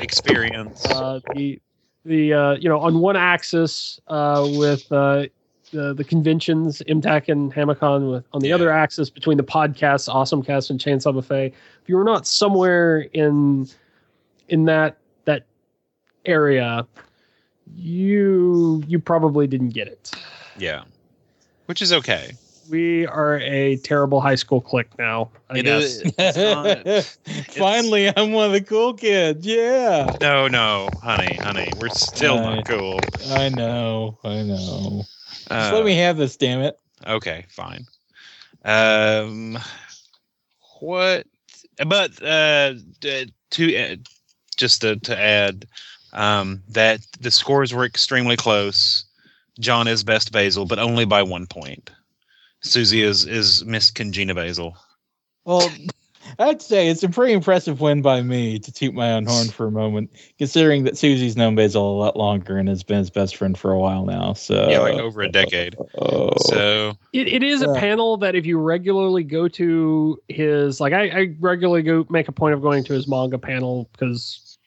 Experience. 0.00 0.84
uh, 0.86 1.20
the 1.34 1.60
the 2.04 2.32
uh, 2.32 2.52
you 2.54 2.68
know 2.68 2.78
on 2.80 3.00
one 3.00 3.16
axis 3.16 4.00
uh, 4.08 4.46
with 4.48 4.90
uh, 4.92 5.26
the 5.72 5.92
the 5.94 6.04
conventions 6.04 6.80
MTAC 6.88 7.28
and 7.28 7.52
Hamacon 7.52 8.10
with 8.10 8.24
on 8.32 8.40
the 8.40 8.48
Yeah. 8.48 8.54
other 8.54 8.70
axis 8.70 9.10
between 9.10 9.36
the 9.36 9.44
podcasts 9.44 10.08
Awesomecast 10.08 10.70
and 10.70 10.78
Chainsaw 10.80 11.12
Buffet. 11.12 11.46
If 11.82 11.88
you 11.88 11.96
were 11.96 12.04
not 12.04 12.26
somewhere 12.26 13.00
in 13.12 13.68
in 14.48 14.64
that 14.66 14.96
that 15.24 15.44
area, 16.24 16.86
you 17.74 18.82
you 18.86 18.98
probably 18.98 19.46
didn't 19.46 19.70
get 19.70 19.88
it. 19.88 20.14
yeah, 20.56 20.84
which 21.68 21.82
is 21.82 21.92
okay. 21.92 22.34
We 22.70 23.06
are 23.06 23.38
a 23.40 23.76
terrible 23.76 24.20
high 24.22 24.34
school 24.36 24.60
clique 24.62 24.98
now. 24.98 25.30
I 25.50 25.58
It 25.58 25.62
guess. 25.64 25.84
is- 25.84 26.12
it's 26.18 26.36
not- 27.36 27.44
Finally, 27.56 28.10
I'm 28.16 28.32
one 28.32 28.46
of 28.46 28.52
the 28.52 28.62
cool 28.62 28.94
kids. 28.94 29.46
Yeah. 29.46 30.14
No, 30.20 30.48
no, 30.48 30.98
honey, 31.02 31.36
honey, 31.36 31.74
we're 31.78 31.90
still 31.90 32.36
Right. 32.36 32.56
not 32.56 32.66
cool. 32.66 33.04
I 33.28 33.50
know. 33.50 34.18
I 34.24 34.42
know. 34.42 35.04
Just 35.48 35.50
Uh, 35.50 35.76
let 35.76 35.84
me 35.84 35.94
have 35.96 36.16
this, 36.16 36.36
damn 36.36 36.60
it. 36.60 36.78
Okay, 37.06 37.44
fine. 37.50 37.86
Um, 38.64 39.58
what? 40.80 41.26
But 41.86 42.22
uh, 42.22 42.74
d- 43.00 43.32
to 43.50 43.76
uh, 43.76 43.96
just 44.56 44.80
to, 44.80 44.96
to 44.96 45.18
add, 45.18 45.66
um, 46.14 46.62
that 46.68 47.00
the 47.20 47.30
scores 47.30 47.72
were 47.74 47.84
extremely 47.84 48.36
close. 48.36 49.04
John 49.58 49.88
is 49.88 50.04
best 50.04 50.32
Basil, 50.32 50.64
but 50.66 50.78
only 50.78 51.04
by 51.04 51.22
one 51.22 51.46
point. 51.46 51.90
Susie 52.60 53.02
is 53.02 53.26
is 53.26 53.64
Miss 53.64 53.90
Congina 53.90 54.34
Basil. 54.34 54.76
Well, 55.44 55.70
I'd 56.38 56.60
say 56.60 56.88
it's 56.88 57.02
a 57.02 57.08
pretty 57.08 57.32
impressive 57.32 57.80
win 57.80 58.02
by 58.02 58.22
me 58.22 58.58
to 58.58 58.72
toot 58.72 58.94
my 58.94 59.12
own 59.12 59.24
horn 59.24 59.48
for 59.48 59.66
a 59.66 59.70
moment, 59.70 60.10
considering 60.36 60.84
that 60.84 60.98
Susie's 60.98 61.36
known 61.36 61.54
Basil 61.54 61.96
a 61.96 61.98
lot 61.98 62.16
longer 62.16 62.58
and 62.58 62.68
has 62.68 62.82
been 62.82 62.98
his 62.98 63.10
best 63.10 63.36
friend 63.36 63.56
for 63.56 63.72
a 63.72 63.78
while 63.78 64.04
now. 64.04 64.34
So 64.34 64.68
Yeah, 64.68 64.80
like 64.80 64.94
over 64.94 65.22
a 65.22 65.28
decade. 65.28 65.76
Oh, 66.00 66.32
So 66.38 66.96
It, 67.12 67.28
it 67.28 67.42
is 67.42 67.62
a 67.62 67.72
panel 67.74 68.18
that 68.18 68.34
if 68.34 68.44
you 68.44 68.58
regularly 68.58 69.24
go 69.24 69.48
to 69.48 70.20
his 70.28 70.80
like 70.80 70.92
I, 70.92 71.08
I 71.08 71.36
regularly 71.40 71.82
go 71.82 72.06
make 72.10 72.28
a 72.28 72.32
point 72.32 72.54
of 72.54 72.60
going 72.60 72.84
to 72.84 72.92
his 72.92 73.08
manga 73.08 73.38
panel 73.38 73.88
because 73.92 74.58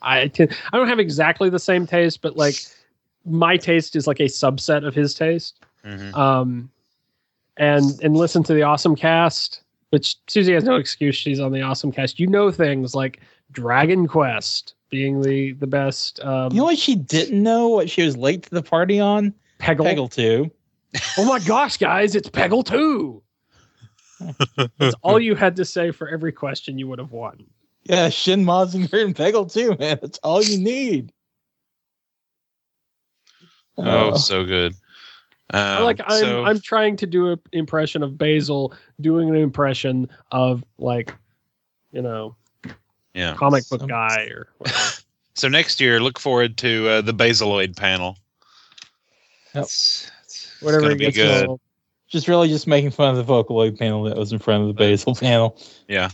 I 0.00 0.28
t- 0.28 0.48
I 0.72 0.76
don't 0.76 0.88
have 0.88 0.98
exactly 0.98 1.50
the 1.50 1.58
same 1.58 1.86
taste, 1.86 2.22
but 2.22 2.36
like 2.36 2.56
my 3.24 3.56
taste 3.56 3.96
is 3.96 4.06
like 4.06 4.20
a 4.20 4.24
subset 4.24 4.86
of 4.86 4.94
his 4.94 5.14
taste. 5.14 5.60
mhm. 5.84 6.14
Um, 6.14 6.70
and 7.58 7.84
and 8.02 8.16
listen 8.16 8.42
to 8.44 8.54
the 8.54 8.62
awesome 8.62 8.96
cast, 8.96 9.62
which 9.90 10.16
Susie 10.26 10.54
has 10.54 10.64
no 10.64 10.76
excuse. 10.76 11.14
She's 11.14 11.38
on 11.40 11.52
the 11.52 11.60
awesome 11.60 11.92
cast. 11.92 12.18
You 12.18 12.26
know 12.26 12.50
things 12.50 12.94
like 12.94 13.20
Dragon 13.50 14.08
Quest 14.08 14.74
being 14.90 15.20
the 15.20 15.52
the 15.52 15.66
best. 15.66 16.18
Um, 16.24 16.52
you 16.52 16.58
know 16.58 16.64
what 16.64 16.78
she 16.78 16.94
didn't 16.94 17.42
know? 17.42 17.68
What 17.68 17.90
she 17.90 18.02
was 18.02 18.16
late 18.16 18.44
to 18.44 18.50
the 18.50 18.62
party 18.62 18.98
on? 19.00 19.34
Peggle. 19.60 19.86
Peggle 19.86 20.10
2. 20.10 20.50
Oh 21.18 21.24
my 21.24 21.38
gosh, 21.40 21.76
guys, 21.76 22.14
it's 22.14 22.28
Peggle 22.28 22.64
two. 22.64 23.22
That's 24.78 24.94
all 25.02 25.18
you 25.18 25.34
had 25.34 25.56
to 25.56 25.64
say 25.64 25.90
for 25.90 26.08
every 26.08 26.32
question 26.32 26.78
you 26.78 26.86
would 26.88 26.98
have 26.98 27.12
won. 27.12 27.44
Yeah, 27.84 28.08
Shin 28.10 28.44
Mazinger 28.44 29.04
and 29.04 29.14
Peggle 29.14 29.52
2, 29.52 29.76
man. 29.78 29.98
That's 30.00 30.18
all 30.18 30.42
you 30.42 30.58
need. 30.58 31.12
Oh, 33.78 34.10
Uh, 34.10 34.16
so 34.18 34.44
good. 34.44 34.74
Um, 35.54 35.84
like 35.84 36.00
I'm 36.06 36.20
so, 36.20 36.44
I'm 36.44 36.60
trying 36.60 36.96
to 36.96 37.06
do 37.06 37.32
an 37.32 37.40
impression 37.52 38.02
of 38.02 38.16
Basil 38.16 38.72
doing 39.00 39.28
an 39.28 39.36
impression 39.36 40.08
of 40.30 40.64
like, 40.78 41.14
you 41.92 42.00
know, 42.00 42.34
yeah. 43.14 43.34
comic 43.34 43.68
book 43.68 43.80
Some- 43.80 43.88
guy 43.88 44.30
or. 44.34 44.48
So 45.34 45.48
next 45.48 45.80
year, 45.80 45.98
look 45.98 46.18
forward 46.18 46.58
to 46.58 46.88
uh, 46.88 47.00
the 47.00 47.14
Basiloid 47.14 47.74
panel. 47.74 48.18
Yep. 49.54 49.64
It's, 49.64 50.10
it's 50.24 50.62
whatever 50.62 50.82
gonna 50.82 50.94
it 50.94 50.98
be 50.98 51.04
gets 51.06 51.16
good. 51.16 51.46
called. 51.46 51.60
just 52.06 52.28
really 52.28 52.48
just 52.48 52.66
making 52.66 52.90
fun 52.90 53.16
of 53.16 53.26
the 53.26 53.32
Vocaloid 53.32 53.78
panel 53.78 54.02
that 54.04 54.16
was 54.18 54.30
in 54.32 54.38
front 54.38 54.60
of 54.60 54.68
the 54.68 54.74
Basil 54.74 55.14
panel. 55.20 55.58
Yeah. 55.88 56.10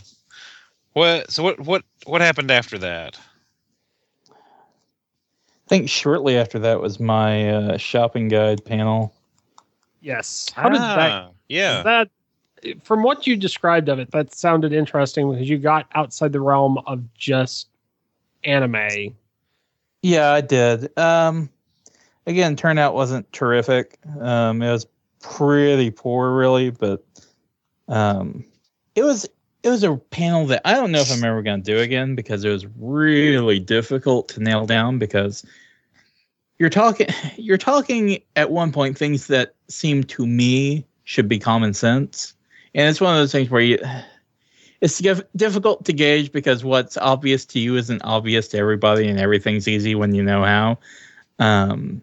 What? 0.93 1.29
So 1.31 1.43
what? 1.43 1.59
What? 1.59 1.83
What 2.05 2.21
happened 2.21 2.49
after 2.49 2.77
that? 2.77 3.19
I 5.69 5.77
think 5.77 5.87
shortly 5.87 6.35
after 6.35 6.57
that 6.57 6.81
was 6.81 6.99
my 6.99 7.47
uh, 7.51 7.77
shopping 7.77 8.27
guide 8.27 8.65
panel. 8.65 9.13
Yes. 10.01 10.49
How 10.55 10.67
did 10.67 10.81
that 10.81 11.11
Ah, 11.11 11.29
Yeah. 11.47 11.83
that 11.83 12.09
from 12.81 13.03
what 13.03 13.27
you 13.27 13.35
described 13.35 13.87
of 13.87 13.99
it, 13.99 14.09
that 14.09 14.33
sounded 14.33 14.73
interesting 14.73 15.31
because 15.31 15.47
you 15.47 15.59
got 15.59 15.85
outside 15.93 16.31
the 16.33 16.41
realm 16.41 16.79
of 16.87 17.13
just 17.13 17.67
anime. 18.43 19.15
Yeah, 20.01 20.31
I 20.31 20.41
did. 20.41 20.97
Um, 20.97 21.51
again, 22.25 22.55
turnout 22.55 22.95
wasn't 22.95 23.31
terrific. 23.31 23.99
Um, 24.19 24.63
it 24.63 24.71
was 24.71 24.87
pretty 25.21 25.91
poor, 25.91 26.33
really, 26.33 26.71
but 26.71 27.05
um, 27.87 28.43
it 28.95 29.03
was 29.03 29.29
it 29.63 29.69
was 29.69 29.83
a 29.83 29.95
panel 29.95 30.45
that 30.47 30.61
I 30.65 30.73
don't 30.73 30.91
know 30.91 30.99
if 30.99 31.11
I'm 31.11 31.23
ever 31.23 31.41
going 31.41 31.61
to 31.61 31.71
do 31.71 31.79
again 31.79 32.15
because 32.15 32.43
it 32.45 32.49
was 32.49 32.65
really 32.77 33.59
difficult 33.59 34.29
to 34.29 34.39
nail 34.39 34.65
down 34.65 34.99
because 34.99 35.45
you're 36.57 36.69
talking 36.69 37.07
you're 37.37 37.57
talking 37.57 38.21
at 38.35 38.51
one 38.51 38.71
point 38.71 38.97
things 38.97 39.27
that 39.27 39.55
seem 39.67 40.03
to 40.05 40.25
me 40.25 40.85
should 41.03 41.27
be 41.27 41.39
common 41.39 41.73
sense, 41.73 42.35
and 42.75 42.87
it's 42.87 43.01
one 43.01 43.13
of 43.13 43.19
those 43.19 43.31
things 43.31 43.49
where 43.49 43.61
you. 43.61 43.79
It's 44.81 45.01
difficult 45.35 45.83
to 45.83 45.91
gauge 45.91 46.31
because 46.31 46.63
what's 46.63 46.95
obvious 46.95 47.43
to 47.47 47.59
you 47.59 47.75
isn't 47.75 48.01
obvious 48.05 48.47
to 48.47 48.57
everybody, 48.59 49.09
and 49.09 49.19
everything's 49.19 49.67
easy 49.67 49.93
when 49.93 50.15
you 50.15 50.23
know 50.23 50.41
how. 50.41 50.79
Um, 51.37 52.01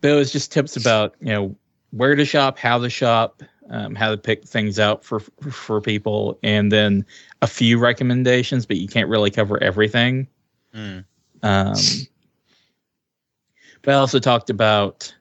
but 0.00 0.12
it 0.12 0.14
was 0.14 0.32
just 0.32 0.50
tips 0.50 0.78
about 0.78 1.14
you 1.20 1.26
know 1.26 1.56
where 1.90 2.14
to 2.14 2.24
shop, 2.24 2.56
how 2.56 2.78
to 2.78 2.88
shop, 2.88 3.42
um, 3.70 3.94
how 3.94 4.10
to 4.10 4.16
pick 4.16 4.44
things 4.44 4.78
out 4.78 5.04
for 5.04 5.20
for 5.20 5.80
people, 5.80 6.38
and 6.42 6.70
then 6.70 7.04
a 7.42 7.46
few 7.46 7.78
recommendations, 7.78 8.66
but 8.66 8.76
you 8.76 8.88
can't 8.88 9.08
really 9.08 9.30
cover 9.30 9.62
everything. 9.62 10.28
Hmm. 10.72 11.00
Um, 11.42 11.74
but 13.82 13.94
I 13.94 13.98
also 13.98 14.18
talked 14.18 14.50
about, 14.50 15.14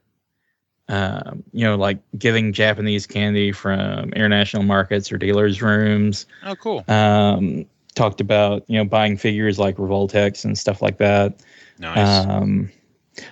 um, 0.87 1.43
you 1.51 1.65
know, 1.65 1.75
like 1.75 1.99
getting 2.17 2.53
Japanese 2.53 3.05
candy 3.05 3.51
from 3.51 4.13
international 4.13 4.63
markets 4.63 5.11
or 5.11 5.17
dealers' 5.17 5.61
rooms. 5.61 6.25
Oh, 6.45 6.55
cool. 6.55 6.83
Um, 6.87 7.65
talked 7.95 8.21
about, 8.21 8.63
you 8.67 8.77
know, 8.77 8.85
buying 8.85 9.17
figures 9.17 9.59
like 9.59 9.77
Revoltech 9.77 10.43
and 10.45 10.57
stuff 10.57 10.81
like 10.81 10.97
that. 10.97 11.43
Nice. 11.77 12.25
Um, 12.25 12.71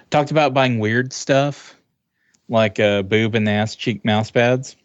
talked 0.09 0.31
about 0.31 0.53
buying 0.53 0.79
weird 0.79 1.13
stuff 1.13 1.75
like 2.49 2.79
uh, 2.79 3.01
boob 3.01 3.35
and 3.35 3.47
ass 3.47 3.75
cheek 3.75 4.03
mouse 4.03 4.29
pads. 4.29 4.75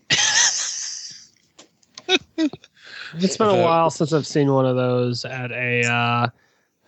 It's 3.18 3.36
been 3.36 3.48
a 3.48 3.62
while 3.62 3.90
since 3.90 4.12
I've 4.12 4.26
seen 4.26 4.52
one 4.52 4.66
of 4.66 4.76
those 4.76 5.24
at 5.24 5.50
a 5.52 5.84
uh, 5.86 6.28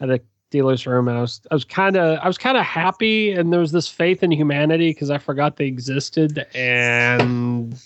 at 0.01 0.11
a 0.11 0.21
dealer's 0.51 0.87
room. 0.87 1.09
And 1.09 1.19
I 1.19 1.21
was 1.21 1.41
I 1.51 1.55
was 1.55 1.65
kind 1.65 1.97
of 1.97 2.19
I 2.19 2.27
was 2.27 2.39
kind 2.39 2.57
of 2.57 2.65
happy, 2.65 3.33
and 3.33 3.53
there 3.53 3.61
was 3.61 3.73
this 3.73 3.89
faith 3.89 4.23
in 4.23 4.31
humanity 4.31 4.91
because 4.91 5.11
I 5.11 5.19
forgot 5.19 5.57
they 5.57 5.67
existed, 5.67 6.47
and 6.55 7.81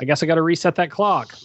I 0.00 0.04
guess 0.04 0.22
I 0.22 0.26
got 0.26 0.36
to 0.36 0.42
reset 0.42 0.74
that 0.76 0.90
clock. 0.90 1.36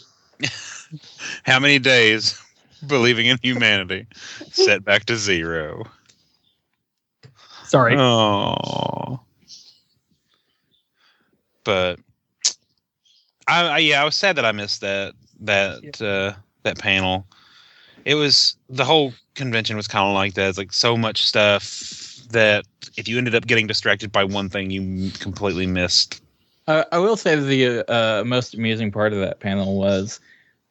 How 1.43 1.59
many 1.59 1.79
days 1.79 2.41
believing 2.87 3.27
in 3.27 3.37
humanity 3.41 4.07
set 4.51 4.83
back 4.83 5.05
to 5.05 5.15
zero? 5.15 5.83
Sorry. 7.65 7.95
Oh. 7.97 9.19
But 11.63 11.99
I, 13.47 13.67
I 13.67 13.77
yeah, 13.79 14.01
I 14.01 14.05
was 14.05 14.15
sad 14.15 14.35
that 14.35 14.45
I 14.45 14.51
missed 14.51 14.81
that 14.81 15.13
that 15.41 16.01
uh 16.01 16.37
that 16.63 16.79
panel. 16.79 17.25
It 18.05 18.15
was 18.15 18.55
the 18.69 18.85
whole 18.85 19.13
convention 19.33 19.75
was 19.75 19.87
kind 19.87 20.07
of 20.07 20.13
like 20.13 20.33
that. 20.35 20.49
It's 20.49 20.57
like 20.57 20.73
so 20.73 20.95
much 20.95 21.25
stuff 21.25 22.21
that 22.29 22.65
if 22.97 23.07
you 23.07 23.17
ended 23.17 23.35
up 23.35 23.47
getting 23.47 23.67
distracted 23.67 24.11
by 24.11 24.23
one 24.23 24.49
thing, 24.49 24.71
you 24.71 25.11
completely 25.11 25.67
missed. 25.67 26.21
I, 26.67 26.85
I 26.91 26.97
will 26.97 27.17
say 27.17 27.35
the 27.35 27.89
uh, 27.91 28.23
most 28.23 28.53
amusing 28.53 28.91
part 28.91 29.13
of 29.13 29.19
that 29.19 29.39
panel 29.39 29.77
was 29.77 30.19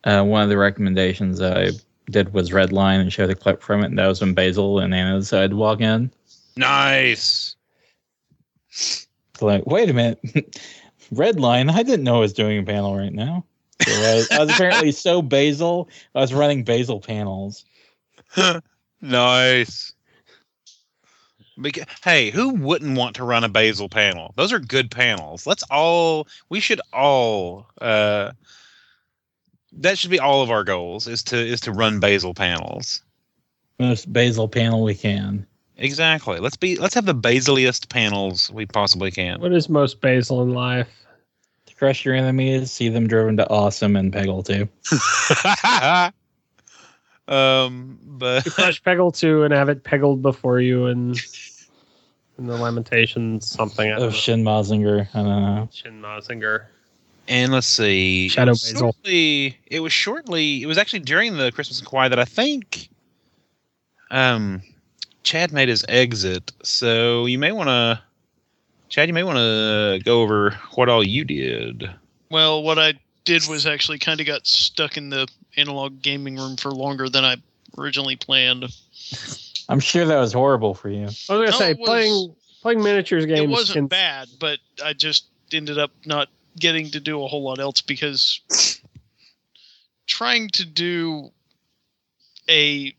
uh, 0.04 0.22
one 0.22 0.42
of 0.42 0.48
the 0.48 0.56
recommendations 0.56 1.40
I 1.40 1.70
did 2.10 2.34
was 2.34 2.50
Redline 2.50 3.00
and 3.00 3.12
showed 3.12 3.30
a 3.30 3.34
clip 3.34 3.62
from 3.62 3.82
it, 3.82 3.86
and 3.86 3.98
that 3.98 4.06
was 4.06 4.20
when 4.20 4.34
Basil 4.34 4.78
and 4.78 4.94
Anna 4.94 5.18
decided 5.18 5.50
to 5.50 5.56
walk 5.56 5.80
in. 5.80 6.10
Nice. 6.56 7.56
It's 8.68 9.08
like, 9.40 9.66
wait 9.66 9.90
a 9.90 9.92
minute, 9.92 10.20
Redline, 11.12 11.70
I 11.70 11.82
didn't 11.82 12.04
know 12.04 12.16
I 12.16 12.20
was 12.20 12.32
doing 12.32 12.58
a 12.58 12.62
panel 12.62 12.96
right 12.96 13.12
now. 13.12 13.44
So 13.82 13.92
I, 13.92 14.14
was, 14.14 14.28
I 14.30 14.40
was 14.40 14.50
apparently 14.50 14.92
so 14.92 15.22
Basil, 15.22 15.88
I 16.14 16.20
was 16.20 16.32
running 16.32 16.64
Basil 16.64 17.00
panels. 17.00 17.64
nice. 19.00 19.92
Beca- 21.58 21.88
hey, 22.02 22.30
who 22.30 22.54
wouldn't 22.54 22.96
want 22.96 23.16
to 23.16 23.24
run 23.24 23.44
a 23.44 23.48
basil 23.48 23.88
panel? 23.88 24.32
Those 24.36 24.52
are 24.52 24.58
good 24.58 24.90
panels. 24.90 25.46
Let's 25.46 25.62
all 25.70 26.26
we 26.48 26.60
should 26.60 26.80
all 26.92 27.66
uh 27.80 28.32
that 29.72 29.98
should 29.98 30.10
be 30.10 30.18
all 30.18 30.42
of 30.42 30.50
our 30.50 30.64
goals 30.64 31.06
is 31.06 31.22
to 31.24 31.36
is 31.36 31.60
to 31.62 31.72
run 31.72 32.00
basil 32.00 32.34
panels. 32.34 33.02
Most 33.78 34.12
Basil 34.12 34.48
panel 34.48 34.82
we 34.82 34.94
can. 34.94 35.46
Exactly. 35.76 36.38
Let's 36.38 36.56
be 36.56 36.76
let's 36.76 36.94
have 36.94 37.06
the 37.06 37.14
basiliest 37.14 37.88
panels 37.88 38.50
we 38.50 38.66
possibly 38.66 39.10
can. 39.10 39.40
What 39.40 39.52
is 39.52 39.68
most 39.68 40.00
basil 40.00 40.42
in 40.42 40.54
life? 40.54 41.03
To 41.84 41.88
crush 41.88 42.04
your 42.06 42.14
enemies, 42.14 42.72
see 42.72 42.88
them 42.88 43.06
driven 43.06 43.36
to 43.36 43.50
awesome, 43.50 43.94
and 43.94 44.10
Peggle 44.10 44.42
too. 44.42 44.68
um 47.32 47.98
but 48.02 48.46
You 48.46 48.50
crush 48.52 48.82
Peggle 48.82 49.14
two 49.14 49.42
and 49.42 49.52
have 49.52 49.68
it 49.68 49.84
peggled 49.84 50.22
before 50.22 50.60
you 50.60 50.86
and 50.86 51.14
in 52.38 52.46
the 52.46 52.56
Lamentations 52.56 53.46
something. 53.46 53.90
Of 53.92 54.00
know. 54.00 54.10
Shin 54.10 54.42
Mazinger, 54.42 55.08
I 55.12 55.18
don't 55.18 55.42
know. 55.42 55.68
Shin 55.72 56.00
Mazinger. 56.00 56.64
And 57.28 57.52
let's 57.52 57.66
see. 57.66 58.28
Shadow 58.28 58.50
it 58.50 58.52
was 58.52 58.62
Basil. 58.62 58.92
Shortly, 58.92 59.58
it 59.66 59.80
was 59.80 59.92
shortly. 59.92 60.62
It 60.62 60.66
was 60.66 60.78
actually 60.78 61.00
during 61.00 61.36
the 61.36 61.52
Christmas 61.52 61.80
Inquiry 61.80 62.08
that 62.08 62.18
I 62.18 62.24
think, 62.24 62.88
um, 64.10 64.62
Chad 65.22 65.52
made 65.52 65.68
his 65.68 65.84
exit. 65.88 66.50
So 66.62 67.26
you 67.26 67.38
may 67.38 67.52
want 67.52 67.68
to, 67.68 68.02
Chad, 68.94 69.08
you 69.08 69.12
may 69.12 69.24
want 69.24 69.38
to 69.38 70.00
go 70.04 70.22
over 70.22 70.52
what 70.76 70.88
all 70.88 71.02
you 71.02 71.24
did. 71.24 71.90
Well, 72.30 72.62
what 72.62 72.78
I 72.78 72.94
did 73.24 73.44
was 73.48 73.66
actually 73.66 73.98
kind 73.98 74.20
of 74.20 74.26
got 74.28 74.46
stuck 74.46 74.96
in 74.96 75.10
the 75.10 75.26
analog 75.56 76.00
gaming 76.00 76.36
room 76.36 76.56
for 76.56 76.70
longer 76.70 77.08
than 77.08 77.24
I 77.24 77.38
originally 77.76 78.14
planned. 78.14 78.66
I'm 79.68 79.80
sure 79.80 80.04
that 80.04 80.16
was 80.20 80.32
horrible 80.32 80.74
for 80.74 80.90
you. 80.90 81.02
I 81.02 81.06
was 81.06 81.26
gonna 81.26 81.50
No, 81.50 81.58
say 81.58 81.72
was- 81.74 81.88
playing 81.88 82.36
playing 82.62 82.82
miniatures 82.84 83.26
games. 83.26 83.40
it 83.40 83.48
wasn't 83.48 83.74
can- 83.78 83.86
bad, 83.88 84.28
but 84.38 84.60
I 84.80 84.92
just 84.92 85.24
ended 85.52 85.76
up 85.76 85.90
not 86.06 86.28
getting 86.60 86.88
to 86.92 87.00
do 87.00 87.20
a 87.24 87.26
whole 87.26 87.42
lot 87.42 87.58
else 87.58 87.80
because 87.80 88.42
trying 90.06 90.50
to 90.50 90.64
do 90.64 91.32
a 92.48 92.94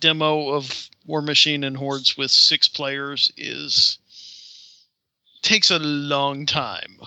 demo 0.00 0.48
of 0.48 0.88
Warmachine 1.08 1.64
and 1.64 1.76
Hordes 1.76 2.16
with 2.16 2.32
six 2.32 2.66
players 2.66 3.32
is 3.36 3.98
takes 5.42 5.70
a 5.70 5.78
long 5.78 6.46
time. 6.46 6.98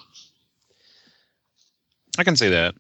I 2.17 2.23
can 2.23 2.35
say 2.35 2.49
that. 2.49 2.75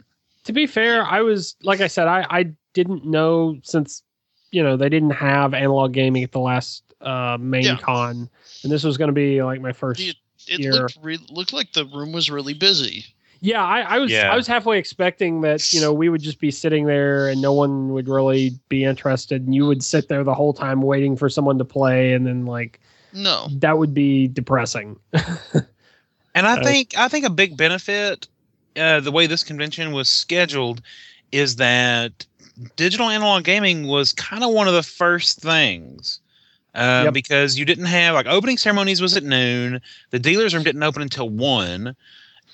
to 0.45 0.53
be 0.53 0.67
fair, 0.67 1.03
I 1.05 1.21
was 1.21 1.55
like 1.63 1.81
I 1.81 1.87
said, 1.87 2.07
I 2.07 2.25
I 2.29 2.51
didn't 2.73 3.05
know 3.05 3.57
since 3.63 4.03
you 4.51 4.61
know 4.63 4.77
they 4.77 4.89
didn't 4.89 5.11
have 5.11 5.53
analog 5.53 5.93
gaming 5.93 6.23
at 6.23 6.31
the 6.31 6.39
last 6.39 6.83
uh 7.01 7.37
main 7.39 7.63
Yeah. 7.63 7.77
con, 7.77 8.29
and 8.63 8.71
this 8.71 8.83
was 8.83 8.97
going 8.97 9.07
to 9.09 9.13
be 9.13 9.41
like 9.43 9.61
my 9.61 9.71
first. 9.73 9.99
The- 9.99 10.15
It 10.47 10.59
Year. 10.59 10.73
looked 10.73 10.97
re- 11.01 11.25
looked 11.29 11.53
like 11.53 11.71
the 11.73 11.85
room 11.85 12.11
was 12.11 12.29
really 12.29 12.53
busy. 12.53 13.05
yeah, 13.39 13.63
I, 13.63 13.79
I 13.95 13.97
was 13.99 14.11
Yeah. 14.11 14.29
I 14.31 14.35
was 14.35 14.45
halfway 14.45 14.77
expecting 14.77 15.39
that 15.41 15.71
you 15.73 15.79
know 15.81 15.93
we 15.93 16.09
would 16.09 16.21
just 16.21 16.39
be 16.39 16.51
sitting 16.51 16.85
there 16.85 17.29
and 17.29 17.41
no 17.41 17.53
one 17.53 17.89
would 17.93 18.07
really 18.09 18.51
be 18.69 18.83
interested, 18.83 19.41
and 19.45 19.55
you 19.55 19.65
would 19.65 19.81
sit 19.83 20.09
there 20.09 20.23
the 20.23 20.33
whole 20.33 20.53
time 20.53 20.81
waiting 20.81 21.15
for 21.15 21.29
someone 21.29 21.57
to 21.59 21.65
play, 21.65 22.11
and 22.13 22.27
then 22.27 22.45
like 22.45 22.81
No, 23.13 23.47
that 23.59 23.77
would 23.77 23.93
be 23.93 24.27
depressing. 24.27 24.97
And 26.35 26.47
I 26.47 26.57
Uh, 26.57 26.63
think 26.63 26.97
I 26.97 27.07
think 27.09 27.25
a 27.25 27.29
big 27.29 27.55
benefit, 27.57 28.27
uh, 28.75 28.99
the 29.01 29.11
way 29.11 29.27
this 29.27 29.43
convention 29.43 29.91
was 29.91 30.09
scheduled, 30.09 30.81
is 31.31 31.57
that 31.57 32.25
digital 32.75 33.07
analog 33.09 33.43
gaming 33.43 33.87
was 33.87 34.13
kind 34.13 34.43
of 34.43 34.51
one 34.51 34.67
of 34.67 34.73
the 34.73 34.81
first 34.83 35.39
things. 35.39 36.19
Um, 36.75 37.05
Yep. 37.05 37.13
Because 37.13 37.59
you 37.59 37.65
didn't 37.65 37.85
have 37.85 38.15
like 38.15 38.25
opening 38.25 38.57
ceremonies 38.57 38.99
was 38.99 39.15
at 39.15 39.23
noon. 39.23 39.79
The 40.09 40.17
dealers 40.17 40.55
room 40.55 40.63
didn't 40.63 40.81
open 40.81 41.03
until 41.03 41.29
one. 41.29 41.95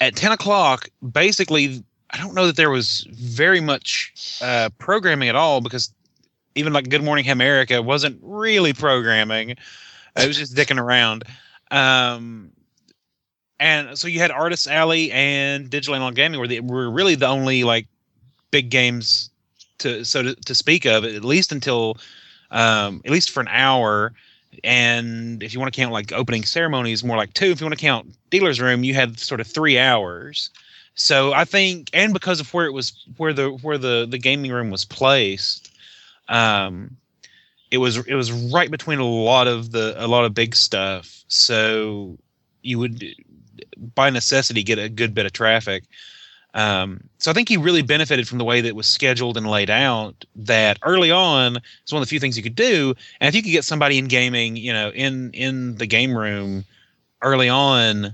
At 0.02 0.18
ten 0.18 0.34
o'clock, 0.34 0.90
basically, 1.14 1.82
I 2.10 2.18
don't 2.18 2.34
know 2.34 2.48
that 2.48 2.58
there 2.58 2.70
was 2.72 3.08
very 3.12 3.62
much 3.62 4.12
uh, 4.42 4.70
programming 4.78 5.30
at 5.30 5.36
all 5.36 5.62
because 5.62 5.94
even 6.56 6.74
like 6.74 6.90
Good 6.90 7.04
Morning 7.04 7.30
America 7.30 7.82
wasn't 7.82 8.20
really 8.22 8.74
programming. 8.74 9.56
It 10.16 10.28
was 10.28 10.38
just 10.38 10.56
dicking 10.56 10.80
around. 10.80 11.24
Um, 11.72 12.52
and 13.60 13.98
so 13.98 14.08
you 14.08 14.20
had 14.20 14.32
Artists 14.32 14.68
Alley 14.68 15.12
and 15.12 15.70
Digital 15.70 15.96
Analog 15.96 16.16
Gaming 16.16 16.40
were 16.40 16.48
the, 16.48 16.62
were 16.62 16.90
really 16.90 17.16
the 17.16 17.28
only 17.28 17.64
like 17.64 17.88
big 18.52 18.70
games 18.70 19.30
to 19.80 20.04
so 20.04 20.24
to, 20.24 20.36
to 20.36 20.56
speak 20.56 20.86
of 20.86 21.04
at 21.04 21.24
least 21.24 21.52
until 21.52 21.98
um, 22.52 23.02
at 23.06 23.12
least 23.12 23.32
for 23.32 23.42
an 23.42 23.48
hour. 23.50 24.14
And 24.64 25.44
if 25.44 25.54
you 25.54 25.60
want 25.60 25.74
to 25.74 25.80
count 25.80 25.94
like 25.94 26.12
opening 26.12 26.44
ceremonies, 26.44 27.04
more 27.04 27.18
like 27.18 27.34
two. 27.34 27.48
If 27.48 27.62
you 27.62 27.66
want 27.66 27.78
to 27.78 27.82
count 27.82 28.14
dealer's 28.30 28.60
room, 28.60 28.84
you 28.84 28.94
had 28.94 29.20
sort 29.20 29.40
of 29.40 29.48
three 29.48 29.78
hours. 29.78 30.50
So 30.96 31.34
I 31.34 31.46
think, 31.46 31.90
and 31.94 32.14
because 32.14 32.40
of 32.40 32.54
where 32.54 32.66
it 32.66 32.74
was, 32.74 32.94
where 33.18 33.32
the 33.32 33.50
where 33.50 33.78
the 33.78 34.08
the 34.10 34.18
gaming 34.18 34.52
room 34.52 34.70
was 34.70 34.86
placed, 34.86 35.72
um, 36.28 36.98
it 37.72 37.78
was 37.78 37.98
it 38.08 38.16
was 38.16 38.32
right 38.32 38.72
between 38.72 39.00
a 39.00 39.06
lot 39.06 39.48
of 39.48 39.72
the 39.72 39.94
a 39.98 40.08
lot 40.08 40.26
of 40.26 40.34
big 40.34 40.56
stuff. 40.56 41.24
So 41.28 42.18
you 42.62 42.80
would 42.80 43.04
by 43.96 44.10
necessity 44.10 44.64
get 44.64 44.80
a 44.80 44.90
good 44.90 45.14
bit 45.14 45.26
of 45.26 45.34
traffic. 45.34 45.84
Um, 46.56 47.04
so 47.20 47.30
I 47.30 47.34
think 47.36 47.48
he 47.48 47.58
really 47.58 47.84
benefited 47.84 48.28
from 48.28 48.40
the 48.40 48.44
way 48.44 48.60
that 48.62 48.68
it 48.68 48.76
was 48.76 48.88
scheduled 48.88 49.38
and 49.38 49.48
laid 49.48 49.70
out. 49.70 50.26
That 50.36 50.80
early 50.82 51.12
on 51.12 51.58
is 51.86 51.94
one 51.94 52.02
of 52.02 52.08
the 52.08 52.10
few 52.10 52.20
things 52.20 52.38
you 52.38 52.44
could 52.44 52.56
do, 52.56 52.96
and 53.20 53.28
if 53.28 53.36
you 53.36 53.44
could 53.44 53.52
get 53.52 53.66
somebody 53.66 53.98
in 53.98 54.08
gaming, 54.08 54.56
you 54.56 54.74
know, 54.74 54.90
in 54.90 55.32
in 55.32 55.76
the 55.76 55.86
game 55.86 56.18
room 56.18 56.66
early 57.22 57.50
on, 57.50 58.14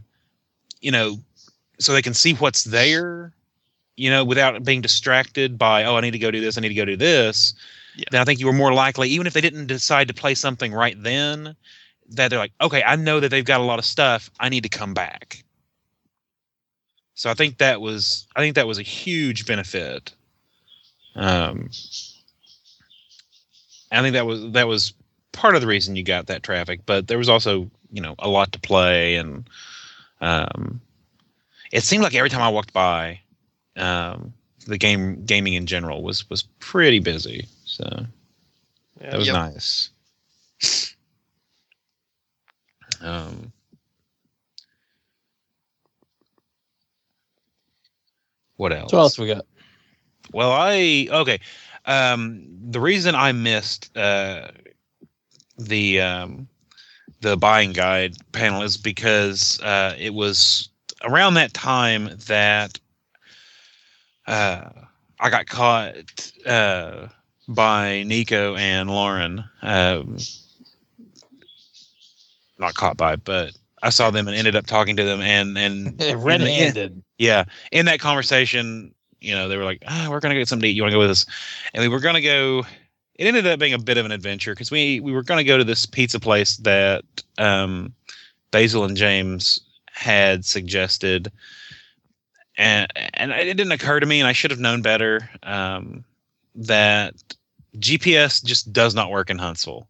you 0.81 0.91
know, 0.91 1.17
so 1.79 1.93
they 1.93 2.01
can 2.01 2.13
see 2.13 2.33
what's 2.33 2.65
there, 2.65 3.31
you 3.95 4.09
know, 4.09 4.25
without 4.25 4.63
being 4.65 4.81
distracted 4.81 5.57
by 5.57 5.85
oh 5.85 5.95
I 5.95 6.01
need 6.01 6.11
to 6.11 6.19
go 6.19 6.31
do 6.31 6.41
this, 6.41 6.57
I 6.57 6.61
need 6.61 6.69
to 6.69 6.75
go 6.75 6.85
do 6.85 6.97
this. 6.97 7.53
Yeah. 7.95 8.05
Then 8.11 8.21
I 8.21 8.25
think 8.25 8.39
you 8.39 8.45
were 8.45 8.53
more 8.53 8.73
likely, 8.73 9.09
even 9.09 9.27
if 9.27 9.33
they 9.33 9.41
didn't 9.41 9.67
decide 9.67 10.07
to 10.09 10.13
play 10.13 10.35
something 10.35 10.73
right 10.73 11.01
then, 11.01 11.55
that 12.09 12.29
they're 12.29 12.39
like, 12.39 12.53
okay, 12.61 12.83
I 12.83 12.95
know 12.95 13.19
that 13.19 13.29
they've 13.29 13.45
got 13.45 13.61
a 13.61 13.63
lot 13.63 13.79
of 13.79 13.85
stuff. 13.85 14.29
I 14.39 14.49
need 14.49 14.63
to 14.63 14.69
come 14.69 14.93
back. 14.93 15.43
So 17.15 17.29
I 17.29 17.33
think 17.33 17.57
that 17.57 17.79
was 17.79 18.27
I 18.35 18.41
think 18.41 18.55
that 18.55 18.67
was 18.67 18.77
a 18.77 18.83
huge 18.83 19.45
benefit. 19.45 20.13
Um, 21.15 21.69
I 23.91 24.01
think 24.01 24.13
that 24.13 24.25
was 24.25 24.51
that 24.51 24.67
was 24.67 24.93
part 25.31 25.55
of 25.55 25.61
the 25.61 25.67
reason 25.67 25.95
you 25.95 26.03
got 26.03 26.27
that 26.27 26.43
traffic, 26.43 26.81
but 26.85 27.07
there 27.07 27.17
was 27.17 27.29
also 27.29 27.69
you 27.91 28.01
know 28.01 28.15
a 28.19 28.27
lot 28.27 28.51
to 28.51 28.59
play, 28.59 29.15
and 29.15 29.49
um, 30.19 30.81
it 31.71 31.83
seemed 31.83 32.03
like 32.03 32.15
every 32.15 32.29
time 32.29 32.41
I 32.41 32.49
walked 32.49 32.73
by, 32.73 33.21
um, 33.77 34.33
the 34.65 34.77
game 34.77 35.23
gaming 35.25 35.53
in 35.53 35.65
general 35.65 36.03
was 36.03 36.29
was 36.29 36.43
pretty 36.59 36.99
busy. 36.99 37.47
So 37.65 38.05
yeah, 39.01 39.11
that 39.11 39.17
was 39.17 39.27
Yep. 39.27 39.33
nice. 39.33 39.89
Um, 43.01 43.51
what 48.57 48.71
else? 48.73 48.91
What 48.91 48.99
else 48.99 49.19
we 49.19 49.27
got? 49.27 49.45
Well, 50.33 50.51
I 50.51 51.07
okay. 51.11 51.39
Um, 51.85 52.45
the 52.71 52.79
reason 52.79 53.15
I 53.15 53.31
missed 53.31 53.95
uh, 53.97 54.49
the 55.57 56.01
um, 56.01 56.47
the 57.21 57.37
buying 57.37 57.71
guide 57.73 58.15
panel 58.31 58.61
is 58.61 58.77
because 58.77 59.59
uh, 59.61 59.95
it 59.97 60.13
was 60.13 60.69
around 61.03 61.35
that 61.35 61.53
time 61.53 62.09
that 62.27 62.79
uh, 64.27 64.69
I 65.19 65.29
got 65.29 65.47
caught 65.47 66.31
uh, 66.45 67.07
by 67.47 68.03
Nico 68.03 68.55
and 68.55 68.89
Lauren. 68.89 69.43
Um, 69.61 70.17
not 72.57 72.73
caught 72.73 72.97
by, 72.97 73.15
but 73.15 73.57
I 73.83 73.89
saw 73.89 74.09
them 74.09 74.27
and 74.27 74.35
ended 74.35 74.55
up 74.55 74.65
talking 74.65 74.95
to 74.97 75.03
them. 75.03 75.21
And 75.21 75.57
and 75.57 76.01
Red-handed. 76.23 77.03
yeah, 77.17 77.45
in 77.71 77.85
that 77.85 77.99
conversation, 77.99 78.93
you 79.21 79.33
know, 79.33 79.47
they 79.47 79.57
were 79.57 79.63
like, 79.63 79.83
ah, 79.87 80.07
"We're 80.09 80.19
gonna 80.19 80.35
get 80.35 80.47
something 80.47 80.63
to 80.63 80.69
eat. 80.69 80.75
You 80.75 80.83
want 80.83 80.91
to 80.91 80.95
go 80.95 80.99
with 80.99 81.11
us?" 81.11 81.25
And 81.73 81.81
we 81.81 81.87
were 81.87 81.99
gonna 81.99 82.21
go. 82.21 82.65
It 83.15 83.27
ended 83.27 83.47
up 83.47 83.59
being 83.59 83.73
a 83.73 83.79
bit 83.79 83.97
of 83.97 84.05
an 84.05 84.11
adventure 84.11 84.53
because 84.53 84.71
we 84.71 84.99
we 84.99 85.11
were 85.11 85.23
gonna 85.23 85.43
go 85.43 85.57
to 85.57 85.63
this 85.63 85.85
pizza 85.85 86.19
place 86.19 86.57
that 86.57 87.03
um, 87.37 87.93
Basil 88.51 88.83
and 88.83 88.97
James 88.97 89.59
had 89.91 90.43
suggested, 90.45 91.31
and 92.57 92.91
and 93.13 93.31
it 93.31 93.57
didn't 93.57 93.71
occur 93.71 93.99
to 93.99 94.05
me, 94.05 94.19
and 94.19 94.27
I 94.27 94.33
should 94.33 94.51
have 94.51 94.59
known 94.59 94.81
better 94.81 95.29
um, 95.43 96.03
that 96.55 97.13
GPS 97.77 98.43
just 98.43 98.71
does 98.71 98.95
not 98.95 99.11
work 99.11 99.29
in 99.29 99.37
Huntsville. 99.37 99.87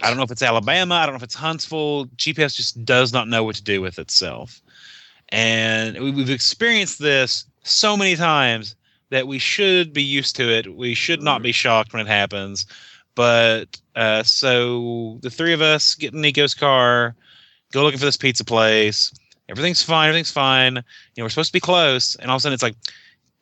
I 0.00 0.08
don't 0.08 0.16
know 0.16 0.22
if 0.22 0.30
it's 0.30 0.42
Alabama. 0.42 0.94
I 0.94 1.06
don't 1.06 1.14
know 1.14 1.18
if 1.18 1.22
it's 1.22 1.34
Huntsville. 1.34 2.06
GPS 2.16 2.54
just 2.54 2.84
does 2.84 3.12
not 3.12 3.28
know 3.28 3.42
what 3.44 3.56
to 3.56 3.62
do 3.62 3.80
with 3.80 3.98
itself. 3.98 4.60
And 5.30 5.98
we- 5.98 6.12
we've 6.12 6.30
experienced 6.30 7.00
this 7.00 7.44
so 7.64 7.96
many 7.96 8.14
times 8.16 8.76
that 9.10 9.26
we 9.26 9.38
should 9.38 9.92
be 9.92 10.02
used 10.02 10.36
to 10.36 10.48
it. 10.48 10.74
We 10.76 10.94
should 10.94 11.20
not 11.22 11.42
be 11.42 11.52
shocked 11.52 11.92
when 11.92 12.06
it 12.06 12.08
happens. 12.08 12.66
But 13.14 13.80
uh, 13.96 14.22
so 14.22 15.18
the 15.22 15.30
three 15.30 15.52
of 15.52 15.60
us 15.60 15.94
get 15.94 16.14
in 16.14 16.20
Nico's 16.20 16.54
car, 16.54 17.16
go 17.72 17.82
looking 17.82 17.98
for 17.98 18.04
this 18.04 18.16
pizza 18.16 18.44
place. 18.44 19.12
Everything's 19.48 19.82
fine. 19.82 20.08
Everything's 20.08 20.30
fine. 20.30 20.76
You 20.76 20.82
know, 21.16 21.24
we're 21.24 21.30
supposed 21.30 21.50
to 21.50 21.52
be 21.54 21.60
close. 21.60 22.16
And 22.16 22.30
all 22.30 22.36
of 22.36 22.40
a 22.40 22.42
sudden 22.42 22.54
it's 22.54 22.62
like, 22.62 22.76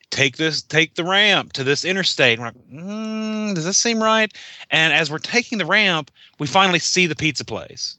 take 0.09 0.37
this, 0.37 0.61
take 0.61 0.95
the 0.95 1.03
ramp 1.03 1.53
to 1.53 1.63
this 1.63 1.83
interstate. 1.83 2.39
And 2.39 2.41
we're 2.41 2.47
like, 2.47 2.85
mm, 2.85 3.55
does 3.55 3.65
this 3.65 3.77
seem 3.77 4.01
right? 4.01 4.31
And 4.69 4.93
as 4.93 5.11
we're 5.11 5.19
taking 5.19 5.57
the 5.57 5.65
ramp, 5.65 6.11
we 6.39 6.47
finally 6.47 6.79
see 6.79 7.07
the 7.07 7.15
pizza 7.15 7.43
place. 7.43 7.97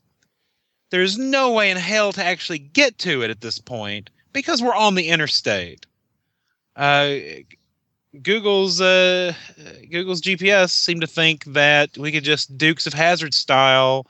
There's 0.91 1.19
no 1.19 1.53
way 1.53 1.71
in 1.71 1.77
hell 1.77 2.13
to 2.13 2.25
actually 2.25 2.59
get 2.59 2.99
to 2.99 3.23
it 3.23 3.31
at 3.31 3.43
this 3.43 3.59
point 3.59 4.11
because 4.33 4.63
we're 4.63 4.75
on 4.75 4.95
the 4.95 5.09
interstate. 5.09 5.85
Uh, 6.77 7.17
Google's 8.23 8.81
uh, 8.81 9.35
Google's 9.91 10.23
GPS 10.23 10.71
seemed 10.71 11.03
to 11.03 11.07
think 11.07 11.45
that 11.45 11.97
we 11.99 12.11
could 12.11 12.25
just 12.25 12.57
Dukes 12.57 12.87
of 12.87 12.95
Hazard 12.95 13.35
style, 13.35 14.07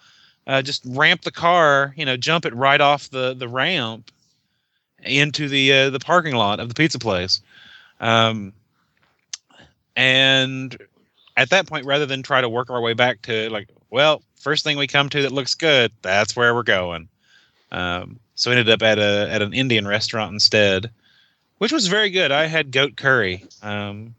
uh, 0.49 0.63
just 0.63 0.83
ramp 0.87 1.23
the 1.23 1.31
car, 1.31 1.95
you 1.97 2.05
know, 2.07 2.17
jump 2.17 2.47
it 2.47 2.55
right 2.55 2.81
off 2.81 3.11
the 3.11 3.35
the 3.35 3.49
ramp 3.49 4.11
into 5.03 5.49
the 5.49 5.73
uh, 5.73 5.91
the 5.91 6.01
parking 6.01 6.35
lot 6.35 6.59
of 6.59 6.69
the 6.69 6.75
pizza 6.75 6.99
place. 6.99 7.41
Um, 8.01 8.53
and 9.95 10.77
at 11.37 11.51
that 11.51 11.67
point, 11.67 11.85
rather 11.85 12.07
than 12.07 12.23
try 12.23 12.41
to 12.41 12.49
work 12.49 12.71
our 12.71 12.81
way 12.81 12.95
back 12.95 13.23
to 13.23 13.51
like, 13.51 13.69
well, 13.91 14.23
first 14.41 14.65
thing 14.65 14.79
we 14.79 14.87
come 14.87 15.09
to 15.11 15.23
that 15.23 15.33
looks 15.33 15.55
good, 15.55 15.93
that's 16.03 16.35
where 16.35 16.55
we're 16.55 16.63
going. 16.63 17.09
Um, 17.71 18.19
so 18.35 18.51
we 18.51 18.57
ended 18.57 18.73
up 18.73 18.83
at 18.83 18.99
a 18.99 19.29
at 19.31 19.43
an 19.43 19.53
Indian 19.53 19.87
restaurant 19.87 20.33
instead, 20.33 20.91
which 21.59 21.73
was 21.73 21.89
very 21.89 22.09
good. 22.09 22.33
I 22.33 22.47
had 22.47 22.71
goat 22.71 22.97
curry, 22.97 23.45
um, 23.63 24.15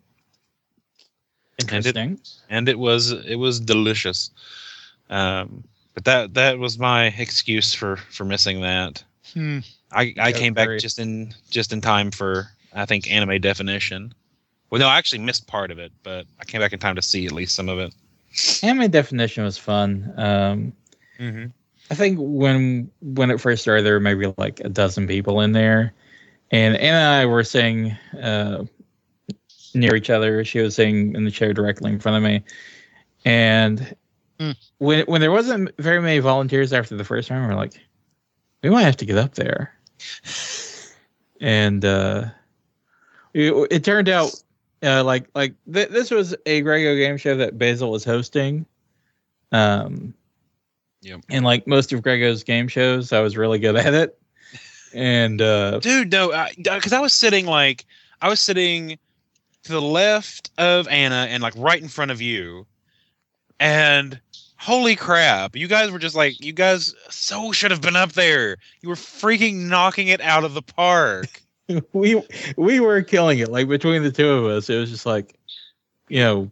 and 1.60 1.86
it, 1.86 1.98
Interesting. 1.98 2.20
and 2.50 2.70
it 2.70 2.78
was 2.78 3.12
it 3.12 3.36
was 3.38 3.60
delicious. 3.60 4.30
Um, 5.10 5.64
but 5.94 6.06
that 6.06 6.34
that 6.34 6.60
was 6.60 6.80
my 6.80 7.08
excuse 7.18 7.74
for 7.74 7.98
for 7.98 8.26
missing 8.26 8.62
that. 8.62 9.04
Hmm. 9.34 9.60
I, 9.92 10.14
I 10.20 10.32
came 10.32 10.54
back 10.54 10.68
curry. 10.68 10.80
just 10.80 11.00
in 11.00 11.34
just 11.50 11.74
in 11.74 11.82
time 11.82 12.12
for 12.12 12.48
I 12.74 12.86
think 12.86 13.12
anime 13.12 13.42
definition. 13.42 14.14
Well, 14.70 14.80
no, 14.80 14.88
I 14.88 14.98
actually 14.98 15.20
missed 15.20 15.48
part 15.48 15.72
of 15.72 15.80
it, 15.80 15.92
but 16.04 16.28
I 16.40 16.46
came 16.46 16.62
back 16.62 16.74
in 16.74 16.80
time 16.80 16.96
to 16.96 17.02
see 17.02 17.26
at 17.26 17.32
least 17.32 17.56
some 17.56 17.70
of 17.70 17.80
it. 17.80 17.94
Anime 18.62 18.92
definition 18.92 19.44
was 19.44 19.58
fun. 19.58 20.14
Um, 20.16 20.74
Mm-hmm. 21.20 21.48
I 21.92 21.96
think 21.96 22.18
when 22.20 22.90
when 23.02 23.32
it 23.32 23.42
first 23.42 23.62
started, 23.62 23.86
there 23.86 23.94
were 23.94 24.00
maybe 24.00 24.34
like 24.38 24.60
a 24.62 24.70
dozen 24.70 25.08
people 25.08 25.42
in 25.42 25.52
there, 25.52 25.94
and 26.52 26.76
Anna 26.78 26.98
and 26.98 27.08
I 27.08 27.26
were 27.26 27.44
sitting 27.44 27.92
uh, 28.22 28.64
near 29.74 29.96
each 29.96 30.10
other. 30.10 30.46
She 30.46 30.60
was 30.60 30.76
sitting 30.76 31.16
in 31.16 31.26
the 31.26 31.32
chair 31.32 31.54
directly 31.54 31.92
in 31.92 32.00
front 32.00 32.18
of 32.18 32.24
me, 32.24 32.44
and 33.26 33.96
Hmm. 34.40 34.52
when 34.78 35.06
when 35.06 35.22
there 35.22 35.32
wasn't 35.32 35.76
very 35.78 36.02
many 36.02 36.20
volunteers 36.20 36.72
after 36.72 36.96
the 36.96 37.04
first 37.04 37.30
round, 37.30 37.48
we 37.48 37.54
we're 37.54 37.60
like, 37.60 37.74
we 38.64 38.70
might 38.70 38.84
have 38.84 38.98
to 38.98 39.06
get 39.06 39.18
up 39.18 39.36
there, 39.36 39.74
and 41.42 41.84
uh, 41.84 42.26
it, 43.34 43.68
it 43.70 43.84
turned 43.84 44.08
out 44.08 44.32
uh, 44.84 45.04
like 45.04 45.28
like 45.36 45.54
th- 45.72 45.90
this 45.90 46.10
was 46.10 46.36
a 46.46 46.62
Grego 46.62 46.96
game 46.96 47.18
show 47.18 47.36
that 47.36 47.58
Basil 47.58 47.92
was 47.92 48.04
hosting. 48.06 48.66
Um, 49.52 50.14
Yep. 51.02 51.22
and 51.30 51.46
like 51.46 51.66
most 51.66 51.94
of 51.94 52.02
Grego's 52.02 52.44
game 52.44 52.68
shows, 52.68 53.14
I 53.14 53.22
was 53.22 53.38
really 53.38 53.58
good 53.58 53.78
at 53.78 53.94
it. 53.94 54.20
And 54.94 55.42
uh, 55.42 55.80
Dude, 55.80 56.12
no, 56.12 56.46
because 56.58 56.92
I, 56.92 57.00
was 57.00 57.14
sitting 57.14 57.46
like 57.46 57.86
I 58.22 58.28
was 58.28 58.42
sitting 58.42 58.98
to 59.64 59.72
the 59.72 59.82
left 59.82 60.52
of 60.58 60.88
Anna 60.88 61.28
and 61.30 61.42
like 61.42 61.54
right 61.56 61.82
in 61.82 61.88
front 61.88 62.12
of 62.12 62.22
you, 62.22 62.66
and 63.60 64.20
holy 64.58 64.96
crap, 64.96 65.56
you 65.56 65.68
guys 65.68 65.90
were 65.92 66.00
just 66.00 66.16
like 66.16 66.44
you 66.44 66.54
guys 66.54 66.94
so 67.10 67.52
should 67.52 67.72
have 67.72 67.82
been 67.82 67.96
up 67.96 68.14
there. 68.14 68.58
You 68.82 68.90
were 68.90 68.96
freaking 68.96 69.68
knocking 69.68 70.08
it 70.08 70.22
out 70.22 70.44
of 70.44 70.54
the 70.54 70.62
park. 70.62 71.42
we 71.94 72.22
we 72.58 72.80
were 72.80 73.02
killing 73.02 73.40
it. 73.40 73.50
Like 73.50 73.68
between 73.68 74.04
the 74.04 74.12
two 74.12 74.30
of 74.30 74.46
us, 74.46 74.70
it 74.70 74.78
was 74.78 74.92
just 74.92 75.06
like, 75.06 75.36
you 76.08 76.20
know, 76.20 76.52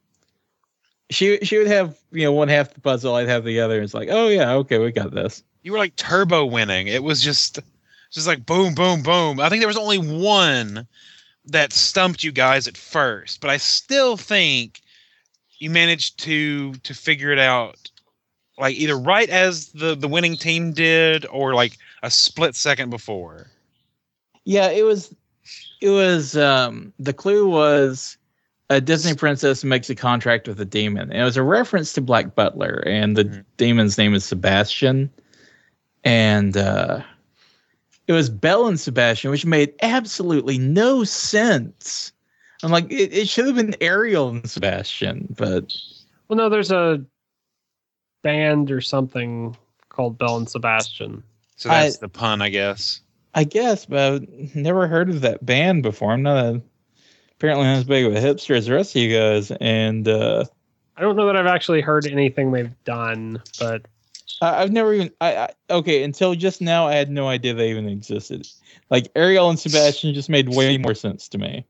she 1.10 1.40
she 1.44 1.58
would 1.58 1.68
have 1.68 1.98
you 2.12 2.24
know 2.24 2.32
one 2.32 2.48
half 2.48 2.74
the 2.74 2.82
puzzle, 2.82 3.16
I'd 3.16 3.30
have 3.30 3.44
the 3.44 3.60
other. 3.60 3.82
It's 3.82 3.94
like, 3.94 4.10
oh 4.12 4.28
yeah, 4.28 4.54
okay, 4.54 4.78
we 4.80 4.92
got 4.92 5.12
this. 5.12 5.44
you 5.64 5.72
were 5.72 5.78
like 5.78 5.96
turbo 5.96 6.46
winning. 6.46 6.88
It 6.88 7.04
was 7.04 7.22
just 7.22 7.60
just 8.12 8.28
like 8.28 8.46
boom, 8.46 8.74
boom, 8.74 9.04
boom. 9.04 9.40
I 9.40 9.50
think 9.50 9.62
there 9.62 9.68
was 9.68 9.78
only 9.78 9.98
one 9.98 10.88
that 11.46 11.72
stumped 11.72 12.24
you 12.24 12.32
guys 12.32 12.68
at 12.68 12.78
first, 12.78 13.42
but 13.42 13.50
I 13.50 13.58
still 13.58 14.18
think 14.18 14.82
you 15.60 15.70
managed 15.70 16.20
to 16.20 16.74
to 16.76 16.94
figure 16.94 17.32
it 17.32 17.40
out 17.40 17.90
like 18.58 18.76
either 18.76 18.98
right 18.98 19.30
as 19.30 19.70
the 19.70 19.96
the 19.96 20.08
winning 20.08 20.36
team 20.36 20.74
did 20.74 21.26
or 21.28 21.54
like 21.54 21.78
a 22.04 22.12
split 22.12 22.56
second 22.56 22.90
before. 22.90 23.48
Yeah, 24.46 24.70
it 24.70 24.84
was 24.84 25.14
it 25.82 25.90
was 25.90 26.36
um 26.38 26.94
the 27.00 27.14
clue 27.14 27.48
was 27.50 28.18
a 28.70 28.82
Disney 28.82 29.16
princess 29.16 29.64
makes 29.64 29.90
a 29.90 29.96
contract 29.96 30.48
with 30.48 30.60
a 30.60 30.66
demon. 30.66 31.10
And 31.12 31.22
it 31.22 31.24
was 31.24 31.38
a 31.38 31.44
reference 31.44 31.94
to 31.94 32.02
Black 32.02 32.36
Butler 32.36 32.84
and 32.86 33.16
the 33.16 33.26
Mhm. 33.26 33.46
demon's 33.56 33.98
name 33.98 34.14
is 34.14 34.26
Sebastian. 34.26 35.10
And 36.04 36.58
uh 36.58 37.02
it 38.08 38.14
was 38.14 38.30
Belle 38.30 38.68
and 38.68 38.80
Sebastian, 38.80 39.32
which 39.32 39.46
made 39.46 39.74
absolutely 39.82 40.58
no 40.58 41.04
sense. 41.04 42.14
I'm 42.64 42.72
like, 42.72 42.92
it, 42.92 43.14
it 43.14 43.30
should 43.30 43.46
have 43.46 43.56
been 43.56 43.76
Ariel 43.82 44.30
and 44.30 44.50
Sebastian, 44.50 45.34
but 45.38 45.74
Well, 46.28 46.38
no, 46.38 46.50
there's 46.50 46.72
a 46.72 47.04
band 48.24 48.72
or 48.72 48.82
something 48.82 49.56
called 49.90 50.18
Belle 50.18 50.38
and 50.38 50.50
Sebastian. 50.50 51.24
So 51.56 51.70
that's 51.70 51.98
I- 51.98 52.00
the 52.00 52.10
pun, 52.10 52.42
I 52.42 52.50
guess. 52.50 53.02
I 53.36 53.44
guess, 53.44 53.86
but 53.86 54.24
I've 54.24 54.56
never 54.56 54.88
heard 54.88 55.10
of 55.10 55.22
that 55.22 55.46
band 55.46 55.84
before. 55.84 56.12
I'm 56.12 56.24
not 56.24 56.38
a, 56.38 56.62
apparently 57.34 57.66
not 57.66 57.78
as 57.78 57.84
big 57.84 58.06
of 58.06 58.16
a 58.16 58.20
hipster 58.20 58.56
as 58.58 58.66
the 58.66 58.74
rest 58.74 58.96
of 58.96 59.02
you 59.04 59.16
guys. 59.16 59.52
And 59.52 60.08
uh 60.08 60.46
I 60.96 61.02
don't 61.02 61.16
know 61.16 61.28
that 61.28 61.36
I've 61.36 61.46
actually 61.46 61.82
heard 61.82 62.08
anything 62.08 62.52
they've 62.52 62.74
done, 62.84 63.44
but 63.60 63.84
I, 64.42 64.64
I've 64.64 64.72
never 64.72 64.92
even. 64.94 65.12
I, 65.22 65.36
I 65.36 65.50
okay 65.70 66.02
until 66.02 66.34
just 66.34 66.62
now. 66.62 66.88
I 66.88 66.96
had 66.96 67.12
no 67.12 67.28
idea 67.28 67.54
they 67.54 67.70
even 67.70 67.88
existed. 67.88 68.48
Like 68.90 69.12
Ariel 69.16 69.52
and 69.52 69.60
Sebastian 69.60 70.16
just 70.16 70.30
made 70.30 70.50
way 70.50 70.80
more 70.80 70.96
sense 70.96 71.28
to 71.30 71.38
me 71.38 71.64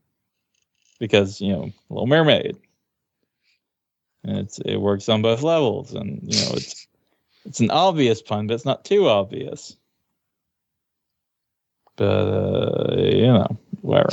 because 0.98 1.40
you 1.40 1.52
know 1.52 1.72
Little 1.90 2.06
Mermaid. 2.06 2.56
And 4.24 4.38
it's 4.38 4.58
it 4.58 4.76
works 4.76 5.08
on 5.08 5.22
both 5.22 5.42
levels, 5.42 5.94
and 5.94 6.20
you 6.22 6.40
know 6.40 6.52
it's 6.52 6.86
it's 7.44 7.60
an 7.60 7.70
obvious 7.70 8.20
pun, 8.20 8.46
but 8.46 8.54
it's 8.54 8.64
not 8.64 8.84
too 8.84 9.08
obvious. 9.08 9.76
But 11.96 12.04
uh, 12.04 12.96
you 12.96 13.26
know, 13.26 13.58
whatever. 13.80 14.10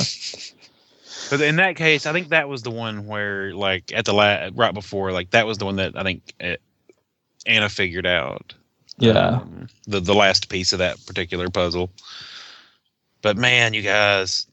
But 1.30 1.40
in 1.40 1.56
that 1.56 1.76
case, 1.76 2.06
I 2.06 2.12
think 2.12 2.28
that 2.28 2.48
was 2.48 2.62
the 2.62 2.70
one 2.70 3.06
where, 3.06 3.52
like, 3.52 3.92
at 3.92 4.04
the 4.04 4.12
la- 4.12 4.50
right 4.54 4.72
before, 4.72 5.10
like, 5.12 5.30
that 5.30 5.46
was 5.46 5.58
the 5.58 5.64
one 5.64 5.76
that 5.76 5.96
I 5.96 6.02
think 6.02 6.34
uh 6.40 6.56
Anna 7.46 7.68
figured 7.68 8.06
out. 8.06 8.54
Yeah. 8.98 9.40
um, 9.40 9.68
the 9.86 10.00
the 10.00 10.14
last 10.14 10.48
piece 10.48 10.72
of 10.72 10.78
that 10.78 11.04
particular 11.06 11.48
puzzle. 11.50 11.90
But 13.22 13.36
man, 13.36 13.74
you 13.74 13.82
guys, 13.82 14.46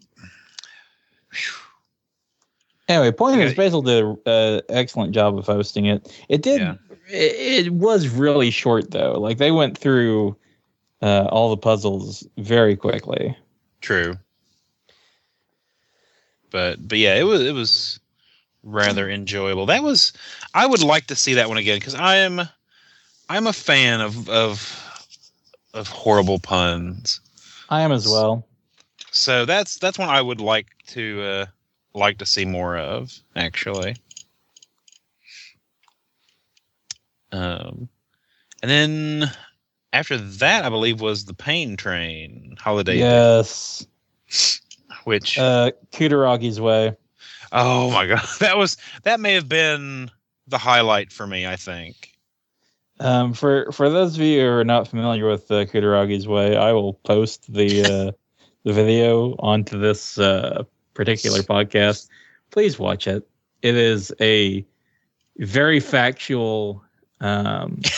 Anyway, 2.87 3.11
point 3.11 3.39
is, 3.39 3.51
Okay. 3.51 3.55
Basil 3.55 3.81
did 3.81 4.03
an 4.03 4.17
uh, 4.25 4.61
excellent 4.69 5.13
job 5.13 5.37
of 5.37 5.45
hosting 5.45 5.85
it. 5.85 6.13
It 6.27 6.41
did. 6.41 6.61
Yeah. 6.61 6.75
It, 7.09 7.65
it 7.67 7.73
was 7.73 8.07
really 8.09 8.49
short 8.49 8.91
though. 8.91 9.19
Like 9.19 9.37
they 9.37 9.51
went 9.51 9.77
through 9.77 10.35
uh, 11.01 11.27
all 11.31 11.49
the 11.49 11.57
puzzles 11.57 12.27
very 12.37 12.75
quickly. 12.75 13.37
true. 13.81 14.17
But 16.49 16.87
but 16.87 16.97
yeah, 16.97 17.15
it 17.15 17.23
was 17.23 17.41
it 17.41 17.53
was 17.53 17.99
rather 18.63 19.09
enjoyable. 19.09 19.65
That 19.65 19.81
was 19.81 20.13
I 20.53 20.65
would 20.65 20.83
like 20.83 21.07
to 21.07 21.15
see 21.15 21.35
that 21.35 21.49
one 21.49 21.57
again 21.57 21.77
because 21.77 21.95
I 21.95 22.17
am 22.17 22.41
I'm 23.29 23.47
a 23.47 23.53
fan 23.53 24.01
of 24.01 24.29
of 24.29 25.09
of 25.73 25.87
horrible 25.87 26.39
puns. 26.39 27.19
I 27.69 27.81
am 27.81 27.91
as 27.91 28.07
well. 28.07 28.45
So 29.11 29.45
that's 29.45 29.77
that's 29.77 29.97
one 29.97 30.09
I 30.09 30.21
would 30.21 30.41
like 30.41 30.67
to 30.87 31.21
uh, 31.21 31.45
like 31.93 32.17
to 32.19 32.25
see 32.25 32.45
more 32.45 32.77
of 32.77 33.13
actually. 33.35 33.95
Um, 37.31 37.89
and 38.61 38.69
then 38.71 39.31
after 39.91 40.17
that, 40.17 40.63
I 40.65 40.69
believe 40.69 41.01
was 41.01 41.25
the 41.25 41.33
Pain 41.33 41.75
Train 41.77 42.55
holiday, 42.59 42.97
Yes. 42.97 43.85
which 45.03 45.37
Uh, 45.37 45.71
Kutaragi's 45.91 46.61
way. 46.61 46.95
oh 47.51 47.91
my 47.91 48.07
god, 48.07 48.25
that 48.39 48.57
was 48.57 48.77
that 49.03 49.19
may 49.19 49.33
have 49.33 49.49
been 49.49 50.09
the 50.47 50.57
highlight 50.57 51.11
for 51.11 51.25
me. 51.25 51.45
I 51.47 51.55
think. 51.55 52.11
Um, 52.99 53.33
for 53.33 53.71
for 53.71 53.89
those 53.89 54.15
of 54.15 54.21
you 54.21 54.41
who 54.41 54.47
are 54.47 54.63
not 54.63 54.87
familiar 54.87 55.27
with 55.27 55.49
uh, 55.51 55.65
Kutaragi's 55.65 56.27
way, 56.27 56.55
I 56.55 56.71
will 56.71 56.93
post 56.93 57.51
the 57.51 57.81
uh, 57.81 58.11
the 58.63 58.73
video 58.73 59.35
onto 59.39 59.79
this 59.79 60.17
uh, 60.19 60.63
particular 60.93 61.39
podcast. 61.39 62.09
Please 62.51 62.77
watch 62.77 63.07
it. 63.07 63.27
It 63.61 63.75
is 63.75 64.13
a 64.19 64.65
very 65.37 65.79
factual 65.79 66.83
um, 67.21 67.81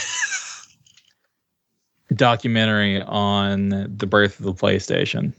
documentary 2.15 3.01
on 3.01 3.69
the 3.97 4.07
birth 4.07 4.39
of 4.39 4.45
the 4.45 4.53
PlayStation. 4.53 5.33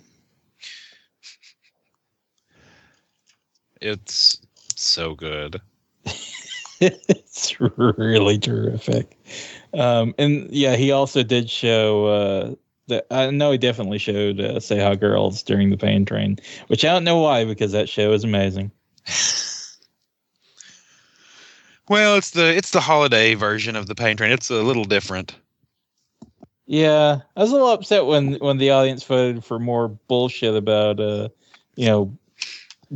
It's 3.81 4.41
so 4.75 5.15
good. 5.15 5.61
it's 6.81 7.61
really 7.61 8.39
terrific. 8.39 9.17
Um, 9.75 10.15
and 10.19 10.49
yeah, 10.51 10.77
he 10.77 10.93
also 10.93 11.23
did 11.23 11.51
show 11.51 12.07
uh, 12.07 12.55
that 12.89 13.07
I 13.11 13.31
know 13.31 13.53
he 13.53 13.59
definitely 13.59 13.99
showed 13.99 14.41
uh, 14.41 14.55
SeHa 14.55 14.99
Girls 14.99 15.43
during 15.43 15.71
the 15.71 15.77
Pain 15.77 16.05
Train, 16.05 16.39
which 16.69 16.85
I 16.85 16.93
don't 16.93 17.05
know 17.05 17.21
why 17.21 17.45
because 17.45 17.73
that 17.73 17.89
show 17.89 18.13
is 18.13 18.25
amazing. 18.25 18.71
Well, 21.89 22.17
it's 22.17 22.31
the 22.31 22.57
it's 22.57 22.73
the 22.73 22.81
holiday 22.81 23.35
version 23.35 23.77
of 23.77 23.87
the 23.87 23.95
Pain 23.95 24.17
Train. 24.17 24.33
It's 24.33 24.51
a 24.51 24.63
little 24.63 24.85
different. 24.85 25.37
Yeah, 26.67 27.21
I 27.37 27.41
was 27.41 27.51
a 27.51 27.53
little 27.53 27.71
upset 27.71 28.07
when 28.07 28.35
when 28.35 28.59
the 28.59 28.71
audience 28.71 29.05
voted 29.05 29.45
for 29.45 29.59
more 29.59 29.89
bullshit 29.89 30.57
about 30.57 30.99
uh, 30.99 31.29
you 31.77 31.87
know, 31.87 32.19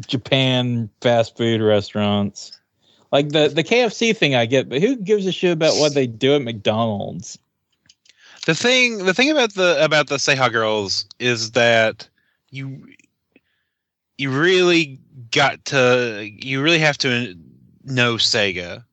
Japan 0.01 0.91
fast 1.01 1.37
food 1.37 1.61
restaurants. 1.61 2.59
Like 3.13 3.29
the 3.29 3.49
the 3.49 3.63
KFC 3.63 4.17
thing 4.17 4.35
I 4.35 4.47
get, 4.47 4.69
but 4.69 4.81
who 4.81 4.97
gives 4.97 5.25
a 5.27 5.33
shit 5.33 5.53
about 5.53 5.77
what 5.77 5.95
they 5.95 6.09
do 6.09 6.35
at 6.35 6.43
McDonald's? 6.43 7.39
The 8.47 8.55
thing 8.55 8.99
the 9.05 9.15
thing 9.15 9.31
about 9.31 9.55
the 9.55 9.83
about 9.85 10.09
the 10.09 10.35
How 10.37 10.49
Girls 10.49 11.05
is 11.19 11.53
that 11.53 12.09
you 12.51 12.89
you 14.17 14.31
really 14.31 14.99
got 15.31 15.65
to 15.67 16.29
you 16.31 16.63
really 16.63 16.79
have 16.79 16.99
to 16.99 17.35
know 17.85 18.15
Sega 18.15 18.85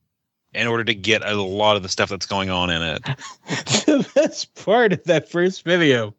in 0.53 0.67
order 0.67 0.83
to 0.83 0.93
get 0.93 1.23
a 1.23 1.33
lot 1.41 1.75
of 1.75 1.83
the 1.83 1.89
stuff 1.89 2.09
that's 2.09 2.25
going 2.25 2.49
on 2.49 2.69
in 2.69 2.81
it. 2.81 3.03
the 3.85 4.09
best 4.15 4.53
part 4.55 4.93
of 4.93 5.03
that 5.05 5.29
first 5.29 5.63
video 5.63 6.13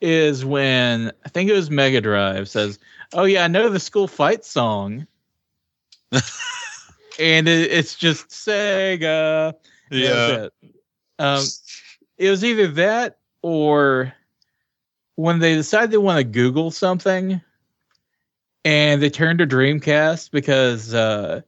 is 0.00 0.44
when 0.44 1.12
I 1.24 1.28
think 1.30 1.50
it 1.50 1.54
was 1.54 1.70
Mega 1.70 2.00
Drive 2.00 2.48
says, 2.48 2.78
"Oh 3.14 3.24
yeah, 3.24 3.44
I 3.44 3.48
know 3.48 3.68
the 3.68 3.80
school 3.80 4.06
fight 4.06 4.44
song," 4.44 5.06
and 7.18 7.48
it, 7.48 7.72
it's 7.72 7.94
just 7.96 8.28
Sega. 8.28 9.54
Yeah. 9.90 10.48
Um, 11.18 11.44
it 12.18 12.30
was 12.30 12.44
either 12.44 12.68
that 12.68 13.18
or 13.42 14.12
when 15.16 15.38
they 15.38 15.54
decide 15.54 15.90
they 15.90 15.96
want 15.96 16.18
to 16.18 16.24
Google 16.24 16.70
something, 16.70 17.40
and 18.64 19.02
they 19.02 19.10
turn 19.10 19.38
to 19.38 19.46
Dreamcast 19.46 20.30
because 20.30 20.94
uh, 20.94 21.42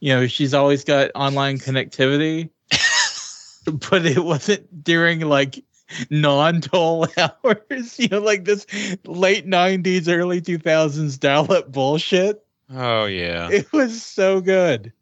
you 0.00 0.12
know 0.12 0.26
she's 0.26 0.54
always 0.54 0.84
got 0.84 1.10
online 1.14 1.58
connectivity 1.58 2.50
but 3.90 4.04
it 4.04 4.24
wasn't 4.24 4.82
during 4.82 5.20
like 5.20 5.64
non-toll 6.10 7.06
hours 7.18 7.98
you 7.98 8.08
know 8.08 8.20
like 8.20 8.44
this 8.44 8.66
late 9.04 9.46
90s 9.46 10.08
early 10.12 10.40
2000s 10.40 11.20
dial-up 11.20 11.70
bullshit 11.70 12.44
Oh 12.74 13.04
yeah. 13.04 13.50
it 13.50 13.70
was 13.72 14.02
so 14.02 14.40
good 14.40 14.92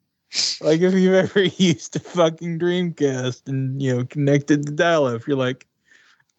like 0.60 0.80
if 0.80 0.94
you've 0.94 1.14
ever 1.14 1.42
used 1.56 1.96
a 1.96 2.00
fucking 2.00 2.58
dreamcast 2.58 3.48
and 3.48 3.80
you 3.82 3.96
know 3.96 4.04
connected 4.04 4.64
to 4.66 4.72
dial-up 4.72 5.26
you're 5.26 5.36
like 5.36 5.66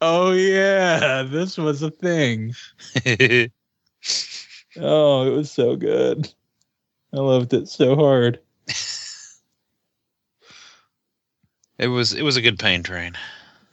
oh 0.02 0.32
yeah 0.32 1.24
this 1.24 1.58
was 1.58 1.82
a 1.82 1.92
thing 1.92 2.54
oh 4.80 5.28
it 5.28 5.32
was 5.36 5.52
so 5.52 5.76
good 5.76 6.32
i 7.14 7.18
loved 7.18 7.54
it 7.54 7.68
so 7.68 7.96
hard 7.96 8.40
it 11.78 11.88
was 11.88 12.14
it 12.14 12.24
was 12.24 12.38
a 12.38 12.42
good 12.42 12.60
Pain 12.60 12.84
Train. 12.84 13.14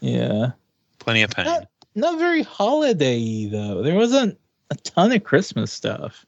yeah 0.00 0.50
Plenty 0.98 1.22
of 1.22 1.30
pain. 1.30 1.46
Not- 1.46 1.68
not 1.94 2.18
very 2.18 2.42
holiday 2.42 3.46
though. 3.46 3.82
There 3.82 3.96
wasn't 3.96 4.38
a 4.70 4.76
ton 4.76 5.10
of 5.10 5.24
Christmas 5.24 5.72
stuff. 5.72 6.24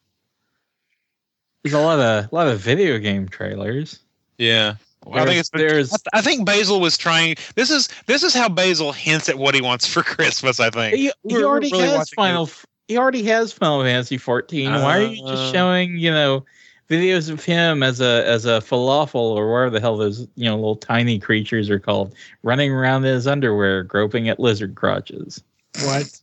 There's 1.62 1.74
a 1.74 1.80
lot 1.80 1.98
of 1.98 2.32
a 2.32 2.34
lot 2.34 2.48
of 2.48 2.61
video 2.61 2.98
game 2.98 3.28
trailers. 3.28 4.00
Yeah. 4.38 4.76
Well, 5.04 5.22
I 5.22 5.26
think 5.26 5.40
it's 5.40 5.50
there's 5.50 5.92
I 6.12 6.20
think 6.20 6.44
Basil 6.44 6.80
was 6.80 6.98
trying. 6.98 7.36
This 7.54 7.70
is 7.70 7.88
this 8.06 8.22
is 8.22 8.34
how 8.34 8.48
Basil 8.48 8.92
hints 8.92 9.28
at 9.28 9.38
what 9.38 9.54
he 9.54 9.61
wants 9.62 9.86
for 9.86 10.02
Christmas. 10.04 10.61
I 10.61 10.70
think. 10.70 10.94
he, 10.96 11.12
he 11.26 11.42
already 11.42 11.70
really 11.70 11.84
has 11.88 12.11
Final. 12.11 12.44
F- 12.44 12.66
He 12.88 12.98
already 12.98 13.22
has 13.24 13.52
Final 13.52 13.82
Fantasy 13.82 14.18
14. 14.18 14.72
Why 14.72 14.98
are 14.98 15.02
you 15.02 15.24
Uh, 15.24 15.30
just 15.36 15.52
showing 15.52 15.96
you 15.96 16.11
know 16.11 16.44
videos 16.90 17.30
of 17.30 17.42
him 17.44 17.82
as 17.82 18.00
a 18.00 18.26
as 18.26 18.44
a 18.44 18.61
falafel 18.61 19.14
or 19.14 19.50
whatever 19.52 19.70
the 19.70 19.80
hell 19.80 19.96
those 19.96 20.26
you 20.34 20.44
know 20.44 20.56
little 20.56 20.76
tiny 20.76 21.18
creatures 21.18 21.70
are 21.70 21.78
called 21.78 22.14
running 22.42 22.70
around 22.72 23.04
in 23.04 23.14
his 23.14 23.26
underwear 23.26 23.82
groping 23.84 24.28
at 24.28 24.38
lizard 24.40 24.74
crotches? 24.74 25.42
What? 25.82 26.20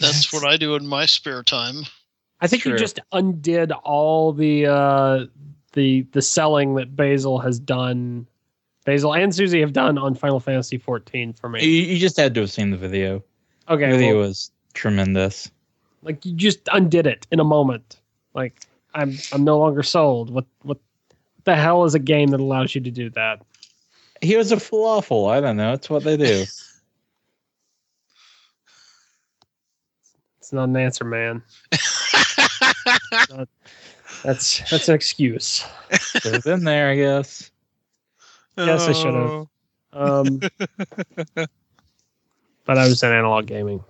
That's 0.00 0.32
what 0.32 0.44
I 0.44 0.56
do 0.56 0.74
in 0.74 0.86
my 0.86 1.06
spare 1.06 1.42
time. 1.42 1.84
I 2.40 2.46
think 2.46 2.62
True. 2.62 2.72
you 2.72 2.78
just 2.78 3.00
undid 3.12 3.72
all 3.72 4.32
the 4.32 4.66
uh, 4.66 5.26
the 5.72 6.02
the 6.12 6.22
selling 6.22 6.74
that 6.74 6.94
Basil 6.96 7.38
has 7.38 7.58
done. 7.58 8.26
Basil 8.84 9.14
and 9.14 9.34
Susie 9.34 9.60
have 9.60 9.72
done 9.72 9.96
on 9.96 10.14
Final 10.14 10.40
Fantasy 10.40 10.76
14 10.76 11.32
for 11.32 11.48
You, 11.56 11.66
me. 11.66 11.92
you 11.94 11.98
just 11.98 12.18
had 12.18 12.34
to 12.34 12.40
have 12.40 12.50
seen 12.50 12.70
the 12.70 12.76
video. 12.76 13.24
Okay, 13.70 13.90
the 13.90 13.96
video 13.96 14.18
well, 14.18 14.28
was 14.28 14.50
tremendous. 14.74 15.50
like 16.02 16.22
you 16.26 16.34
just 16.34 16.60
undid 16.70 17.06
it 17.06 17.26
in 17.30 17.40
a 17.40 17.44
moment. 17.44 17.98
Like 18.34 18.60
I'm 18.94 19.16
I'm 19.32 19.42
no 19.44 19.58
longer 19.58 19.82
sold. 19.82 20.28
What 20.30 20.44
what 20.62 20.78
the 21.44 21.56
hell 21.56 21.84
is 21.84 21.94
a 21.94 21.98
game 21.98 22.28
that 22.28 22.40
allows 22.40 22.74
you 22.74 22.80
to 22.82 22.90
do 22.90 23.08
that? 23.10 23.40
He 24.20 24.36
was 24.36 24.52
a 24.52 24.56
falafel. 24.56 25.30
I 25.30 25.40
don't 25.40 25.56
know. 25.56 25.72
It's 25.72 25.88
what 25.88 26.04
they 26.04 26.16
do. 26.18 26.44
It's 30.38 30.52
not 30.52 30.68
an 30.68 30.76
answer, 30.76 31.04
man. 31.04 31.42
That's 34.22 34.70
that's 34.70 34.88
an 34.88 34.94
excuse. 34.94 35.64
Should 35.90 36.34
have 36.34 36.44
been 36.44 36.64
there, 36.64 36.90
I 36.90 36.96
guess. 36.96 37.50
Yes, 38.56 38.88
I 38.88 38.92
should 38.92 39.14
have. 39.14 39.46
Um, 39.92 40.40
but 41.34 42.78
I 42.78 42.88
was 42.88 43.02
in 43.02 43.12
analog 43.12 43.46
gaming. 43.46 43.84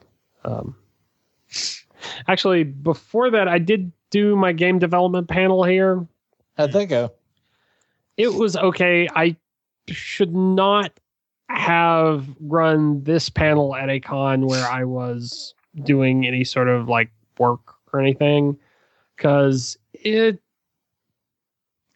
Um, 0.45 0.77
actually, 2.29 2.65
before 2.65 3.31
that, 3.31 3.49
I 3.49 3.59
did 3.59 3.93
do 4.11 4.37
my 4.37 4.53
game 4.53 4.79
development 4.79 5.29
panel 5.29 5.65
here. 5.65 6.07
How'd 6.57 6.73
that 6.73 6.87
go? 6.87 7.13
It 8.17 8.33
was 8.33 8.57
okay. 8.57 9.09
I 9.15 9.37
should 9.89 10.35
not 10.35 10.93
have 11.49 12.27
run 12.41 13.03
this 13.05 13.29
panel 13.29 13.75
at 13.75 13.91
a 13.91 14.01
con 14.01 14.47
where 14.47 14.67
I 14.67 14.85
was 14.85 15.55
doing 15.83 16.27
any 16.27 16.45
sort 16.45 16.69
of 16.69 16.89
like 16.89 17.11
work 17.39 17.75
or 17.93 18.01
anything 18.01 18.59
because 19.17 19.77
it 19.93 20.41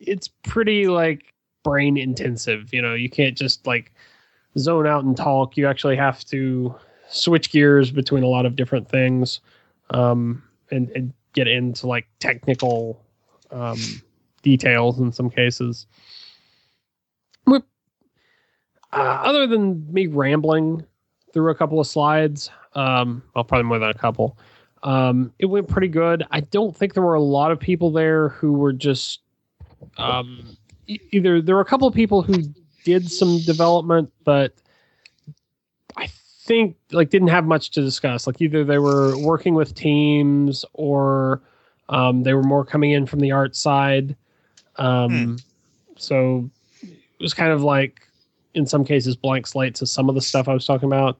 it's 0.00 0.28
pretty 0.28 0.88
like 0.88 1.34
brain 1.64 1.96
intensive 1.96 2.72
you 2.72 2.80
know? 2.80 2.94
You 2.94 3.10
can't 3.10 3.36
just 3.36 3.66
like 3.66 3.92
zone 4.56 4.86
out 4.86 5.04
and 5.04 5.16
talk. 5.16 5.56
You 5.56 5.66
actually 5.66 5.96
have 5.96 6.24
to 6.26 6.74
switch 7.10 7.50
gears 7.50 7.90
between 7.90 8.22
a 8.22 8.28
lot 8.28 8.46
of 8.46 8.54
different 8.56 8.88
things 8.88 9.40
um 9.90 10.42
and, 10.70 10.90
and 10.90 11.12
get 11.32 11.48
into 11.48 11.86
like 11.86 12.06
technical 12.18 13.02
um 13.50 13.78
details 14.42 15.00
in 15.00 15.10
some 15.12 15.30
cases. 15.30 15.86
Uh, 18.90 19.20
other 19.22 19.46
than 19.46 19.86
me 19.92 20.06
rambling 20.06 20.84
through 21.32 21.50
a 21.50 21.54
couple 21.54 21.78
of 21.78 21.86
slides 21.86 22.50
um 22.74 23.22
well 23.34 23.44
probably 23.44 23.64
more 23.64 23.78
than 23.78 23.90
a 23.90 23.94
couple 23.94 24.38
um 24.82 25.32
it 25.38 25.46
went 25.46 25.68
pretty 25.68 25.88
good 25.88 26.24
i 26.30 26.40
don't 26.40 26.76
think 26.76 26.94
there 26.94 27.02
were 27.02 27.14
a 27.14 27.20
lot 27.20 27.50
of 27.50 27.58
people 27.58 27.90
there 27.90 28.28
who 28.30 28.52
were 28.52 28.72
just 28.72 29.20
um, 29.96 30.56
either 30.88 31.40
there 31.40 31.54
were 31.54 31.60
a 31.60 31.66
couple 31.66 31.86
of 31.86 31.94
people 31.94 32.22
who 32.22 32.42
did 32.84 33.10
some 33.10 33.40
development, 33.40 34.12
but 34.24 34.54
I 35.96 36.06
think 36.06 36.76
like 36.92 37.10
didn't 37.10 37.28
have 37.28 37.44
much 37.44 37.70
to 37.72 37.82
discuss. 37.82 38.26
Like 38.26 38.40
either 38.40 38.64
they 38.64 38.78
were 38.78 39.18
working 39.18 39.54
with 39.54 39.74
teams 39.74 40.64
or 40.72 41.42
um, 41.88 42.22
they 42.22 42.34
were 42.34 42.42
more 42.42 42.64
coming 42.64 42.92
in 42.92 43.06
from 43.06 43.20
the 43.20 43.32
art 43.32 43.56
side. 43.56 44.16
Um, 44.76 45.12
So 45.96 46.50
it 46.82 47.20
was 47.20 47.34
kind 47.34 47.50
of 47.50 47.62
like 47.62 48.00
in 48.54 48.66
some 48.66 48.84
cases 48.84 49.16
blank 49.16 49.46
slate 49.46 49.74
to 49.76 49.86
some 49.86 50.08
of 50.08 50.14
the 50.14 50.20
stuff 50.20 50.48
I 50.48 50.54
was 50.54 50.64
talking 50.64 50.88
about. 50.88 51.18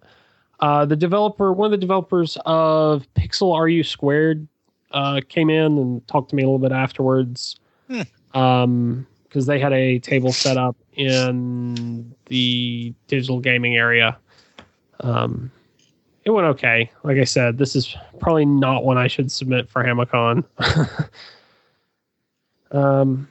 Uh, 0.61 0.85
the 0.85 0.97
developer, 0.97 1.53
one 1.53 1.67
of 1.67 1.71
the 1.71 1.79
developers 1.79 2.37
of 2.45 3.07
Pixel 3.15 3.59
RU 3.61 3.83
Squared, 3.83 4.47
uh, 4.93 5.21
came 5.29 5.51
in 5.51 5.79
and 5.79 6.07
talked 6.09 6.31
to 6.31 6.37
me 6.37 6.43
a 6.43 6.47
little 6.47 6.59
bit 6.59 6.73
afterwards. 6.73 7.59
Hmm. 7.89 8.03
Um, 8.39 9.07
because 9.25 9.47
they 9.47 9.59
had 9.59 9.73
a 9.73 9.99
table 9.99 10.33
set 10.33 10.57
up 10.57 10.77
in 10.95 12.15
the 12.27 12.95
digital 13.07 13.41
gaming 13.41 13.77
area. 13.77 14.17
Um, 15.01 15.51
it 16.25 16.31
went 16.31 16.47
okay. 16.47 16.91
Like 17.05 17.19
I 17.19 17.25
said, 17.25 17.59
this 17.59 17.77
is 17.77 17.95
probably 18.21 18.47
not 18.47 18.85
one 18.85 18.99
I 18.99 19.07
should 19.07 19.31
submit 19.31 19.69
for 19.69 19.85
Hamacon. 19.85 20.45
um, 22.71 23.29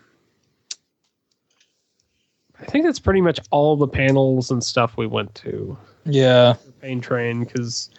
I 2.59 2.65
think 2.65 2.86
that's 2.86 2.99
pretty 2.99 3.21
much 3.21 3.39
all 3.51 3.75
the 3.75 3.88
panels 3.88 4.51
and 4.51 4.63
stuff 4.63 4.97
we 4.97 5.07
went 5.07 5.34
to. 5.36 5.78
Yeah. 6.05 6.55
Pain 6.88 7.01
Train 7.01 7.43
because 7.43 7.89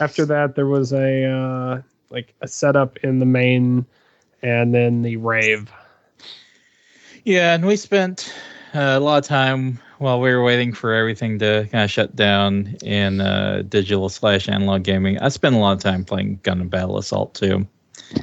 after 0.00 0.24
that 0.24 0.54
there 0.54 0.64
was 0.64 0.94
a 0.94 1.24
uh, 1.26 1.82
like 2.08 2.34
a 2.40 2.48
setup 2.48 2.96
in 3.04 3.18
the 3.18 3.26
main 3.26 3.84
and 4.40 4.74
then 4.74 5.02
the 5.02 5.18
rave. 5.18 5.70
Yeah, 7.24 7.52
and 7.52 7.66
we 7.66 7.76
spent 7.76 8.32
uh, 8.72 8.94
a 8.96 9.00
lot 9.00 9.18
of 9.18 9.24
time 9.26 9.78
while 9.98 10.18
we 10.18 10.32
were 10.32 10.42
waiting 10.42 10.72
for 10.72 10.94
everything 10.94 11.38
to 11.40 11.68
kind 11.70 11.84
of 11.84 11.90
shut 11.90 12.16
down 12.16 12.74
in 12.82 13.20
uh, 13.20 13.64
digital 13.68 14.08
slash 14.08 14.48
analog 14.48 14.82
gaming. 14.82 15.18
I 15.18 15.28
spent 15.28 15.54
a 15.54 15.58
lot 15.58 15.72
of 15.72 15.82
time 15.82 16.06
playing 16.06 16.38
Gundam 16.38 16.70
Battle 16.70 16.96
Assault 16.96 17.34
too. 17.34 17.66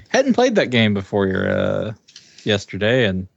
Hadn't 0.09 0.33
played 0.33 0.55
that 0.55 0.71
game 0.71 0.95
before 0.95 1.47
uh, 1.47 1.93
yesterday, 2.43 3.05
and 3.05 3.27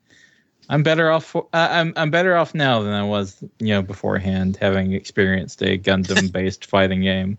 I'm 0.68 0.82
better 0.82 1.10
off. 1.10 1.34
Uh, 1.34 1.42
I'm 1.52 1.92
I'm 1.96 2.10
better 2.10 2.36
off 2.36 2.54
now 2.54 2.82
than 2.82 2.92
I 2.92 3.02
was, 3.02 3.42
you 3.58 3.68
know, 3.68 3.82
beforehand, 3.82 4.58
having 4.60 4.92
experienced 4.92 5.62
a 5.62 5.78
Gundam-based 5.78 6.66
fighting 6.70 7.02
game, 7.02 7.38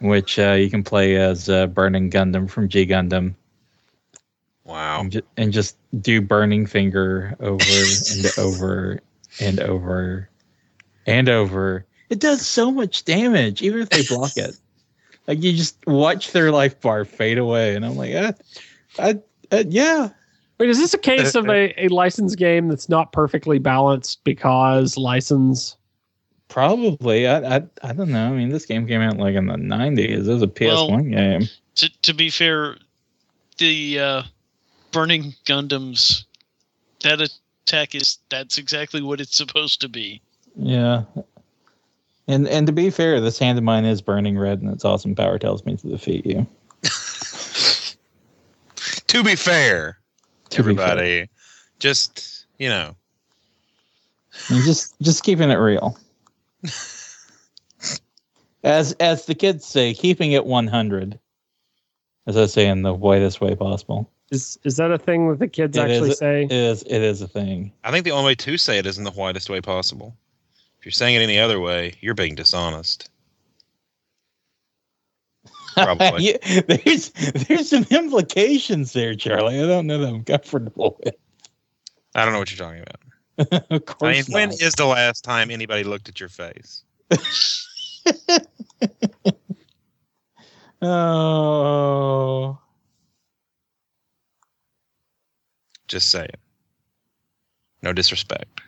which 0.00 0.38
uh, 0.38 0.52
you 0.52 0.68
can 0.70 0.82
play 0.84 1.16
as 1.16 1.48
uh, 1.48 1.66
Burning 1.68 2.10
Gundam 2.10 2.50
from 2.50 2.68
G 2.68 2.86
Gundam 2.86 3.34
Wow. 4.64 5.00
and, 5.00 5.12
ju- 5.12 5.22
and 5.36 5.52
just 5.52 5.76
do 6.00 6.20
burning 6.20 6.66
finger 6.66 7.36
over 7.40 7.62
and 7.62 8.32
over 8.38 9.00
and 9.40 9.60
over 9.60 10.28
and 11.06 11.28
over. 11.28 11.84
It 12.10 12.20
does 12.20 12.46
so 12.46 12.70
much 12.70 13.04
damage, 13.04 13.62
even 13.62 13.80
if 13.80 13.90
they 13.90 14.02
block 14.02 14.36
it. 14.36 14.54
Like 15.28 15.40
you 15.40 15.52
just 15.52 15.76
watch 15.86 16.32
their 16.32 16.50
life 16.50 16.80
bar 16.80 17.04
fade 17.04 17.38
away, 17.38 17.76
and 17.76 17.86
I'm 17.86 17.96
like, 17.96 18.12
ah, 18.16 18.32
I, 18.98 19.20
uh, 19.52 19.62
yeah, 19.68 20.08
Wait, 20.62 20.70
is 20.70 20.78
this 20.78 20.94
a 20.94 20.98
case 20.98 21.34
of 21.34 21.48
a, 21.50 21.86
a 21.86 21.88
licensed 21.88 22.38
game 22.38 22.68
that's 22.68 22.88
not 22.88 23.10
perfectly 23.10 23.58
balanced 23.58 24.22
because 24.22 24.96
license? 24.96 25.76
probably. 26.46 27.26
I, 27.26 27.56
I, 27.56 27.62
I 27.82 27.92
don't 27.92 28.10
know. 28.10 28.28
I 28.28 28.30
mean, 28.30 28.50
this 28.50 28.64
game 28.64 28.86
came 28.86 29.00
out 29.00 29.16
like 29.16 29.34
in 29.34 29.46
the 29.46 29.56
'90s. 29.56 30.24
It 30.24 30.26
was 30.28 30.40
a 30.40 30.46
PS1 30.46 30.88
Well- 30.88 31.00
game. 31.02 31.48
To 31.74 31.90
to 32.02 32.14
be 32.14 32.30
fair, 32.30 32.76
the 33.58 33.98
uh, 33.98 34.22
burning 34.92 35.34
Gundams 35.46 36.26
that 37.00 37.20
attack 37.20 37.96
is 37.96 38.18
that's 38.28 38.56
exactly 38.56 39.02
what 39.02 39.20
it's 39.20 39.36
supposed 39.36 39.80
to 39.80 39.88
be. 39.88 40.22
Yeah. 40.54 41.02
And 42.28 42.46
and 42.46 42.68
to 42.68 42.72
be 42.72 42.90
fair, 42.90 43.20
this 43.20 43.36
hand 43.36 43.58
of 43.58 43.64
mine 43.64 43.84
is 43.84 44.00
burning 44.00 44.38
red, 44.38 44.62
and 44.62 44.72
its 44.72 44.84
awesome 44.84 45.16
power 45.16 45.40
tells 45.40 45.64
me 45.64 45.76
to 45.76 45.88
defeat 45.88 46.24
you. 46.24 46.46
To 49.08 49.22
be 49.24 49.24
fair, 49.24 49.24
To 49.24 49.24
be 49.24 49.36
fair. 49.36 49.98
Everybody, 50.58 51.28
just 51.78 52.46
you 52.58 52.68
know, 52.68 52.94
And 54.48 54.62
just 54.64 54.94
just 55.00 55.22
keeping 55.24 55.50
it 55.50 55.56
real. 55.56 55.98
As 58.64 58.92
as 59.00 59.26
the 59.26 59.34
kids 59.34 59.66
say, 59.66 59.92
keeping 59.92 60.32
it 60.32 60.46
one 60.46 60.68
hundred. 60.68 61.18
As 62.26 62.36
I 62.36 62.46
say 62.46 62.68
in 62.68 62.82
the 62.82 62.94
whitest 62.94 63.40
way 63.40 63.56
possible. 63.56 64.08
Is 64.30 64.56
is 64.62 64.76
that 64.76 64.92
a 64.92 64.98
thing 64.98 65.28
that 65.28 65.40
the 65.40 65.48
kids 65.48 65.76
It 65.76 65.80
actually 65.80 66.10
is- 66.10 66.18
say? 66.18 66.44
It 66.44 66.52
is 66.52 66.82
it 66.84 67.02
is 67.02 67.20
a 67.22 67.28
thing. 67.28 67.72
I 67.82 67.90
think 67.90 68.04
the 68.04 68.12
only 68.12 68.26
way 68.26 68.34
to 68.36 68.56
say 68.56 68.78
it 68.78 68.86
is 68.86 68.98
in 68.98 69.04
the 69.04 69.10
whitest 69.10 69.50
way 69.50 69.60
possible. 69.60 70.16
If 70.78 70.86
you're 70.86 70.92
saying 70.92 71.16
it 71.16 71.22
any 71.22 71.38
other 71.38 71.58
way, 71.60 71.94
you're 72.00 72.14
being 72.14 72.34
dishonest. 72.36 73.10
Probably. 75.74 76.38
There's 76.66 77.10
there's 77.10 77.70
some 77.70 77.86
implications 77.90 78.92
there, 78.92 79.14
Charlie. 79.14 79.58
I 79.60 79.66
don't 79.66 79.86
know 79.86 79.98
that 79.98 80.08
I'm 80.08 80.24
comfortable 80.24 80.98
with. 81.04 81.14
I 82.14 82.24
don't 82.24 82.34
know 82.34 82.40
what 82.40 82.50
you're 82.50 82.66
talking 82.66 82.82
about. 82.82 83.64
of 83.70 83.84
course. 83.86 84.28
I 84.30 84.34
mean, 84.34 84.50
not. 84.50 84.60
is 84.60 84.74
the 84.74 84.86
last 84.86 85.24
time 85.24 85.50
anybody 85.50 85.84
looked 85.84 86.08
at 86.08 86.20
your 86.20 86.28
face? 86.28 86.84
Oh 90.84 92.58
Just 95.86 96.10
say 96.10 96.24
it. 96.24 96.40
No 97.82 97.92
disrespect. 97.92 98.60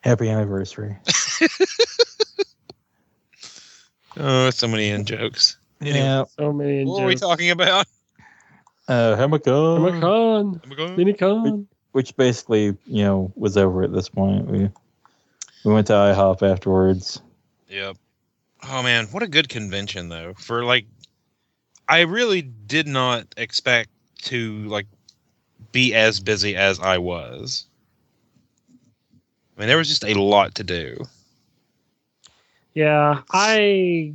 happy 0.00 0.28
anniversary. 0.30 0.96
Oh, 4.16 4.50
so 4.50 4.68
many 4.68 4.90
in 4.90 5.04
jokes. 5.04 5.56
Anyway, 5.80 5.98
Yeah. 5.98 6.24
So 6.38 6.52
many. 6.52 6.80
In 6.80 6.86
jokes. 6.86 6.92
what 6.92 7.02
were 7.02 7.08
we 7.08 7.14
talking 7.16 7.50
about? 7.50 7.86
Uh 8.88 9.16
Hamacon. 9.16 10.00
Minicon, 10.00 10.96
Minicon. 10.96 11.66
which 11.92 12.16
basically 12.16 12.76
you 12.86 13.04
know 13.04 13.32
was 13.36 13.56
over 13.56 13.82
at 13.82 13.92
this 13.92 14.08
point. 14.08 14.46
We 14.46 14.68
we 15.64 15.72
went 15.72 15.86
to 15.86 15.92
IHOP 15.92 16.42
afterwards. 16.42 17.20
Yep. 17.68 17.96
Oh 18.68 18.82
man, 18.82 19.06
what 19.06 19.22
a 19.22 19.28
good 19.28 19.48
convention 19.48 20.08
though. 20.08 20.34
For 20.36 20.64
like 20.64 20.86
I 21.88 22.00
really 22.00 22.42
did 22.42 22.86
not 22.88 23.26
expect 23.36 23.90
to 24.24 24.64
like 24.68 24.86
be 25.70 25.94
as 25.94 26.20
busy 26.20 26.56
as 26.56 26.80
I 26.80 26.98
was. 26.98 27.66
I 29.56 29.60
mean, 29.60 29.68
there 29.68 29.78
was 29.78 29.88
just 29.88 30.04
a 30.04 30.14
lot 30.20 30.54
to 30.56 30.64
do. 30.64 30.96
Yeah, 32.74 33.22
I 33.32 34.14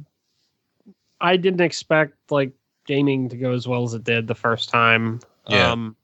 I 1.21 1.37
didn't 1.37 1.61
expect 1.61 2.13
like 2.31 2.51
gaming 2.85 3.29
to 3.29 3.37
go 3.37 3.51
as 3.51 3.67
well 3.67 3.83
as 3.83 3.93
it 3.93 4.03
did 4.03 4.27
the 4.27 4.35
first 4.35 4.69
time. 4.69 5.19
Yeah. 5.47 5.71
Um, 5.71 5.95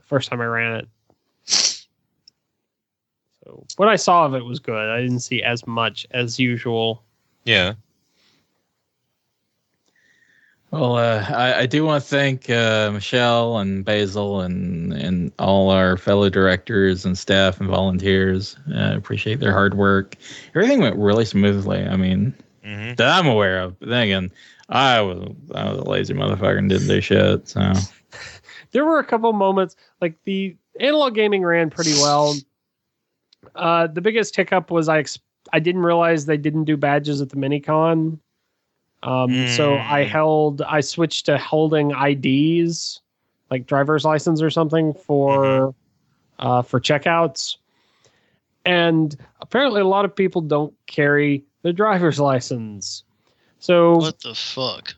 first 0.00 0.28
time 0.28 0.40
I 0.40 0.46
ran 0.46 0.76
it. 0.76 0.88
So 3.44 3.64
what 3.76 3.88
I 3.88 3.96
saw 3.96 4.24
of 4.24 4.34
it 4.34 4.44
was 4.44 4.58
good. 4.58 4.88
I 4.88 5.00
didn't 5.00 5.20
see 5.20 5.42
as 5.42 5.66
much 5.66 6.06
as 6.10 6.38
usual. 6.38 7.02
Yeah. 7.44 7.74
Well, 10.74 10.96
uh, 10.96 11.24
I, 11.28 11.60
I 11.60 11.66
do 11.66 11.84
want 11.84 12.02
to 12.02 12.08
thank 12.08 12.50
uh, 12.50 12.90
Michelle 12.92 13.58
and 13.58 13.84
Basil 13.84 14.40
and 14.40 14.92
and 14.92 15.30
all 15.38 15.70
our 15.70 15.96
fellow 15.96 16.28
directors 16.28 17.04
and 17.04 17.16
staff 17.16 17.60
and 17.60 17.68
volunteers. 17.68 18.56
Uh, 18.74 18.96
appreciate 18.96 19.38
their 19.38 19.52
hard 19.52 19.74
work. 19.74 20.16
Everything 20.52 20.80
went 20.80 20.96
really 20.96 21.26
smoothly. 21.26 21.84
I 21.84 21.94
mean, 21.94 22.34
hmm 22.64 22.94
that 22.94 23.08
I'm 23.08 23.28
aware 23.28 23.60
of. 23.60 23.78
But 23.78 23.90
then 23.90 24.02
again, 24.02 24.32
I 24.68 25.00
was 25.00 25.32
I 25.54 25.70
was 25.70 25.78
a 25.78 25.84
lazy 25.88 26.12
motherfucker 26.12 26.58
and 26.58 26.68
didn't 26.68 26.88
do 26.88 27.00
shit. 27.00 27.46
So 27.46 27.72
There 28.72 28.84
were 28.84 28.98
a 28.98 29.04
couple 29.04 29.32
moments 29.32 29.76
like 30.00 30.16
the 30.24 30.56
analog 30.80 31.14
gaming 31.14 31.44
ran 31.44 31.70
pretty 31.70 31.94
well. 31.94 32.34
Uh, 33.54 33.86
the 33.86 34.00
biggest 34.00 34.34
hiccup 34.34 34.72
was 34.72 34.88
I 34.88 34.98
ex- 34.98 35.20
I 35.52 35.60
didn't 35.60 35.82
realize 35.82 36.26
they 36.26 36.36
didn't 36.36 36.64
do 36.64 36.76
badges 36.76 37.20
at 37.20 37.28
the 37.28 37.36
minicon. 37.36 38.18
Um, 39.04 39.46
so 39.46 39.78
I 39.80 40.04
Mm. 40.04 40.08
held 40.08 40.62
I 40.62 40.80
switched 40.80 41.26
to 41.26 41.38
holding 41.38 41.92
IDs 41.92 43.00
like 43.50 43.66
driver's 43.66 44.04
license 44.04 44.42
or 44.42 44.50
something 44.50 44.94
for 44.94 45.74
uh, 46.38 46.62
for 46.62 46.80
checkouts. 46.80 47.56
And 48.64 49.14
apparently, 49.40 49.80
a 49.82 49.86
lot 49.86 50.04
of 50.06 50.16
people 50.16 50.40
don't 50.40 50.74
carry 50.86 51.44
their 51.62 51.72
driver's 51.74 52.18
license. 52.18 53.04
So 53.58 53.96
What 54.00 54.20
the 54.20 54.34
fuck? 54.34 54.94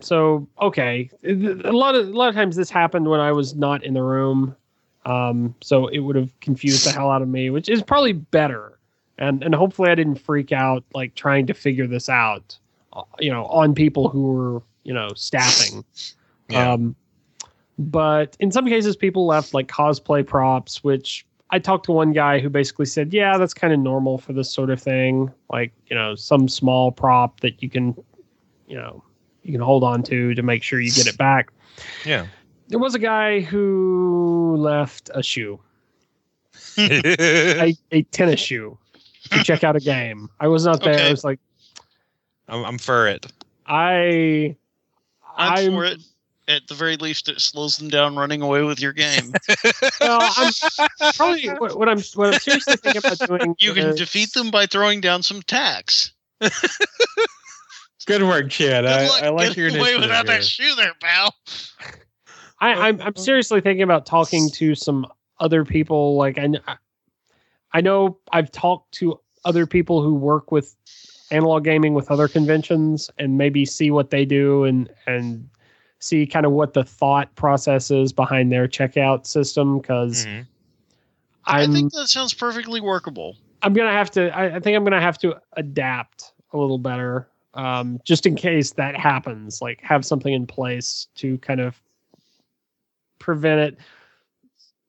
so 0.00 0.48
okay 0.60 1.10
a 1.24 1.32
lot 1.72 1.94
of 1.94 2.08
a 2.08 2.12
lot 2.12 2.28
of 2.30 2.34
times 2.34 2.56
this 2.56 2.70
happened 2.70 3.06
when 3.08 3.20
i 3.20 3.30
was 3.30 3.54
not 3.54 3.84
in 3.84 3.92
the 3.94 4.02
room 4.02 4.56
um 5.04 5.54
so 5.60 5.88
it 5.88 5.98
would 5.98 6.16
have 6.16 6.32
confused 6.40 6.84
the 6.84 6.92
hell 6.92 7.10
out 7.10 7.20
of 7.22 7.28
me 7.28 7.50
which 7.50 7.68
is 7.68 7.82
probably 7.82 8.12
better 8.14 8.78
and 9.18 9.42
and 9.42 9.54
hopefully 9.54 9.90
i 9.90 9.94
didn't 9.94 10.14
freak 10.18 10.52
out 10.52 10.82
like 10.94 11.14
trying 11.14 11.46
to 11.46 11.52
figure 11.52 11.86
this 11.86 12.08
out 12.08 12.58
you 13.18 13.30
know 13.30 13.46
on 13.46 13.74
people 13.74 14.08
who 14.08 14.32
were 14.32 14.62
you 14.84 14.92
know 14.92 15.08
staffing 15.14 15.84
Yeah. 16.48 16.72
um 16.72 16.96
But 17.78 18.36
in 18.40 18.50
some 18.50 18.66
cases, 18.66 18.96
people 18.96 19.26
left 19.26 19.54
like 19.54 19.68
cosplay 19.68 20.26
props, 20.26 20.82
which 20.84 21.24
I 21.50 21.58
talked 21.58 21.86
to 21.86 21.92
one 21.92 22.12
guy 22.12 22.38
who 22.38 22.48
basically 22.50 22.86
said, 22.86 23.12
yeah, 23.12 23.38
that's 23.38 23.54
kind 23.54 23.72
of 23.72 23.80
normal 23.80 24.18
for 24.18 24.32
this 24.32 24.52
sort 24.52 24.70
of 24.70 24.80
thing. 24.82 25.32
Like, 25.50 25.72
you 25.86 25.96
know, 25.96 26.14
some 26.14 26.48
small 26.48 26.92
prop 26.92 27.40
that 27.40 27.62
you 27.62 27.70
can, 27.70 27.94
you 28.68 28.76
know, 28.76 29.02
you 29.42 29.52
can 29.52 29.60
hold 29.60 29.82
on 29.82 30.02
to 30.04 30.34
to 30.34 30.42
make 30.42 30.62
sure 30.62 30.80
you 30.80 30.92
get 30.92 31.06
it 31.06 31.16
back. 31.16 31.52
Yeah. 32.04 32.26
There 32.68 32.78
was 32.78 32.94
a 32.94 32.98
guy 33.00 33.40
who 33.40 34.56
left 34.58 35.10
a 35.14 35.22
shoe, 35.22 35.58
a, 36.78 37.74
a 37.90 38.02
tennis 38.12 38.40
shoe, 38.40 38.78
to 39.30 39.42
check 39.42 39.64
out 39.64 39.74
a 39.74 39.80
game. 39.80 40.28
I 40.38 40.48
was 40.48 40.66
not 40.66 40.82
there. 40.82 40.94
Okay. 40.94 41.08
I 41.08 41.10
was 41.10 41.24
like, 41.24 41.40
I'm, 42.50 42.64
I'm 42.64 42.78
for 42.78 43.06
it. 43.06 43.26
I, 43.66 44.56
I'm, 45.36 45.52
I'm- 45.52 45.72
for 45.72 45.84
it. 45.84 46.00
At 46.48 46.66
the 46.66 46.74
very 46.74 46.96
least, 46.96 47.28
it 47.28 47.40
slows 47.40 47.76
them 47.76 47.88
down 47.88 48.16
running 48.16 48.42
away 48.42 48.62
with 48.64 48.80
your 48.80 48.92
game. 48.92 49.32
well, 50.00 50.18
I'm 50.36 50.52
probably 51.14 51.46
what, 51.46 51.78
what 51.78 51.88
I'm 51.88 52.00
what 52.16 52.34
I'm 52.34 52.40
seriously 52.40 52.74
thinking 52.74 53.02
about 53.04 53.18
doing. 53.20 53.54
You 53.60 53.72
can 53.72 53.90
is- 53.90 53.96
defeat 53.96 54.32
them 54.32 54.50
by 54.50 54.66
throwing 54.66 55.00
down 55.00 55.22
some 55.22 55.42
tacks. 55.42 56.12
It's 56.40 56.68
good 58.06 58.24
work, 58.24 58.50
Chad. 58.50 58.82
Good 58.82 59.22
I, 59.22 59.26
I 59.26 59.28
like 59.28 59.54
getting 59.54 59.74
your 59.74 59.80
away 59.80 59.94
without 59.94 60.26
here. 60.26 60.38
that 60.38 60.44
shoe 60.44 60.74
there, 60.74 60.94
pal. 61.00 61.32
I, 62.58 62.88
I'm 62.88 63.00
I'm 63.00 63.14
seriously 63.14 63.60
thinking 63.60 63.84
about 63.84 64.04
talking 64.04 64.50
to 64.54 64.74
some 64.74 65.06
other 65.38 65.64
people. 65.64 66.16
Like 66.16 66.36
I, 66.36 66.48
I 67.72 67.80
know 67.80 68.18
I've 68.32 68.50
talked 68.50 68.94
to 68.94 69.20
other 69.44 69.66
people 69.66 70.02
who 70.02 70.16
work 70.16 70.50
with 70.50 70.74
analog 71.30 71.64
gaming 71.64 71.94
with 71.94 72.10
other 72.10 72.28
conventions, 72.28 73.10
and 73.18 73.38
maybe 73.38 73.64
see 73.64 73.90
what 73.90 74.10
they 74.10 74.24
do 74.24 74.64
and 74.64 74.90
and 75.06 75.48
see 75.98 76.26
kind 76.26 76.46
of 76.46 76.52
what 76.52 76.72
the 76.72 76.82
thought 76.84 77.34
process 77.34 77.90
is 77.90 78.12
behind 78.12 78.50
their 78.50 78.66
checkout 78.66 79.26
system. 79.26 79.78
Because 79.78 80.26
Mhm. 80.26 80.46
I 81.44 81.66
think 81.66 81.92
that 81.92 82.08
sounds 82.08 82.34
perfectly 82.34 82.80
workable. 82.80 83.36
I'm 83.62 83.74
gonna 83.74 83.92
have 83.92 84.10
to. 84.12 84.34
I, 84.36 84.56
I 84.56 84.60
think 84.60 84.76
I'm 84.76 84.84
gonna 84.84 85.00
have 85.00 85.18
to 85.18 85.36
adapt 85.56 86.32
a 86.52 86.58
little 86.58 86.78
better, 86.78 87.28
um, 87.54 88.00
just 88.04 88.26
in 88.26 88.34
case 88.34 88.72
that 88.72 88.96
happens. 88.96 89.60
Like 89.60 89.80
have 89.82 90.04
something 90.04 90.32
in 90.32 90.46
place 90.46 91.08
to 91.16 91.38
kind 91.38 91.60
of 91.60 91.80
prevent 93.18 93.60
it, 93.60 93.78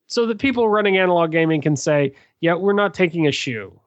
so 0.07 0.25
that 0.25 0.39
people 0.39 0.69
running 0.69 0.97
analog 0.97 1.31
gaming 1.31 1.61
can 1.61 1.75
say, 1.75 2.13
"Yeah, 2.39 2.53
we're 2.55 2.73
not 2.73 2.93
taking 2.93 3.27
a 3.27 3.31
shoe. 3.31 3.77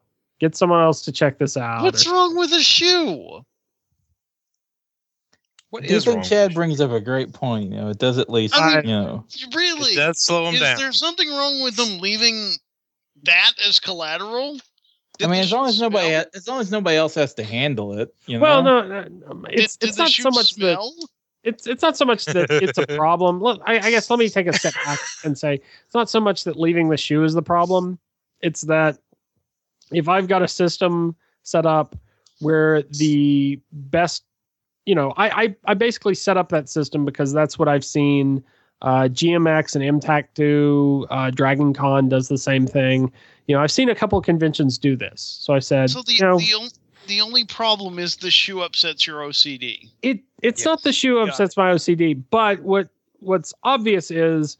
Get 0.40 0.56
someone 0.56 0.82
else 0.82 1.02
to 1.02 1.12
check 1.12 1.38
this 1.38 1.56
out." 1.56 1.82
What's 1.82 2.06
or- 2.06 2.12
wrong 2.12 2.36
with 2.36 2.52
a 2.52 2.62
shoe? 2.62 3.44
What 5.70 5.82
do 5.82 5.94
is 5.96 6.04
think 6.04 6.22
Chad 6.24 6.54
brings 6.54 6.80
up 6.80 6.92
a 6.92 7.00
great 7.00 7.32
point. 7.32 7.72
You 7.72 7.76
know, 7.78 7.88
it 7.88 7.98
does 7.98 8.18
at 8.18 8.30
least, 8.30 8.54
I 8.56 8.76
mean- 8.76 8.88
you 8.88 8.94
know, 8.94 9.24
Really? 9.54 9.92
It 9.92 9.96
does 9.96 10.22
slow 10.22 10.44
them 10.46 10.54
Is 10.54 10.60
down. 10.60 10.76
there 10.78 10.92
something 10.92 11.28
wrong 11.28 11.62
with 11.62 11.74
them 11.76 11.98
leaving 11.98 12.52
that 13.24 13.52
as 13.66 13.80
collateral? 13.80 14.58
I 15.22 15.26
mean, 15.26 15.40
as 15.40 15.50
long 15.52 15.66
as 15.68 15.80
nobody, 15.80 16.08
smell? 16.08 16.24
as 16.34 16.48
long 16.48 16.60
as 16.60 16.70
nobody 16.70 16.96
else 16.96 17.14
has 17.14 17.34
to 17.34 17.44
handle 17.44 17.98
it, 17.98 18.14
you 18.26 18.36
know. 18.38 18.42
well, 18.42 18.62
no, 18.62 18.82
no, 18.86 19.02
no, 19.04 19.44
it's 19.50 19.76
did, 19.76 19.80
did 19.80 19.88
it's 19.88 19.96
the 19.96 20.02
not 20.04 20.10
so 20.10 20.30
much 20.30 20.54
that 20.56 20.78
it's 21.44 21.66
it's 21.68 21.82
not 21.82 21.96
so 21.96 22.04
much 22.04 22.24
that 22.26 22.50
it's 22.50 22.78
a 22.78 22.86
problem. 22.96 23.40
Look, 23.40 23.60
I, 23.64 23.78
I 23.78 23.90
guess 23.90 24.10
let 24.10 24.18
me 24.18 24.28
take 24.28 24.46
a 24.48 24.52
step 24.52 24.74
back 24.84 24.98
and 25.24 25.38
say 25.38 25.54
it's 25.86 25.94
not 25.94 26.10
so 26.10 26.20
much 26.20 26.44
that 26.44 26.58
leaving 26.58 26.88
the 26.88 26.96
shoe 26.96 27.22
is 27.22 27.32
the 27.34 27.42
problem. 27.42 27.98
It's 28.42 28.62
that 28.62 28.98
if 29.90 30.08
I've 30.08 30.28
got 30.28 30.42
a 30.42 30.48
system 30.48 31.14
set 31.42 31.66
up 31.66 31.96
where 32.40 32.82
the 32.82 33.60
best, 33.72 34.24
you 34.86 34.94
know, 34.94 35.12
I 35.16 35.28
I, 35.44 35.56
I 35.66 35.74
basically 35.74 36.14
set 36.14 36.36
up 36.36 36.48
that 36.50 36.68
system 36.68 37.04
because 37.04 37.32
that's 37.32 37.58
what 37.58 37.68
I've 37.68 37.84
seen. 37.84 38.42
Uh, 38.82 39.08
GMX 39.08 39.76
and 39.76 40.02
MTAC 40.02 40.24
do. 40.34 41.06
Uh, 41.10 41.30
Dragon 41.30 41.72
Con 41.72 42.08
does 42.10 42.28
the 42.28 42.36
same 42.36 42.66
thing. 42.66 43.10
You 43.46 43.56
know, 43.56 43.62
I've 43.62 43.70
seen 43.70 43.88
a 43.88 43.94
couple 43.94 44.18
of 44.18 44.24
conventions 44.26 44.76
do 44.76 44.94
this. 44.94 45.38
So 45.40 45.54
I 45.54 45.58
said, 45.60 45.88
So 45.90 46.02
the 46.02 46.12
you 46.14 46.20
know, 46.20 46.38
the, 46.38 46.52
on- 46.54 46.68
the 47.06 47.20
only 47.22 47.44
problem 47.44 47.98
is 47.98 48.16
the 48.16 48.30
shoe 48.30 48.60
upsets 48.60 49.06
your 49.06 49.20
OCD. 49.20 49.88
it 50.02 50.20
it's 50.42 50.60
Yes. 50.60 50.66
not 50.66 50.82
the 50.82 50.92
shoe 50.92 51.14
Got 51.14 51.28
upsets 51.30 51.56
my 51.56 51.70
OCD, 51.70 52.22
but 52.30 52.60
what 52.60 52.88
what's 53.20 53.54
obvious 53.62 54.10
is 54.10 54.58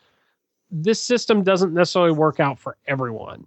this 0.71 1.03
system 1.03 1.43
doesn't 1.43 1.75
necessarily 1.75 2.13
work 2.13 2.41
out 2.41 2.59
for 2.59 2.77
everyone. 2.87 3.47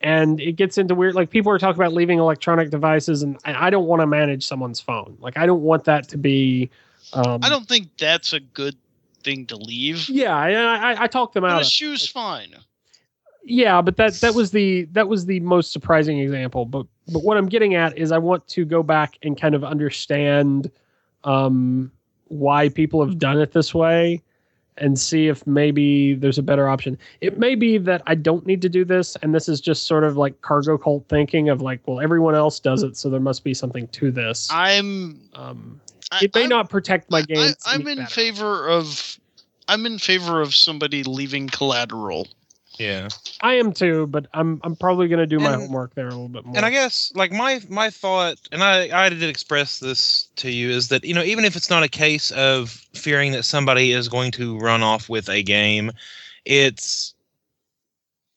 And 0.00 0.40
it 0.40 0.52
gets 0.52 0.76
into 0.78 0.94
weird 0.94 1.14
like 1.14 1.30
people 1.30 1.50
are 1.50 1.58
talking 1.58 1.80
about 1.80 1.92
leaving 1.94 2.18
electronic 2.18 2.70
devices 2.70 3.22
and 3.22 3.38
I, 3.44 3.70
don't 3.70 3.86
want 3.86 4.00
to 4.02 4.06
manage 4.06 4.46
someone's 4.46 4.80
phone. 4.80 5.16
Like 5.20 5.36
I 5.38 5.46
don't 5.46 5.62
want 5.62 5.84
that 5.84 6.08
to 6.08 6.18
be 6.18 6.70
um 7.14 7.40
I 7.42 7.48
don't 7.48 7.66
think 7.66 7.88
that's 7.96 8.32
a 8.32 8.40
good 8.40 8.76
thing 9.22 9.46
to 9.46 9.56
leave. 9.56 10.08
yeah, 10.08 10.36
I, 10.36 10.52
I, 10.52 11.02
I 11.04 11.06
talked 11.06 11.34
them 11.34 11.42
But 11.42 11.52
out. 11.52 11.62
a 11.62 11.64
shoe's 11.64 12.06
fine. 12.06 12.54
yeah, 13.44 13.80
but 13.80 13.96
that 13.96 14.14
that 14.14 14.34
was 14.34 14.50
the 14.50 14.84
that 14.92 15.08
was 15.08 15.24
the 15.26 15.40
most 15.40 15.72
surprising 15.72 16.18
example. 16.18 16.64
But 16.66 16.86
but 17.12 17.22
what 17.24 17.36
I'm 17.36 17.48
getting 17.48 17.74
at 17.74 17.96
is 17.96 18.12
I 18.12 18.18
want 18.18 18.46
to 18.48 18.64
go 18.64 18.82
back 18.82 19.16
and 19.22 19.40
kind 19.40 19.54
of 19.54 19.64
understand 19.64 20.70
um, 21.24 21.90
why 22.28 22.68
people 22.68 23.04
have 23.04 23.18
done 23.18 23.40
it 23.40 23.52
this 23.52 23.72
way, 23.74 24.22
and 24.78 24.98
see 24.98 25.28
if 25.28 25.46
maybe 25.46 26.14
there's 26.14 26.38
a 26.38 26.42
better 26.42 26.68
option. 26.68 26.98
It 27.20 27.38
may 27.38 27.54
be 27.54 27.78
that 27.78 28.02
I 28.06 28.14
don't 28.14 28.46
need 28.46 28.62
to 28.62 28.68
do 28.68 28.84
this, 28.84 29.16
and 29.22 29.34
this 29.34 29.48
is 29.48 29.60
just 29.60 29.86
sort 29.86 30.04
of 30.04 30.16
like 30.16 30.40
cargo 30.42 30.76
cult 30.78 31.06
thinking 31.08 31.48
of 31.48 31.60
like, 31.60 31.80
well, 31.86 32.00
everyone 32.00 32.34
else 32.34 32.60
does 32.60 32.82
it, 32.82 32.96
so 32.96 33.08
there 33.10 33.20
must 33.20 33.44
be 33.44 33.54
something 33.54 33.88
to 33.88 34.10
this. 34.10 34.48
I'm 34.50 35.20
Um, 35.34 35.80
I, 36.10 36.24
it 36.24 36.34
may 36.34 36.44
I'm, 36.44 36.48
not 36.48 36.70
protect 36.70 37.10
my 37.10 37.22
game. 37.22 37.52
I'm 37.66 37.86
in 37.86 37.98
better. 37.98 38.10
favor 38.10 38.68
of 38.68 39.18
I'm 39.68 39.86
in 39.86 39.98
favor 39.98 40.40
of 40.40 40.54
somebody 40.54 41.02
leaving 41.02 41.48
collateral. 41.48 42.28
Yeah. 42.78 43.08
I 43.40 43.54
am 43.54 43.72
too, 43.72 44.06
but 44.06 44.26
I'm 44.34 44.60
I'm 44.64 44.76
probably 44.76 45.08
going 45.08 45.20
to 45.20 45.26
do 45.26 45.38
my 45.38 45.52
homework 45.52 45.94
there 45.94 46.06
a 46.06 46.10
little 46.10 46.28
bit 46.28 46.44
more. 46.44 46.56
And 46.56 46.66
I 46.66 46.70
guess 46.70 47.12
like 47.14 47.32
my 47.32 47.60
my 47.68 47.90
thought, 47.90 48.36
and 48.52 48.62
I 48.62 48.88
I 48.92 49.08
did 49.08 49.22
express 49.22 49.78
this 49.78 50.28
to 50.36 50.50
you, 50.50 50.70
is 50.70 50.88
that 50.88 51.04
you 51.04 51.14
know 51.14 51.22
even 51.22 51.44
if 51.44 51.56
it's 51.56 51.70
not 51.70 51.82
a 51.82 51.88
case 51.88 52.30
of 52.32 52.70
fearing 52.94 53.32
that 53.32 53.44
somebody 53.44 53.92
is 53.92 54.08
going 54.08 54.32
to 54.32 54.58
run 54.58 54.82
off 54.82 55.08
with 55.08 55.28
a 55.28 55.42
game, 55.42 55.92
it's 56.44 57.14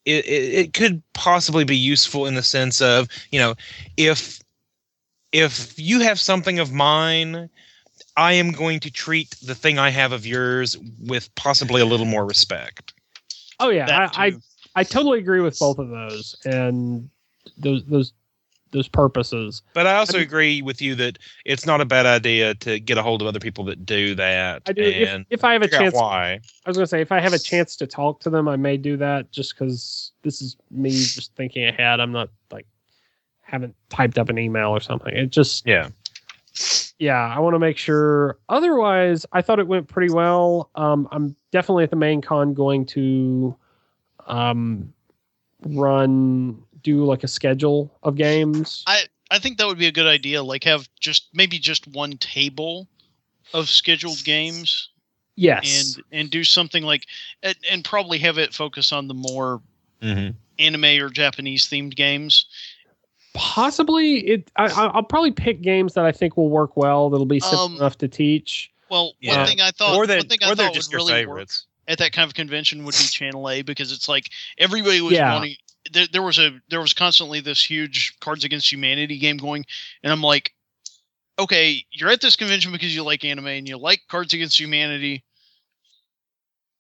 it, 0.05 0.25
it, 0.25 0.53
it 0.53 0.73
could 0.73 1.01
possibly 1.13 1.63
be 1.63 1.77
useful 1.77 2.25
in 2.25 2.35
the 2.35 2.43
sense 2.43 2.81
of 2.81 3.07
you 3.31 3.39
know 3.39 3.55
if 3.97 4.39
if 5.31 5.77
you 5.77 5.99
have 5.99 6.19
something 6.19 6.59
of 6.59 6.71
mine 6.71 7.49
i 8.17 8.33
am 8.33 8.51
going 8.51 8.79
to 8.79 8.89
treat 8.89 9.35
the 9.43 9.53
thing 9.53 9.77
i 9.77 9.89
have 9.89 10.11
of 10.11 10.25
yours 10.25 10.77
with 10.99 11.33
possibly 11.35 11.81
a 11.81 11.85
little 11.85 12.05
more 12.05 12.25
respect 12.25 12.93
oh 13.59 13.69
yeah, 13.69 14.09
I, 14.15 14.27
I. 14.27 14.33
I 14.75 14.83
totally 14.83 15.19
agree 15.19 15.41
with 15.41 15.57
both 15.59 15.79
of 15.79 15.89
those 15.89 16.35
and 16.45 17.09
those 17.57 17.83
those 17.85 18.13
those 18.71 18.87
purposes. 18.87 19.63
but 19.73 19.87
i 19.87 19.95
also 19.95 20.19
I 20.19 20.21
agree 20.21 20.61
with 20.61 20.79
you 20.79 20.93
that 20.95 21.17
it's 21.43 21.65
not 21.65 21.81
a 21.81 21.85
bad 21.85 22.05
idea 22.05 22.53
to 22.55 22.79
get 22.79 22.97
a 22.97 23.01
hold 23.01 23.21
of 23.21 23.27
other 23.27 23.39
people 23.39 23.63
that 23.65 23.83
do 23.83 24.13
that 24.15 24.61
I 24.67 24.73
do 24.73 24.83
if, 24.83 25.25
if 25.31 25.43
I 25.43 25.53
have 25.53 25.63
a 25.63 25.67
chance. 25.67 25.95
why 25.95 26.39
I 26.65 26.69
was 26.69 26.77
gonna 26.77 26.87
say 26.87 27.01
if 27.01 27.11
I 27.11 27.19
have 27.19 27.33
a 27.33 27.39
chance 27.39 27.75
to 27.77 27.87
talk 27.87 28.19
to 28.21 28.29
them, 28.29 28.47
I 28.47 28.57
may 28.57 28.77
do 28.77 28.95
that 28.97 29.31
just 29.31 29.55
because 29.55 30.11
this 30.21 30.41
is 30.41 30.55
me 30.69 30.91
just 30.91 31.35
thinking 31.35 31.65
ahead. 31.65 31.99
I'm 31.99 32.11
not 32.11 32.29
like 32.51 32.67
haven't 33.41 33.75
typed 33.89 34.19
up 34.19 34.29
an 34.29 34.37
email 34.37 34.69
or 34.69 34.79
something. 34.79 35.15
It 35.15 35.31
just 35.31 35.65
yeah 35.65 35.89
yeah, 36.99 37.33
I 37.33 37.39
want 37.39 37.55
to 37.55 37.59
make 37.59 37.77
sure. 37.77 38.37
Otherwise, 38.49 39.25
I 39.31 39.41
thought 39.41 39.59
it 39.59 39.67
went 39.67 39.87
pretty 39.87 40.13
well. 40.13 40.69
Um, 40.75 41.07
I'm 41.11 41.35
definitely 41.51 41.83
at 41.83 41.89
the 41.89 41.95
main 41.95 42.21
con 42.21 42.53
going 42.53 42.85
to 42.87 43.55
um, 44.27 44.93
run 45.65 46.61
do 46.83 47.03
like 47.03 47.23
a 47.23 47.27
schedule 47.27 47.91
of 48.03 48.15
games. 48.15 48.83
I 48.87 49.03
I 49.31 49.39
think 49.39 49.57
that 49.57 49.67
would 49.67 49.77
be 49.77 49.87
a 49.87 49.91
good 49.91 50.07
idea. 50.07 50.41
Like 50.43 50.63
have 50.63 50.89
just 50.99 51.27
maybe 51.33 51.59
just 51.59 51.87
one 51.87 52.13
table 52.17 52.87
of 53.53 53.67
scheduled 53.69 54.23
games 54.23 54.89
yes, 55.35 55.95
and 55.97 56.05
and 56.11 56.29
do 56.31 56.43
something 56.43 56.83
like 56.83 57.05
and, 57.43 57.55
and 57.69 57.83
probably 57.83 58.17
have 58.19 58.37
it 58.37 58.53
focus 58.53 58.91
on 58.91 59.07
the 59.07 59.13
more 59.13 59.61
mm-hmm. 60.01 60.31
anime 60.57 61.03
or 61.03 61.09
Japanese 61.09 61.67
themed 61.67 61.95
games. 61.95 62.45
possibly 63.33 64.19
it. 64.27 64.51
I, 64.55 64.65
I- 64.67 64.87
I'll 64.87 65.03
probably 65.03 65.31
pick 65.31 65.61
games 65.61 65.93
that 65.93 66.05
I 66.05 66.11
think 66.11 66.37
will 66.37 66.49
work 66.49 66.77
well. 66.77 67.09
That'll 67.09 67.25
be 67.25 67.39
simple 67.39 67.65
Um, 67.65 67.75
enough 67.75 67.97
to 67.99 68.07
teach. 68.07 68.71
Well, 68.89 69.13
Yeah. 69.19 69.37
one 69.37 69.47
thing 69.47 69.61
I 69.61 69.71
thought 69.71 69.95
or 69.95 69.99
one 69.99 70.07
thing 70.07 70.39
I 70.43 70.51
or 70.51 70.55
thought 70.55 70.73
just 70.73 70.89
would 70.89 70.93
your 70.93 71.05
really 71.07 71.25
work 71.25 71.49
at 71.87 71.97
that 71.99 72.11
kind 72.11 72.27
of 72.27 72.33
convention 72.33 72.83
would 72.85 72.93
be 72.95 73.03
Channel 73.11 73.49
A 73.49 73.61
because 73.61 73.91
it's 73.91 74.07
like 74.09 74.29
everybody 74.57 75.01
was 75.01 75.13
Yeah. 75.13 75.33
wanting. 75.33 75.55
There, 75.91 76.07
there 76.11 76.21
was 76.21 76.37
a 76.37 76.59
there 76.69 76.81
was 76.81 76.93
constantly 76.93 77.39
this 77.39 77.63
huge 77.63 78.17
Cards 78.19 78.43
Against 78.43 78.71
Humanity 78.71 79.17
game 79.17 79.37
going, 79.37 79.65
and 80.03 80.11
I'm 80.11 80.21
like, 80.21 80.53
okay, 81.39 81.83
you're 81.91 82.09
at 82.09 82.21
this 82.21 82.35
convention 82.35 82.71
because 82.71 82.93
you 82.93 83.03
like 83.03 83.23
anime 83.23 83.47
and 83.47 83.67
you 83.67 83.77
like 83.77 84.01
Cards 84.09 84.33
Against 84.33 84.59
Humanity. 84.59 85.23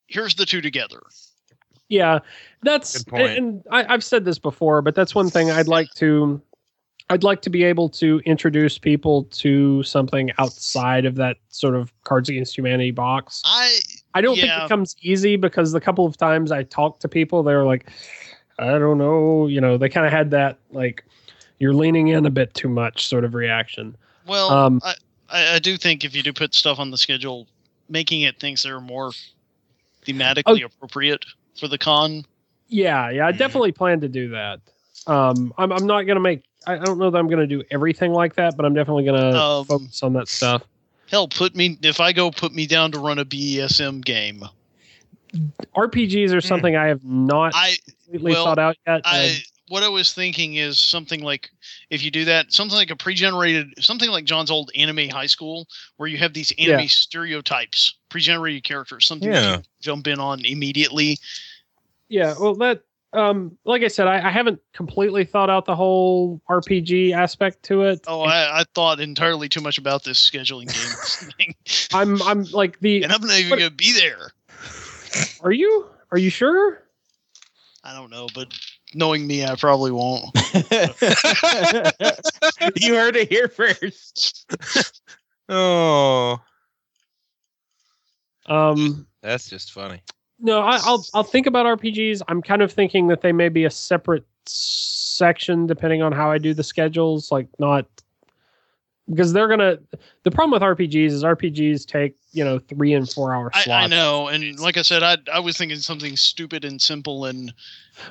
Here's 0.07 0.35
the 0.35 0.45
two 0.45 0.61
together. 0.61 1.01
Yeah, 1.87 2.19
that's 2.61 3.01
Good 3.03 3.07
point. 3.07 3.37
and 3.37 3.63
I, 3.71 3.85
I've 3.91 4.03
said 4.03 4.25
this 4.25 4.37
before, 4.37 4.81
but 4.81 4.93
that's 4.95 5.15
one 5.15 5.29
thing 5.29 5.49
I'd 5.49 5.67
like 5.67 5.89
to. 5.95 6.41
I'd 7.09 7.23
like 7.23 7.41
to 7.41 7.49
be 7.49 7.63
able 7.63 7.89
to 7.89 8.21
introduce 8.25 8.77
people 8.77 9.23
to 9.23 9.81
something 9.83 10.31
outside 10.37 11.05
of 11.05 11.15
that 11.15 11.37
sort 11.49 11.75
of 11.75 11.91
Cards 12.03 12.29
Against 12.29 12.55
Humanity 12.55 12.91
box. 12.91 13.41
I 13.45 13.79
I 14.13 14.21
don't 14.21 14.35
think 14.35 14.51
it 14.51 14.69
comes 14.69 14.95
easy 15.01 15.35
because 15.35 15.71
the 15.71 15.81
couple 15.81 16.05
of 16.05 16.17
times 16.17 16.51
I 16.51 16.63
talked 16.63 17.01
to 17.01 17.09
people, 17.09 17.43
they 17.43 17.55
were 17.55 17.65
like, 17.65 17.89
I 18.59 18.77
don't 18.77 18.97
know, 18.97 19.47
you 19.47 19.61
know, 19.61 19.77
they 19.77 19.89
kind 19.89 20.05
of 20.05 20.11
had 20.11 20.31
that 20.31 20.59
like 20.71 21.03
you're 21.59 21.73
leaning 21.73 22.07
in 22.09 22.25
a 22.25 22.29
bit 22.29 22.53
too 22.53 22.69
much 22.69 23.07
sort 23.07 23.23
of 23.23 23.33
reaction. 23.33 23.95
Well, 24.25 24.49
Um, 24.51 24.81
I, 25.29 25.55
I, 25.55 25.59
do 25.59 25.77
think 25.77 26.05
if 26.05 26.15
you 26.15 26.23
do 26.23 26.33
put 26.33 26.53
stuff 26.53 26.79
on 26.79 26.91
the 26.91 26.97
schedule, 26.97 27.47
making 27.89 28.21
it 28.21 28.39
things 28.39 28.63
that 28.63 28.71
are 28.71 28.81
more 28.81 29.11
thematically 30.05 30.63
appropriate 30.63 31.25
for 31.59 31.67
the 31.67 31.77
con. 31.77 32.25
Yeah, 32.67 33.09
yeah, 33.09 33.27
I 33.27 33.31
definitely 33.31 33.71
plan 33.71 33.99
to 34.01 34.07
do 34.07 34.29
that. 34.29 34.59
Um, 35.07 35.53
I'm 35.57 35.71
I'm 35.71 35.87
not 35.87 36.03
gonna 36.03 36.19
make. 36.19 36.43
I 36.69 36.73
I 36.73 36.85
don't 36.85 36.99
know 36.99 37.09
that 37.09 37.17
I'm 37.17 37.27
gonna 37.27 37.47
do 37.47 37.63
everything 37.71 38.13
like 38.13 38.35
that, 38.35 38.55
but 38.55 38.65
I'm 38.65 38.73
definitely 38.73 39.03
gonna 39.05 39.37
Um, 39.39 39.65
focus 39.65 40.03
on 40.03 40.13
that 40.13 40.27
stuff. 40.27 40.63
Hell, 41.09 41.27
put 41.27 41.55
me 41.55 41.77
if 41.81 41.99
I 41.99 42.13
go 42.13 42.29
put 42.29 42.53
me 42.53 42.67
down 42.67 42.91
to 42.91 42.99
run 42.99 43.17
a 43.17 43.25
BESM 43.25 44.01
game. 44.05 44.43
RPGs 45.75 46.33
are 46.33 46.41
something 46.41 46.75
I 46.75 46.87
have 46.87 47.03
not 47.03 47.53
I 47.55 47.75
completely 48.03 48.33
well, 48.33 48.45
thought 48.45 48.59
out 48.59 48.75
yet. 48.85 49.01
I 49.05 49.37
what 49.69 49.83
I 49.83 49.89
was 49.89 50.13
thinking 50.13 50.55
is 50.55 50.79
something 50.79 51.21
like 51.21 51.49
if 51.89 52.03
you 52.03 52.11
do 52.11 52.25
that, 52.25 52.51
something 52.51 52.75
like 52.75 52.89
a 52.91 52.95
pre-generated, 52.95 53.73
something 53.83 54.09
like 54.09 54.25
John's 54.25 54.49
old 54.51 54.71
anime 54.75 55.09
high 55.09 55.27
school, 55.27 55.67
where 55.97 56.09
you 56.09 56.17
have 56.17 56.33
these 56.33 56.51
anime 56.57 56.81
Yeah. 56.81 56.87
stereotypes, 56.87 57.95
pre-generated 58.09 58.63
characters, 58.63 59.05
something 59.07 59.31
Yeah. 59.31 59.57
you 59.57 59.63
jump 59.81 60.07
in 60.07 60.19
on 60.19 60.43
immediately. 60.45 61.17
yeah, 62.09 62.33
well, 62.39 62.55
that 62.55 62.81
um, 63.13 63.57
like 63.65 63.81
I 63.83 63.87
said, 63.87 64.07
I, 64.07 64.27
I 64.27 64.29
haven't 64.31 64.61
completely 64.73 65.25
thought 65.25 65.49
out 65.49 65.65
the 65.65 65.75
whole 65.75 66.41
RPG 66.49 67.11
aspect 67.13 67.63
to 67.63 67.83
it. 67.83 68.01
Oh, 68.07 68.21
I, 68.21 68.59
I 68.61 68.63
thought 68.75 68.99
entirely 68.99 69.49
too 69.49 69.61
much 69.61 69.77
about 69.77 70.03
this 70.03 70.19
scheduling 70.29 70.67
game 70.67 71.31
thing, 71.37 71.55
I'm 71.93 72.21
I'm 72.23 72.43
like 72.51 72.79
the. 72.79 73.03
and 73.03 73.11
I'm 73.11 73.21
not 73.21 73.37
even 73.37 73.49
What- 73.51 73.59
gonna 73.59 73.71
be 73.71 73.93
there. 73.93 74.31
Are 75.41 75.51
you? 75.51 75.87
Are 76.11 76.17
you 76.17 76.29
sure? 76.29 76.83
I 77.83 77.93
don't 77.95 78.09
know, 78.11 78.27
but 78.35 78.53
knowing 78.93 79.25
me, 79.25 79.45
I 79.45 79.55
probably 79.55 79.91
won't. 79.91 80.25
you 82.75 82.93
heard 82.95 83.15
it 83.15 83.29
here 83.29 83.47
first. 83.47 84.45
Oh, 85.47 86.39
Um, 88.45 89.07
that's 89.21 89.49
just 89.49 89.71
funny. 89.71 90.01
No, 90.41 90.61
I, 90.61 90.79
I'll 90.83 91.05
I'll 91.13 91.23
think 91.23 91.47
about 91.47 91.65
RPGs. 91.65 92.21
I'm 92.27 92.41
kind 92.41 92.61
of 92.61 92.71
thinking 92.71 93.07
that 93.07 93.21
they 93.21 93.31
may 93.31 93.49
be 93.49 93.65
a 93.65 93.69
separate 93.69 94.25
section 94.45 95.67
depending 95.67 96.01
on 96.01 96.11
how 96.11 96.31
I 96.31 96.37
do 96.37 96.53
the 96.53 96.63
schedules. 96.63 97.31
Like 97.31 97.47
not 97.59 97.85
because 99.09 99.33
they're 99.33 99.47
gonna. 99.47 99.79
The 100.23 100.31
problem 100.31 100.51
with 100.51 100.61
RPGs 100.61 101.07
is 101.07 101.23
RPGs 101.23 101.85
take 101.85 102.15
you 102.31 102.43
know 102.45 102.59
three 102.59 102.93
and 102.93 103.09
four 103.09 103.33
hour 103.33 103.51
slots. 103.51 103.67
I 103.67 103.87
know, 103.87 104.27
and 104.27 104.59
like 104.59 104.77
I 104.77 104.81
said, 104.83 105.03
I 105.03 105.17
I 105.33 105.39
was 105.39 105.57
thinking 105.57 105.77
something 105.79 106.15
stupid 106.15 106.63
and 106.63 106.81
simple, 106.81 107.25
and 107.25 107.53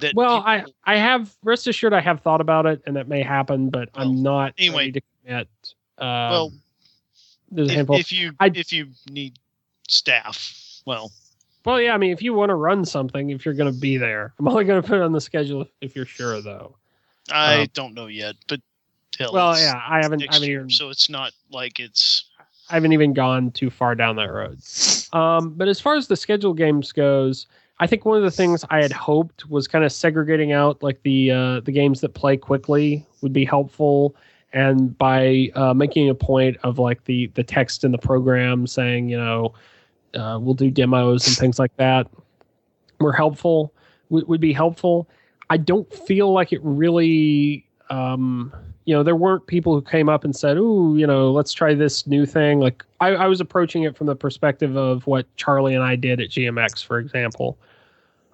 that. 0.00 0.14
Well, 0.14 0.42
I 0.44 0.58
people- 0.58 0.74
I 0.84 0.96
have 0.96 1.34
rest 1.42 1.66
assured 1.66 1.94
I 1.94 2.00
have 2.00 2.20
thought 2.20 2.40
about 2.40 2.66
it 2.66 2.82
and 2.86 2.96
that 2.96 3.08
may 3.08 3.22
happen, 3.22 3.70
but 3.70 3.88
Well, 3.96 4.06
I'm 4.08 4.22
not 4.22 4.54
anyway. 4.58 4.76
ready 4.76 4.92
to 4.92 5.00
commit. 5.24 5.48
Uh, 5.96 6.28
well, 6.30 6.52
there's 7.50 7.68
a 7.68 7.72
if, 7.72 7.76
handful. 7.76 7.96
if 7.96 8.12
you 8.12 8.32
I- 8.38 8.50
if 8.54 8.72
you 8.72 8.88
need 9.08 9.38
staff, 9.88 10.82
well, 10.84 11.10
well, 11.68 11.82
yeah, 11.82 11.92
I 11.92 11.98
mean, 11.98 12.12
if 12.12 12.22
you 12.22 12.32
want 12.32 12.48
to 12.48 12.54
run 12.54 12.86
something, 12.86 13.28
if 13.28 13.44
you're 13.44 13.52
going 13.52 13.70
to 13.70 13.78
be 13.78 13.98
there, 13.98 14.32
I'm 14.38 14.48
only 14.48 14.64
going 14.64 14.80
to 14.80 14.88
put 14.88 14.96
it 14.96 15.02
on 15.02 15.12
the 15.12 15.20
schedule 15.20 15.66
if, 15.82 15.94
you're 15.94 16.06
sure, 16.06 16.40
though. 16.40 16.76
I 17.30 17.60
Um, 17.62 17.66
don't 17.74 17.92
know 17.92 18.06
yet, 18.06 18.36
but 18.48 18.60
hell, 19.18 19.34
Well, 19.34 19.58
yeah, 19.58 19.78
I 19.86 20.00
haven't. 20.02 20.22
I 20.22 20.32
haven't 20.32 20.48
year, 20.48 20.60
even 20.60 20.70
so 20.70 20.88
it's 20.88 21.10
not 21.10 21.32
like 21.50 21.78
it's 21.78 22.24
I 22.70 22.74
haven't 22.74 22.94
even 22.94 23.12
gone 23.12 23.50
too 23.50 23.68
far 23.68 23.94
down 23.94 24.16
that 24.16 24.32
road. 24.32 24.58
Um, 25.12 25.50
but 25.50 25.68
as 25.68 25.78
far 25.78 25.94
as 25.94 26.06
the 26.08 26.16
schedule 26.16 26.54
games 26.54 26.90
goes, 26.90 27.46
I 27.80 27.86
think 27.86 28.06
one 28.06 28.16
of 28.16 28.22
the 28.22 28.30
things 28.30 28.64
I 28.70 28.80
had 28.80 28.92
hoped 28.92 29.50
was 29.50 29.68
kind 29.68 29.84
of 29.84 29.92
segregating 29.92 30.52
out 30.52 30.82
like 30.82 31.02
the 31.02 31.30
uh, 31.32 31.60
the 31.60 31.72
games 31.72 32.00
that 32.00 32.14
play 32.14 32.38
quickly 32.38 33.04
would 33.20 33.34
be 33.34 33.44
helpful, 33.44 34.16
and 34.54 34.96
by 34.96 35.50
uh, 35.54 35.74
making 35.74 36.08
a 36.08 36.14
point 36.14 36.56
of 36.62 36.78
like 36.78 37.04
the 37.04 37.26
the 37.34 37.44
text 37.44 37.84
in 37.84 37.92
the 37.92 37.98
program 37.98 38.66
saying 38.66 39.10
you 39.10 39.18
know 39.18 39.52
uh, 40.14 40.38
we'll 40.40 40.54
do 40.54 40.70
demos 40.70 41.26
and 41.26 41.36
things 41.36 41.58
like 41.58 41.76
that 41.76 42.06
were 43.00 43.12
helpful 43.12 43.72
would, 44.10 44.40
be 44.40 44.52
helpful. 44.52 45.08
I 45.50 45.56
don't 45.58 45.92
feel 45.92 46.32
like 46.32 46.52
it 46.52 46.60
really 46.62 47.66
um, 47.90 48.52
you 48.88 48.94
know, 48.94 49.02
there 49.02 49.16
weren't 49.16 49.46
people 49.46 49.74
who 49.74 49.82
came 49.82 50.08
up 50.08 50.24
and 50.24 50.34
said, 50.34 50.56
"Ooh, 50.56 50.96
you 50.96 51.06
know, 51.06 51.30
let's 51.30 51.52
try 51.52 51.74
this 51.74 52.06
new 52.06 52.24
thing." 52.24 52.58
Like 52.58 52.82
I, 53.00 53.08
I 53.08 53.26
was 53.26 53.38
approaching 53.38 53.82
it 53.82 53.94
from 53.94 54.06
the 54.06 54.16
perspective 54.16 54.76
of 54.76 55.06
what 55.06 55.26
Charlie 55.36 55.74
and 55.74 55.84
I 55.84 55.94
did 55.94 56.20
at 56.20 56.30
GMX, 56.30 56.82
for 56.82 56.98
example. 56.98 57.58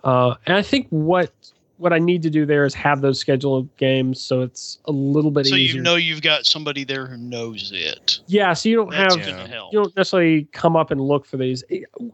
Uh, 0.04 0.36
and 0.46 0.56
I 0.56 0.62
think 0.62 0.86
what 0.90 1.32
what 1.76 1.92
I 1.92 1.98
need 1.98 2.22
to 2.22 2.30
do 2.30 2.46
there 2.46 2.64
is 2.64 2.72
have 2.74 3.00
those 3.00 3.18
scheduled 3.18 3.74
games, 3.76 4.20
so 4.20 4.42
it's 4.42 4.78
a 4.84 4.92
little 4.92 5.30
bit 5.30 5.46
easier. 5.46 5.52
so 5.52 5.56
easier. 5.60 5.76
you 5.76 5.82
know 5.82 5.96
you've 5.96 6.22
got 6.22 6.46
somebody 6.46 6.84
there 6.84 7.06
who 7.06 7.16
knows 7.16 7.72
it. 7.74 8.20
yeah, 8.26 8.52
so 8.52 8.68
you 8.68 8.76
don't 8.76 8.90
That's 8.90 9.16
have 9.16 9.26
Yeah. 9.26 9.46
help. 9.48 9.72
you 9.72 9.80
don't 9.82 9.96
necessarily 9.96 10.46
come 10.52 10.76
up 10.76 10.90
and 10.90 11.00
look 11.00 11.26
for 11.26 11.36
these. 11.36 11.64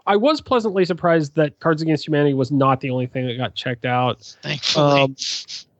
I 0.06 0.16
was 0.16 0.40
pleasantly 0.40 0.84
surprised 0.84 1.34
that 1.34 1.58
Cards 1.60 1.82
Against 1.82 2.06
Humanity 2.06 2.32
was 2.34 2.50
not 2.50 2.80
the 2.80 2.90
only 2.90 3.06
thing 3.06 3.26
that 3.26 3.36
got 3.36 3.54
checked 3.54 3.84
out. 3.84 4.34
Thankfully, 4.42 5.02
Um, 5.02 5.16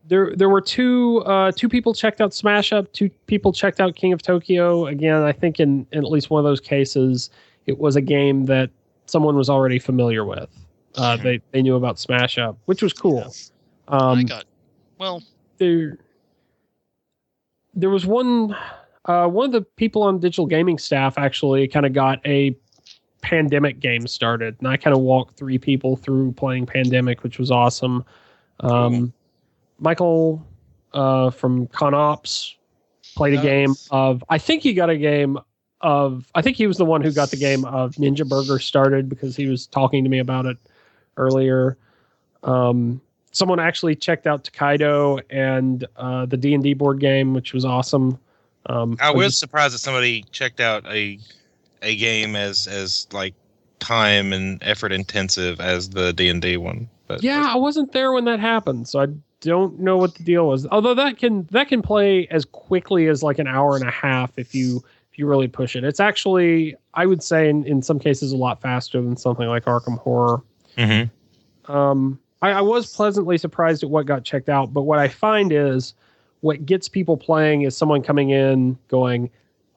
there 0.09 0.35
there 0.37 0.49
were 0.49 0.61
two 0.61 1.23
uh, 1.25 1.53
two 1.53 1.69
people 1.69 1.95
checked 1.95 2.21
out 2.21 2.35
Smash 2.35 2.73
Up, 2.73 2.93
two 2.93 3.09
people 3.27 3.53
checked 3.53 3.81
out 3.81 3.95
King 3.95 4.13
of 4.13 4.21
Tokyo. 4.21 4.87
Again, 4.89 5.23
I 5.23 5.33
think 5.33 5.59
in, 5.61 5.87
in 5.93 5.99
at 6.05 6.11
least 6.11 6.29
one 6.31 6.39
of 6.41 6.45
those 6.45 6.61
cases, 6.61 7.31
it 7.67 7.79
was 7.79 7.97
a 7.97 8.01
game 8.01 8.47
that 8.47 8.71
someone 9.07 9.37
was 9.37 9.49
already 9.49 9.79
familiar 9.79 10.25
with. 10.25 10.49
Uh. 10.97 11.17
They 11.17 11.41
they 11.53 11.63
knew 11.63 11.77
about 11.77 11.99
Smash 11.99 12.37
Up, 12.39 12.59
which 12.67 12.83
was 12.83 12.93
cool. 12.93 13.33
Um, 13.91 14.25
got 14.25 14.45
well. 14.99 15.23
there 15.59 15.99
there 17.75 17.91
was 17.91 18.07
one 18.07 18.57
uh, 19.07 19.27
one 19.27 19.47
of 19.47 19.53
the 19.53 19.63
people 19.63 20.03
on 20.03 20.21
digital 20.21 20.47
gaming 20.47 20.79
staff 20.79 21.19
actually 21.19 21.67
kind 21.69 21.85
of 21.87 21.93
got 21.93 22.25
a 22.27 22.57
pandemic 23.23 23.81
game 23.81 24.07
started 24.07 24.57
and 24.61 24.69
i 24.69 24.77
kind 24.77 24.95
of 24.95 25.03
walked 25.03 25.37
three 25.37 25.59
people 25.59 25.97
through 25.97 26.33
playing 26.33 26.65
pandemic 26.65 27.23
which 27.23 27.39
was 27.39 27.51
awesome. 27.51 28.05
Um, 28.61 29.13
michael 29.79 30.47
uh, 30.93 31.31
from 31.31 31.67
conops 31.69 32.55
played 33.17 33.39
a 33.39 33.43
game 33.43 33.75
of 33.91 34.25
i 34.29 34.39
think 34.39 34.63
he 34.63 34.73
got 34.73 34.89
a 34.89 34.97
game 34.97 35.39
of 35.81 36.31
i 36.35 36.41
think 36.41 36.57
he 36.57 36.67
was 36.67 36.79
the 36.79 36.85
one 36.85 37.03
who 37.03 37.13
got 37.13 37.31
the 37.31 37.37
game 37.37 37.65
of 37.65 37.95
ninja 37.97 38.27
burger 38.27 38.59
started 38.59 39.09
because 39.09 39.37
he 39.37 39.47
was 39.47 39.67
talking 39.67 40.05
to 40.05 40.11
me 40.11 40.19
about 40.19 40.47
it 40.47 40.57
earlier. 41.17 41.77
Um, 42.43 43.01
someone 43.33 43.61
actually 43.61 43.95
checked 43.95 44.27
out 44.27 44.45
Tokaido 44.45 45.19
and 45.31 45.87
uh, 45.97 46.27
the 46.27 46.37
D 46.37 46.55
and 46.55 46.63
D 46.63 46.75
board 46.75 47.01
game, 47.01 47.35
which 47.35 47.53
was 47.53 47.65
awesome. 47.65 48.19
Um, 48.67 48.97
I 49.01 49.11
was 49.11 49.39
surprised 49.39 49.75
that 49.75 49.79
somebody 49.79 50.25
checked 50.33 50.61
out 50.61 50.85
a 50.87 51.19
a 51.83 51.97
game 51.97 52.37
as 52.37 52.67
as 52.67 53.07
like 53.13 53.35
time 53.79 54.33
and 54.33 54.63
effort 54.63 54.93
intensive 54.93 55.61
as 55.61 55.91
the 55.91 56.13
D 56.13 56.29
and 56.29 56.43
D 56.43 56.57
one. 56.57 56.89
But 57.07 57.23
yeah, 57.23 57.49
I 57.49 57.57
wasn't 57.57 57.93
there 57.93 58.13
when 58.13 58.25
that 58.27 58.39
happened, 58.39 58.87
so 58.87 59.01
I 59.01 59.07
don't 59.41 59.81
know 59.81 59.97
what 59.97 60.15
the 60.15 60.23
deal 60.23 60.47
was. 60.47 60.67
Although 60.67 60.95
that 60.95 61.19
can 61.19 61.49
that 61.51 61.69
can 61.69 61.83
play 61.83 62.29
as 62.29 62.45
quickly 62.45 63.09
as 63.09 63.23
like 63.23 63.39
an 63.39 63.47
hour 63.47 63.75
and 63.75 63.89
a 63.89 63.91
half 63.91 64.39
if 64.39 64.55
you 64.55 64.85
if 65.11 65.19
you 65.19 65.27
really 65.27 65.49
push 65.49 65.75
it. 65.75 65.83
It's 65.83 65.99
actually 65.99 66.77
I 66.95 67.07
would 67.07 67.23
say 67.23 67.49
in, 67.49 67.65
in 67.65 67.83
some 67.83 67.99
cases 67.99 68.33
a 68.33 68.37
lot 68.37 68.61
faster 68.61 69.01
than 69.01 69.17
something 69.17 69.49
like 69.49 69.65
Arkham 69.65 69.99
Horror. 69.99 70.43
Mhm. 70.77 71.11
um, 71.67 72.20
I, 72.43 72.51
I 72.53 72.61
was 72.61 72.95
pleasantly 72.95 73.39
surprised 73.39 73.83
at 73.83 73.91
what 73.91 74.07
got 74.07 74.25
checked 74.25 74.49
out. 74.49 74.73
But 74.73 74.83
what 74.83 74.99
I 74.99 75.09
find 75.09 75.53
is 75.53 75.95
what 76.41 76.65
gets 76.65 76.89
people 76.89 77.17
playing 77.17 77.63
is 77.63 77.77
someone 77.77 78.03
coming 78.03 78.31
in 78.31 78.79
going, 78.89 79.31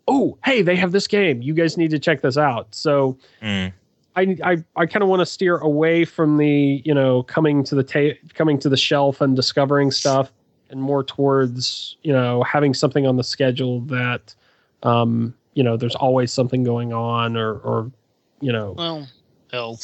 "Oh, 0.08 0.38
hey, 0.46 0.62
they 0.62 0.76
have 0.76 0.92
this 0.92 1.08
game. 1.08 1.42
You 1.42 1.54
guys 1.54 1.78
need 1.78 1.92
to 1.92 2.00
check 2.00 2.22
this 2.22 2.38
out." 2.38 2.74
So 2.74 3.18
Mm. 3.42 3.74
I 4.16 4.38
I, 4.44 4.64
I 4.76 4.86
kind 4.86 5.02
of 5.04 5.10
want 5.10 5.22
to 5.22 5.26
steer 5.26 5.58
away 5.58 6.06
from 6.06 6.38
the 6.38 6.82
you 6.86 6.94
know 6.94 7.24
coming 7.24 7.64
to 7.66 7.76
the 7.76 7.84
ta- 7.84 8.18
coming 8.34 8.60
to 8.60 8.70
the 8.70 8.78
shelf 8.78 9.22
and 9.22 9.36
discovering 9.36 9.92
stuff, 9.92 10.32
and 10.70 10.82
more 10.82 11.04
towards 11.04 11.98
you 12.04 12.14
know 12.14 12.44
having 12.44 12.74
something 12.74 13.08
on 13.08 13.18
the 13.18 13.24
schedule 13.24 13.82
that 13.82 14.36
um, 14.84 15.34
you 15.56 15.64
know 15.64 15.78
there's 15.78 15.96
always 15.96 16.32
something 16.32 16.64
going 16.64 16.94
on 16.94 17.36
or 17.36 17.56
or 17.56 17.92
you 18.40 18.52
know 18.52 18.74
Well, 18.78 19.08
hell, 19.52 19.80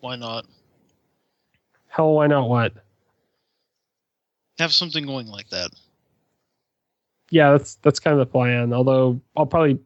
why 0.00 0.16
not 0.16 0.46
hell 1.92 2.14
why 2.14 2.26
not 2.26 2.48
what 2.48 2.72
have 4.58 4.72
something 4.72 5.04
going 5.04 5.26
like 5.26 5.48
that? 5.50 5.70
yeah, 7.30 7.50
that's 7.52 7.74
that's 7.76 7.98
kind 7.98 8.12
of 8.12 8.18
the 8.26 8.30
plan. 8.30 8.72
Although 8.72 9.20
I'll 9.36 9.46
probably 9.46 9.78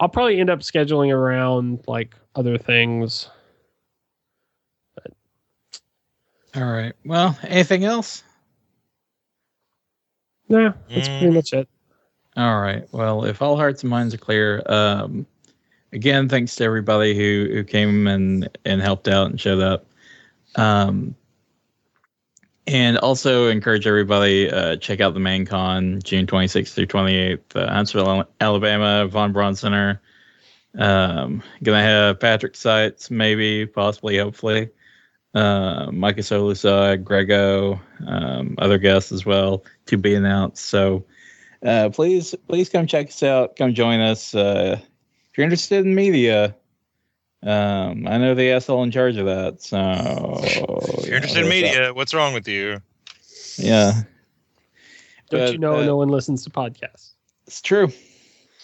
I'll 0.00 0.08
probably 0.08 0.40
end 0.40 0.50
up 0.50 0.60
scheduling 0.60 1.12
around 1.14 1.84
like 1.86 2.14
other 2.34 2.58
things. 2.58 3.28
All 6.54 6.64
right. 6.64 6.94
Well, 7.04 7.38
anything 7.42 7.84
else? 7.84 8.22
Yeah, 10.48 10.72
that's 10.94 11.08
pretty 11.08 11.32
Mm. 11.32 11.34
much 11.34 11.52
it. 11.52 11.68
All 12.36 12.60
right. 12.60 12.86
Well, 12.92 13.24
if 13.24 13.42
all 13.42 13.56
hearts 13.56 13.82
and 13.82 13.90
minds 13.90 14.14
are 14.14 14.18
clear, 14.18 14.62
um, 14.66 15.26
again, 15.92 16.28
thanks 16.28 16.56
to 16.56 16.64
everybody 16.64 17.14
who 17.14 17.52
who 17.52 17.64
came 17.64 18.06
and 18.06 18.48
and 18.64 18.80
helped 18.80 19.08
out 19.08 19.30
and 19.30 19.40
showed 19.40 19.60
up. 19.62 19.86
Um, 20.56 21.14
and 22.66 22.98
also 22.98 23.48
encourage 23.48 23.86
everybody 23.86 24.50
uh, 24.50 24.76
check 24.76 25.00
out 25.00 25.14
the 25.14 25.20
main 25.20 25.46
con 25.46 26.00
June 26.02 26.26
26th 26.26 26.74
through 26.74 26.86
28th, 26.86 27.38
uh, 27.54 27.72
Huntsville, 27.72 28.24
Alabama, 28.40 29.06
Von 29.06 29.32
Braun 29.32 29.54
Center. 29.54 30.00
Um, 30.76 31.42
gonna 31.62 31.82
have 31.82 32.20
Patrick 32.20 32.56
Seitz, 32.56 33.10
maybe, 33.10 33.66
possibly, 33.66 34.18
hopefully. 34.18 34.70
Uh, 35.34 35.90
Micah 35.92 36.22
Solusod, 36.22 37.04
Grego, 37.04 37.80
um, 38.06 38.54
other 38.58 38.78
guests 38.78 39.12
as 39.12 39.24
well 39.24 39.64
to 39.86 39.96
be 39.96 40.14
announced. 40.14 40.64
So 40.64 41.04
uh, 41.64 41.90
please, 41.90 42.34
please 42.48 42.68
come 42.68 42.86
check 42.86 43.08
us 43.08 43.22
out. 43.22 43.56
Come 43.56 43.74
join 43.74 44.00
us. 44.00 44.34
Uh, 44.34 44.78
if 44.80 45.38
you're 45.38 45.44
interested 45.44 45.84
in 45.84 45.94
media, 45.94 46.54
um, 47.46 48.06
I 48.08 48.18
know 48.18 48.34
the 48.34 48.50
asshole 48.50 48.82
in 48.82 48.90
charge 48.90 49.16
of 49.16 49.26
that. 49.26 49.62
So 49.62 49.78
If 50.42 51.06
you're 51.06 51.16
interested 51.16 51.44
in 51.44 51.48
media, 51.48 51.94
what's 51.94 52.12
wrong 52.12 52.34
with 52.34 52.48
you? 52.48 52.80
yeah, 53.56 54.02
Don't 55.30 55.40
But, 55.40 55.52
you 55.52 55.58
know 55.58 55.76
uh, 55.76 55.84
no 55.84 55.96
one 55.96 56.08
listens 56.08 56.44
to 56.44 56.50
podcasts? 56.50 57.12
it's 57.46 57.62
true. 57.62 57.88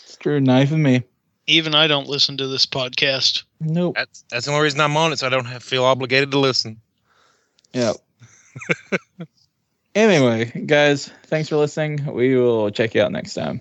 It's 0.04 0.16
true. 0.16 0.40
Knife 0.40 0.72
and 0.72 0.82
me. 0.82 1.04
Even 1.46 1.74
I 1.74 1.86
don't 1.86 2.08
listen 2.08 2.36
to 2.38 2.46
this 2.48 2.66
podcast. 2.66 3.44
Nope. 3.60 3.94
That's 3.96 4.24
that's 4.30 4.46
the 4.46 4.52
only 4.52 4.64
reason 4.64 4.80
I'm 4.80 4.96
on 4.96 5.12
it, 5.12 5.18
so 5.18 5.26
I 5.26 5.30
don't 5.30 5.44
have, 5.46 5.62
feel 5.62 5.84
obligated 5.84 6.30
to 6.32 6.38
listen. 6.38 6.80
Yep. 7.72 7.96
anyway, 9.94 10.44
guys, 10.66 11.10
thanks 11.26 11.48
for 11.48 11.56
listening. 11.56 12.12
We 12.12 12.36
will 12.36 12.70
check 12.70 12.94
you 12.94 13.02
out 13.02 13.12
next 13.12 13.34
time. 13.34 13.60